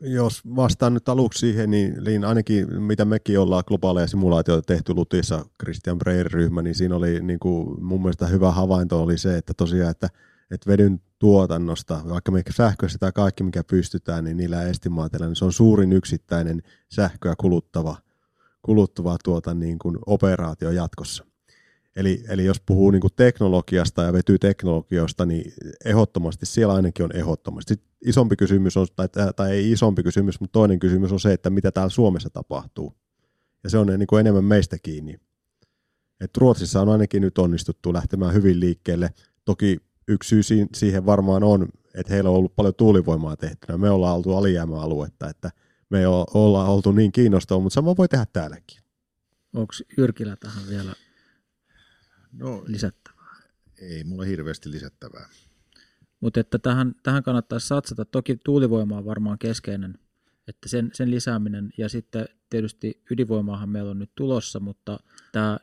Jos 0.00 0.42
vastaan 0.56 0.94
nyt 0.94 1.08
aluksi 1.08 1.38
siihen, 1.38 1.70
niin, 1.70 2.04
niin 2.04 2.24
ainakin 2.24 2.82
mitä 2.82 3.04
mekin 3.04 3.40
ollaan 3.40 3.64
globaaleja 3.66 4.06
simulaatioita 4.06 4.66
tehty 4.66 4.94
Lutissa, 4.94 5.44
Christian 5.62 5.98
Breyer-ryhmä, 5.98 6.62
niin 6.62 6.74
siinä 6.74 6.96
oli 6.96 7.20
niin 7.20 7.38
kuin, 7.38 7.84
mun 7.84 8.02
mielestä 8.02 8.26
hyvä 8.26 8.50
havainto 8.50 9.02
oli 9.02 9.18
se, 9.18 9.36
että 9.36 9.54
tosiaan, 9.54 9.90
että, 9.90 10.08
että 10.50 10.70
vedyn 10.70 11.00
tuotannosta, 11.18 12.02
vaikka 12.08 12.32
me 12.32 12.42
sähköistetään 12.50 13.12
kaikki, 13.12 13.44
mikä 13.44 13.64
pystytään, 13.64 14.24
niin 14.24 14.36
niillä 14.36 14.62
estimaateilla, 14.62 15.26
niin 15.26 15.36
se 15.36 15.44
on 15.44 15.52
suurin 15.52 15.92
yksittäinen 15.92 16.62
sähköä 16.88 17.34
kuluttava, 17.40 17.96
kuluttava 18.62 19.16
tuota, 19.24 19.54
niin 19.54 19.78
kuin 19.78 19.98
operaatio 20.06 20.70
jatkossa. 20.70 21.24
Eli, 21.96 22.24
eli 22.28 22.44
jos 22.44 22.60
puhuu 22.60 22.90
niin 22.90 23.02
teknologiasta 23.16 24.02
ja 24.02 24.12
vetyteknologioista, 24.12 25.26
niin 25.26 25.52
ehdottomasti 25.84 26.46
siellä 26.46 26.74
ainakin 26.74 27.04
on 27.04 27.16
ehdottomasti. 27.16 27.74
Sitten 27.74 27.90
isompi 28.04 28.36
kysymys 28.36 28.76
on, 28.76 28.86
tai, 28.96 29.08
tai 29.36 29.50
ei 29.50 29.72
isompi 29.72 30.02
kysymys, 30.02 30.40
mutta 30.40 30.52
toinen 30.52 30.78
kysymys 30.78 31.12
on 31.12 31.20
se, 31.20 31.32
että 31.32 31.50
mitä 31.50 31.72
täällä 31.72 31.90
Suomessa 31.90 32.30
tapahtuu. 32.30 32.96
Ja 33.64 33.70
se 33.70 33.78
on 33.78 33.86
niin 33.86 34.06
kuin 34.06 34.20
enemmän 34.20 34.44
meistä 34.44 34.76
kiinni. 34.82 35.20
Et 36.20 36.36
Ruotsissa 36.36 36.80
on 36.80 36.88
ainakin 36.88 37.22
nyt 37.22 37.38
onnistuttu 37.38 37.92
lähtemään 37.92 38.34
hyvin 38.34 38.60
liikkeelle. 38.60 39.10
Toki 39.44 39.80
yksi 40.08 40.42
syy 40.42 40.66
siihen 40.74 41.06
varmaan 41.06 41.42
on, 41.42 41.68
että 41.94 42.12
heillä 42.12 42.30
on 42.30 42.36
ollut 42.36 42.56
paljon 42.56 42.74
tuulivoimaa 42.74 43.36
tehtynä. 43.36 43.78
Me 43.78 43.90
ollaan 43.90 44.16
oltu 44.16 44.36
alijäämäaluetta, 44.36 45.28
että 45.28 45.50
me 45.90 46.00
ei 46.00 46.06
olla 46.34 46.64
oltu 46.64 46.92
niin 46.92 47.12
kiinnostavaa, 47.12 47.62
mutta 47.62 47.74
sama 47.74 47.96
voi 47.96 48.08
tehdä 48.08 48.26
täälläkin. 48.32 48.80
Onko 49.52 49.72
Jyrkilä 49.98 50.36
tähän 50.36 50.68
vielä 50.68 50.92
no, 52.32 52.64
lisättävää? 52.66 53.36
Ei 53.78 54.04
mulla 54.04 54.24
hirveästi 54.24 54.70
lisättävää. 54.70 55.28
Mutta 56.20 56.40
että 56.40 56.58
tähän, 56.58 56.94
tähän 57.02 57.22
kannattaisi 57.22 57.66
satsata. 57.66 58.04
Toki 58.04 58.36
tuulivoima 58.44 58.98
on 58.98 59.04
varmaan 59.04 59.38
keskeinen, 59.38 59.98
että 60.48 60.68
sen, 60.68 60.90
sen 60.92 61.10
lisääminen 61.10 61.72
ja 61.78 61.88
sitten 61.88 62.28
tietysti 62.50 63.02
ydinvoimaahan 63.10 63.68
meillä 63.68 63.90
on 63.90 63.98
nyt 63.98 64.10
tulossa, 64.14 64.60
mutta 64.60 64.98
tämä 65.32 65.58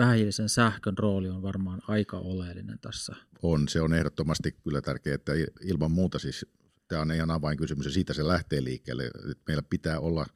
vähähiilisen 0.00 0.48
sähkön 0.48 0.98
rooli 0.98 1.28
on 1.28 1.42
varmaan 1.42 1.80
aika 1.88 2.18
oleellinen 2.18 2.78
tässä. 2.78 3.16
On, 3.42 3.68
se 3.68 3.80
on 3.80 3.94
ehdottomasti 3.94 4.52
kyllä 4.52 4.80
tärkeää, 4.80 5.14
että 5.14 5.32
ilman 5.62 5.90
muuta 5.90 6.18
siis 6.18 6.46
tämä 6.88 7.02
on 7.02 7.12
ihan 7.12 7.30
avainkysymys 7.30 7.86
ja 7.86 7.92
siitä 7.92 8.14
se 8.14 8.26
lähtee 8.26 8.64
liikkeelle. 8.64 9.10
Meillä 9.46 9.62
pitää 9.70 10.00
olla 10.00 10.26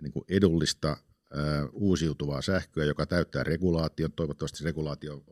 niin 0.00 0.12
kuin 0.12 0.24
edullista 0.28 0.96
uusiutuvaa 1.72 2.42
sähköä, 2.42 2.84
joka 2.84 3.06
täyttää 3.06 3.44
regulaation. 3.44 4.12
Toivottavasti 4.12 4.64
regulaatio 4.64 5.24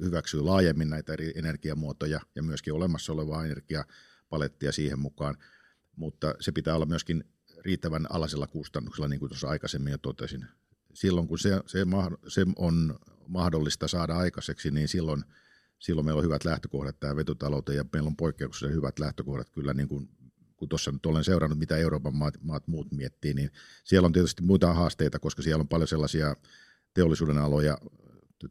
hyväksyy 0.00 0.40
laajemmin 0.40 0.90
näitä 0.90 1.12
eri 1.12 1.32
energiamuotoja 1.36 2.20
ja 2.34 2.42
myöskin 2.42 2.74
olemassa 2.74 3.12
olevaa 3.12 3.44
energiapalettia 3.44 4.72
siihen 4.72 4.98
mukaan, 4.98 5.36
mutta 5.96 6.34
se 6.40 6.52
pitää 6.52 6.74
olla 6.74 6.86
myöskin 6.86 7.24
riittävän 7.58 8.06
alasella 8.10 8.46
kustannuksella, 8.46 9.08
niin 9.08 9.20
kuin 9.20 9.30
tuossa 9.30 9.48
aikaisemmin 9.48 9.90
jo 9.90 9.98
totesin. 9.98 10.46
Silloin 10.94 11.28
kun 11.28 11.38
se, 11.38 11.60
se, 11.66 11.86
se 12.28 12.46
on 12.56 12.98
mahdollista 13.26 13.88
saada 13.88 14.16
aikaiseksi, 14.16 14.70
niin 14.70 14.88
silloin, 14.88 15.24
silloin 15.78 16.04
meillä 16.04 16.18
on 16.18 16.24
hyvät 16.24 16.44
lähtökohdat 16.44 17.00
tähän 17.00 17.16
vetytalouteen 17.16 17.76
ja 17.76 17.84
meillä 17.92 18.06
on 18.08 18.16
poikkeuksellisen 18.16 18.76
hyvät 18.76 18.98
lähtökohdat 18.98 19.50
kyllä 19.50 19.74
niin 19.74 19.88
kuin 19.88 20.08
kun 20.60 20.68
tuossa 20.68 20.92
nyt 20.92 21.06
olen 21.06 21.24
seurannut, 21.24 21.58
mitä 21.58 21.76
Euroopan 21.76 22.14
maat, 22.14 22.34
maat 22.42 22.68
muut 22.68 22.92
miettii, 22.92 23.34
niin 23.34 23.50
siellä 23.84 24.06
on 24.06 24.12
tietysti 24.12 24.42
muita 24.42 24.74
haasteita, 24.74 25.18
koska 25.18 25.42
siellä 25.42 25.60
on 25.60 25.68
paljon 25.68 25.88
sellaisia 25.88 26.36
teollisuuden 26.94 27.38
aloja, 27.38 27.78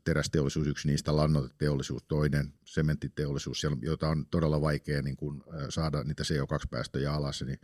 terästeollisuus 0.04 0.68
yksi 0.68 0.88
niistä, 0.88 1.16
lannoiteteollisuus 1.16 2.04
toinen, 2.04 2.54
sementtiteollisuus, 2.66 3.64
jota 3.82 4.10
on 4.10 4.26
todella 4.26 4.62
vaikea 4.62 5.02
niin 5.02 5.18
kuin, 5.18 5.44
saada 5.70 6.04
niitä 6.04 6.24
CO2-päästöjä 6.24 7.14
alas, 7.14 7.42
niin, 7.42 7.60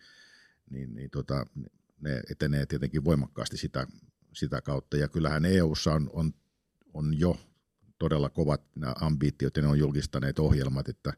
niin, 0.70 0.96
niin 0.96 1.10
tota, 1.10 1.46
ne 2.02 2.22
etenee 2.30 2.66
tietenkin 2.66 3.04
voimakkaasti 3.04 3.58
sitä, 3.58 3.88
sitä 4.36 4.62
kautta. 4.62 4.98
Ja 4.98 5.08
kyllähän 5.08 5.46
EU:ssa 5.46 5.94
on, 5.94 6.10
on, 6.14 6.34
on 6.94 7.20
jo 7.20 7.38
todella 8.00 8.30
kovat 8.30 8.62
nämä 8.76 8.94
ambitiot 9.02 9.58
ja 9.58 9.62
ne 9.62 9.68
on 9.68 9.80
julkistaneet 9.80 10.40
ohjelmat, 10.40 10.90
että 10.90 11.14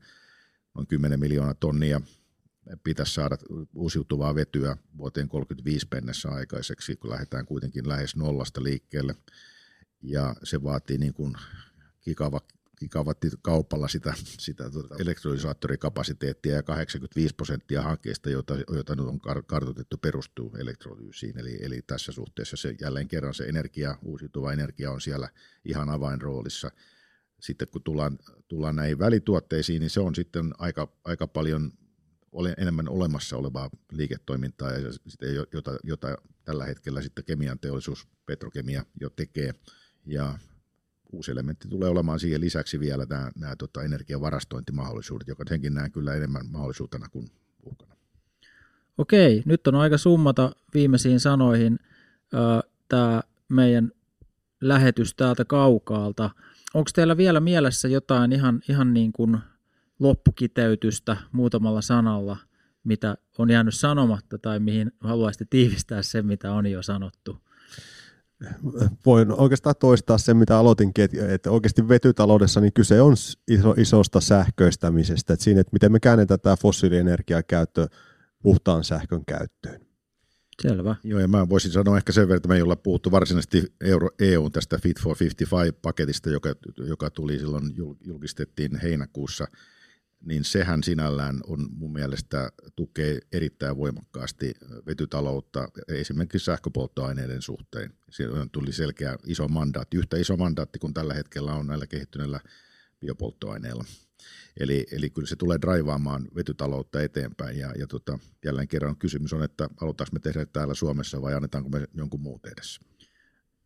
on 0.75 0.87
10 0.87 1.19
miljoonaa 1.19 1.53
tonnia 1.53 2.01
pitäisi 2.83 3.13
saada 3.13 3.37
uusiutuvaa 3.75 4.35
vetyä 4.35 4.77
vuoteen 4.97 5.29
35 5.29 5.87
mennessä 5.91 6.29
aikaiseksi, 6.29 6.95
kun 6.95 7.09
lähdetään 7.09 7.45
kuitenkin 7.45 7.89
lähes 7.89 8.15
nollasta 8.15 8.63
liikkeelle. 8.63 9.15
Ja 10.01 10.35
se 10.43 10.63
vaatii 10.63 10.97
niin 10.97 11.13
kuin 11.13 11.35
kikava, 12.01 12.41
kaupalla 13.41 13.87
sitä, 13.87 14.13
sitä 14.17 14.69
tuota 14.69 14.95
elektrolysaattorikapasiteettia 14.99 16.55
ja 16.55 16.63
85 16.63 17.35
prosenttia 17.35 17.81
hankkeista, 17.81 18.29
joita, 18.29 18.55
joita 18.73 18.95
nyt 18.95 19.05
on 19.05 19.19
kartoitettu, 19.45 19.97
perustuu 19.97 20.55
elektrolyysiin. 20.59 21.39
Eli, 21.39 21.57
eli 21.61 21.81
tässä 21.87 22.11
suhteessa 22.11 22.57
se, 22.57 22.75
jälleen 22.81 23.07
kerran 23.07 23.33
se 23.33 23.43
energia, 23.43 23.97
uusiutuva 24.03 24.53
energia 24.53 24.91
on 24.91 25.01
siellä 25.01 25.29
ihan 25.65 25.89
avainroolissa. 25.89 26.71
Sitten 27.39 27.67
kun 27.71 27.83
tullaan, 27.83 28.19
tullaan 28.47 28.75
näihin 28.75 28.99
välituotteisiin, 28.99 29.79
niin 29.79 29.89
se 29.89 29.99
on 29.99 30.15
sitten 30.15 30.53
aika, 30.57 30.93
aika 31.03 31.27
paljon 31.27 31.71
ole 32.31 32.53
enemmän 32.57 32.89
olemassa 32.89 33.37
olevaa 33.37 33.69
liiketoimintaa, 33.91 34.71
ja 34.71 34.91
sitä, 34.91 35.25
jota, 35.53 35.77
jota 35.83 36.17
tällä 36.43 36.65
hetkellä 36.65 37.01
sitten 37.01 37.25
kemian 37.25 37.59
teollisuus, 37.59 38.07
petrokemia 38.25 38.85
jo 39.01 39.09
tekee. 39.09 39.53
Ja 40.05 40.39
uusi 41.11 41.31
elementti 41.31 41.67
tulee 41.67 41.89
olemaan 41.89 42.19
siihen 42.19 42.41
lisäksi 42.41 42.79
vielä 42.79 43.05
nämä, 43.09 43.31
nämä 43.35 43.55
tota, 43.55 43.83
energiavarastointimahdollisuudet, 43.83 45.27
joka 45.27 45.43
senkin 45.49 45.73
näen 45.73 45.91
kyllä 45.91 46.13
enemmän 46.15 46.45
mahdollisuutena 46.51 47.09
kuin 47.09 47.27
uhkana. 47.63 47.95
Okei, 48.97 49.43
nyt 49.45 49.67
on 49.67 49.75
aika 49.75 49.97
summata 49.97 50.51
viimeisiin 50.73 51.19
sanoihin 51.19 51.79
tämä 52.89 53.21
meidän 53.49 53.91
lähetys 54.61 55.13
täältä 55.15 55.45
kaukaalta. 55.45 56.29
Onko 56.73 56.89
teillä 56.95 57.17
vielä 57.17 57.39
mielessä 57.39 57.87
jotain 57.87 58.31
ihan, 58.31 58.61
ihan 58.69 58.93
niin 58.93 59.11
kuin 59.11 59.37
loppukiteytystä 59.99 61.17
muutamalla 61.31 61.81
sanalla, 61.81 62.37
mitä 62.83 63.17
on 63.37 63.49
jäänyt 63.49 63.75
sanomatta 63.75 64.37
tai 64.37 64.59
mihin 64.59 64.91
haluaisitte 64.99 65.45
tiivistää 65.49 66.01
sen, 66.01 66.25
mitä 66.25 66.51
on 66.51 66.67
jo 66.67 66.83
sanottu? 66.83 67.37
Voin 69.05 69.31
oikeastaan 69.31 69.75
toistaa 69.79 70.17
sen, 70.17 70.37
mitä 70.37 70.57
aloitinkin, 70.57 71.03
että, 71.03 71.33
että 71.33 71.51
oikeasti 71.51 71.87
vetytaloudessa 71.87 72.61
niin 72.61 72.73
kyse 72.73 73.01
on 73.01 73.15
iso, 73.47 73.73
isosta 73.77 74.21
sähköistämisestä, 74.21 75.33
että 75.33 75.43
siinä, 75.43 75.61
että 75.61 75.73
miten 75.73 75.91
me 75.91 75.99
käännetään 75.99 76.39
tämä 76.39 76.55
fossiilienergian 76.55 77.43
käyttö 77.47 77.87
puhtaan 78.43 78.83
sähkön 78.83 79.25
käyttöön. 79.25 79.87
Selvä. 80.61 80.95
Joo, 81.03 81.19
ja 81.19 81.27
mä 81.27 81.49
voisin 81.49 81.71
sanoa 81.71 81.97
ehkä 81.97 82.11
sen 82.11 82.21
verran, 82.21 82.37
että 82.37 82.49
me 82.49 82.55
ei 82.55 82.61
olla 82.61 82.75
puhuttu 82.75 83.11
varsinaisesti 83.11 83.73
Euro, 83.81 84.09
EUn 84.19 84.51
tästä 84.51 84.77
Fit 84.77 85.01
for 85.01 85.15
55-paketista, 85.17 86.29
joka, 86.29 86.49
joka 86.77 87.09
tuli 87.09 87.39
silloin, 87.39 87.73
julkistettiin 88.01 88.79
heinäkuussa, 88.81 89.47
niin 90.25 90.43
sehän 90.43 90.83
sinällään 90.83 91.39
on 91.47 91.67
mun 91.71 91.93
mielestä 91.93 92.51
tukee 92.75 93.19
erittäin 93.31 93.77
voimakkaasti 93.77 94.53
vetytaloutta 94.85 95.67
esimerkiksi 95.87 96.45
sähköpolttoaineiden 96.45 97.41
suhteen. 97.41 97.93
Siellä 98.09 98.47
tuli 98.51 98.71
selkeä 98.71 99.17
iso 99.25 99.47
mandaatti, 99.47 99.97
yhtä 99.97 100.17
iso 100.17 100.37
mandaatti 100.37 100.79
kuin 100.79 100.93
tällä 100.93 101.13
hetkellä 101.13 101.53
on 101.53 101.67
näillä 101.67 101.87
kehittyneillä 101.87 102.39
biopolttoaineilla. 102.99 103.83
Eli, 104.59 104.85
eli 104.91 105.09
kyllä 105.09 105.27
se 105.27 105.35
tulee 105.35 105.57
draivaamaan 105.61 106.27
vetytaloutta 106.35 107.01
eteenpäin 107.01 107.57
ja, 107.57 107.71
ja 107.79 107.87
tota, 107.87 108.19
jälleen 108.45 108.67
kerran 108.67 108.97
kysymys 108.97 109.33
on, 109.33 109.43
että 109.43 109.69
halutaanko 109.77 110.09
me 110.13 110.19
tehdä 110.19 110.45
täällä 110.45 110.73
Suomessa 110.73 111.21
vai 111.21 111.33
annetaanko 111.33 111.69
me 111.69 111.87
jonkun 111.93 112.21
muun 112.21 112.39
edessä. 112.51 112.81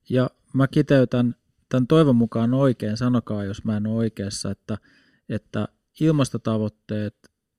Ja 0.10 0.30
mä 0.54 0.68
kiteytän 0.68 1.36
tämän 1.70 1.88
toivon 1.88 2.16
mukaan 2.16 2.54
oikein, 2.54 2.98
sanokaa 2.98 3.44
jos 3.44 3.64
mä 3.64 3.78
en 3.78 3.88
ole 3.88 3.96
oikeassa, 3.98 4.52
että, 4.52 4.78
että 5.30 5.68
ilmastotavoitteet 6.00 7.16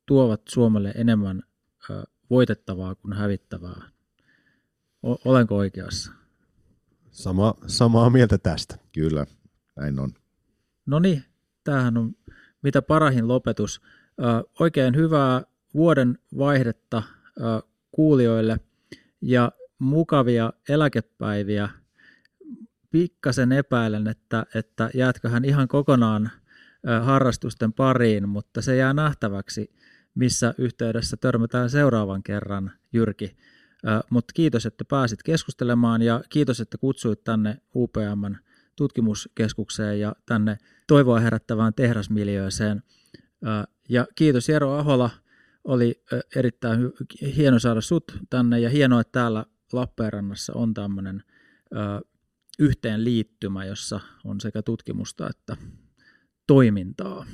tuovat 0.07 0.41
Suomelle 0.49 0.93
enemmän 0.97 1.43
voitettavaa 2.31 2.95
kuin 2.95 3.13
hävittävää. 3.13 3.83
Olenko 5.03 5.57
oikeassa? 5.57 6.13
Sama, 7.11 7.55
samaa 7.67 8.11
mieltä 8.11 8.39
tästä. 8.39 8.77
Kyllä, 8.93 9.27
näin 9.77 9.99
on. 9.99 10.13
No 10.87 10.99
niin, 10.99 11.25
tämähän 11.65 11.97
on 11.97 12.15
mitä 12.63 12.83
parahin 12.83 13.29
lopetus. 13.29 13.81
Ö, 14.21 14.23
oikein 14.61 14.97
hyvää 14.97 15.43
vuoden 15.75 16.19
vaihdetta 16.39 17.03
ö, 17.41 17.43
kuulijoille 17.91 18.61
ja 19.21 19.53
mukavia 19.79 20.53
eläkepäiviä. 20.69 21.69
Pikkasen 22.91 23.53
epäilen, 23.53 24.09
että, 24.09 24.47
että 24.55 24.91
jäätköhän 24.95 25.45
ihan 25.45 25.69
kokonaan 25.69 26.31
harrastusten 27.03 27.73
pariin, 27.73 28.29
mutta 28.29 28.63
se 28.63 28.77
jää 28.77 28.93
nähtäväksi, 28.93 29.71
missä 30.15 30.55
yhteydessä 30.59 31.17
törmätään 31.17 31.71
seuraavan 31.71 32.23
kerran, 32.23 32.73
Jyrki. 32.93 33.37
Mutta 34.11 34.33
kiitos, 34.33 34.67
että 34.67 34.85
pääsit 34.85 35.23
keskustelemaan 35.23 36.03
ja 36.03 36.23
kiitos, 36.29 36.61
että 36.61 36.79
kutsuit 36.79 37.25
tänne 37.25 37.59
UPMn 37.75 38.37
tutkimuskeskukseen 38.77 40.01
ja 40.01 40.17
tänne 40.27 40.59
toivoa 40.87 41.21
herättävään 41.21 41.75
tehdasmiljööseen. 41.75 42.83
Ja 43.89 44.07
kiitos 44.15 44.49
Jero 44.49 44.73
Ahola, 44.73 45.11
oli 45.65 46.03
erittäin 46.37 46.93
hieno 47.37 47.59
saada 47.59 47.81
sut 47.81 48.19
tänne 48.31 48.61
ja 48.61 48.71
hienoa, 48.71 49.01
että 49.01 49.13
täällä 49.13 49.47
Lappeenrannassa 49.73 50.53
on 50.57 50.75
tämmöinen 50.75 51.23
yhteenliittymä, 52.59 53.65
jossa 53.65 54.01
on 54.25 54.41
sekä 54.41 54.63
tutkimusta 54.63 55.31
että 55.31 55.57
toimintaa. 56.47 57.27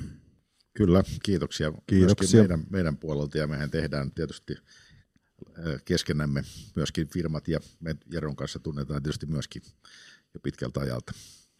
Kyllä, 0.73 1.03
kiitoksia, 1.23 1.73
kiitoksia. 1.87 2.39
meidän, 2.39 2.63
meidän 2.69 2.97
puolelta 2.97 3.37
ja 3.37 3.47
mehän 3.47 3.71
tehdään 3.71 4.11
tietysti 4.11 4.55
keskenämme 5.85 6.43
myöskin 6.75 7.07
firmat 7.07 7.47
ja 7.47 7.59
me 7.79 7.95
Jeron 8.11 8.35
kanssa 8.35 8.59
tunnetaan 8.59 9.03
tietysti 9.03 9.25
myöskin 9.25 9.61
jo 10.33 10.39
pitkältä 10.43 10.79
ajalta. 10.79 11.11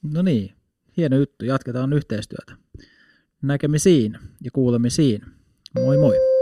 No 0.04 0.22
niin, 0.22 0.54
hieno 0.98 1.18
juttu. 1.18 1.46
Jatketaan 1.46 1.94
yhteistyötä. 1.94 2.56
Näkemisiin 3.42 4.18
ja 4.44 4.52
kuulemisiin. 4.52 5.22
Moi 5.76 5.98
moi. 5.98 6.39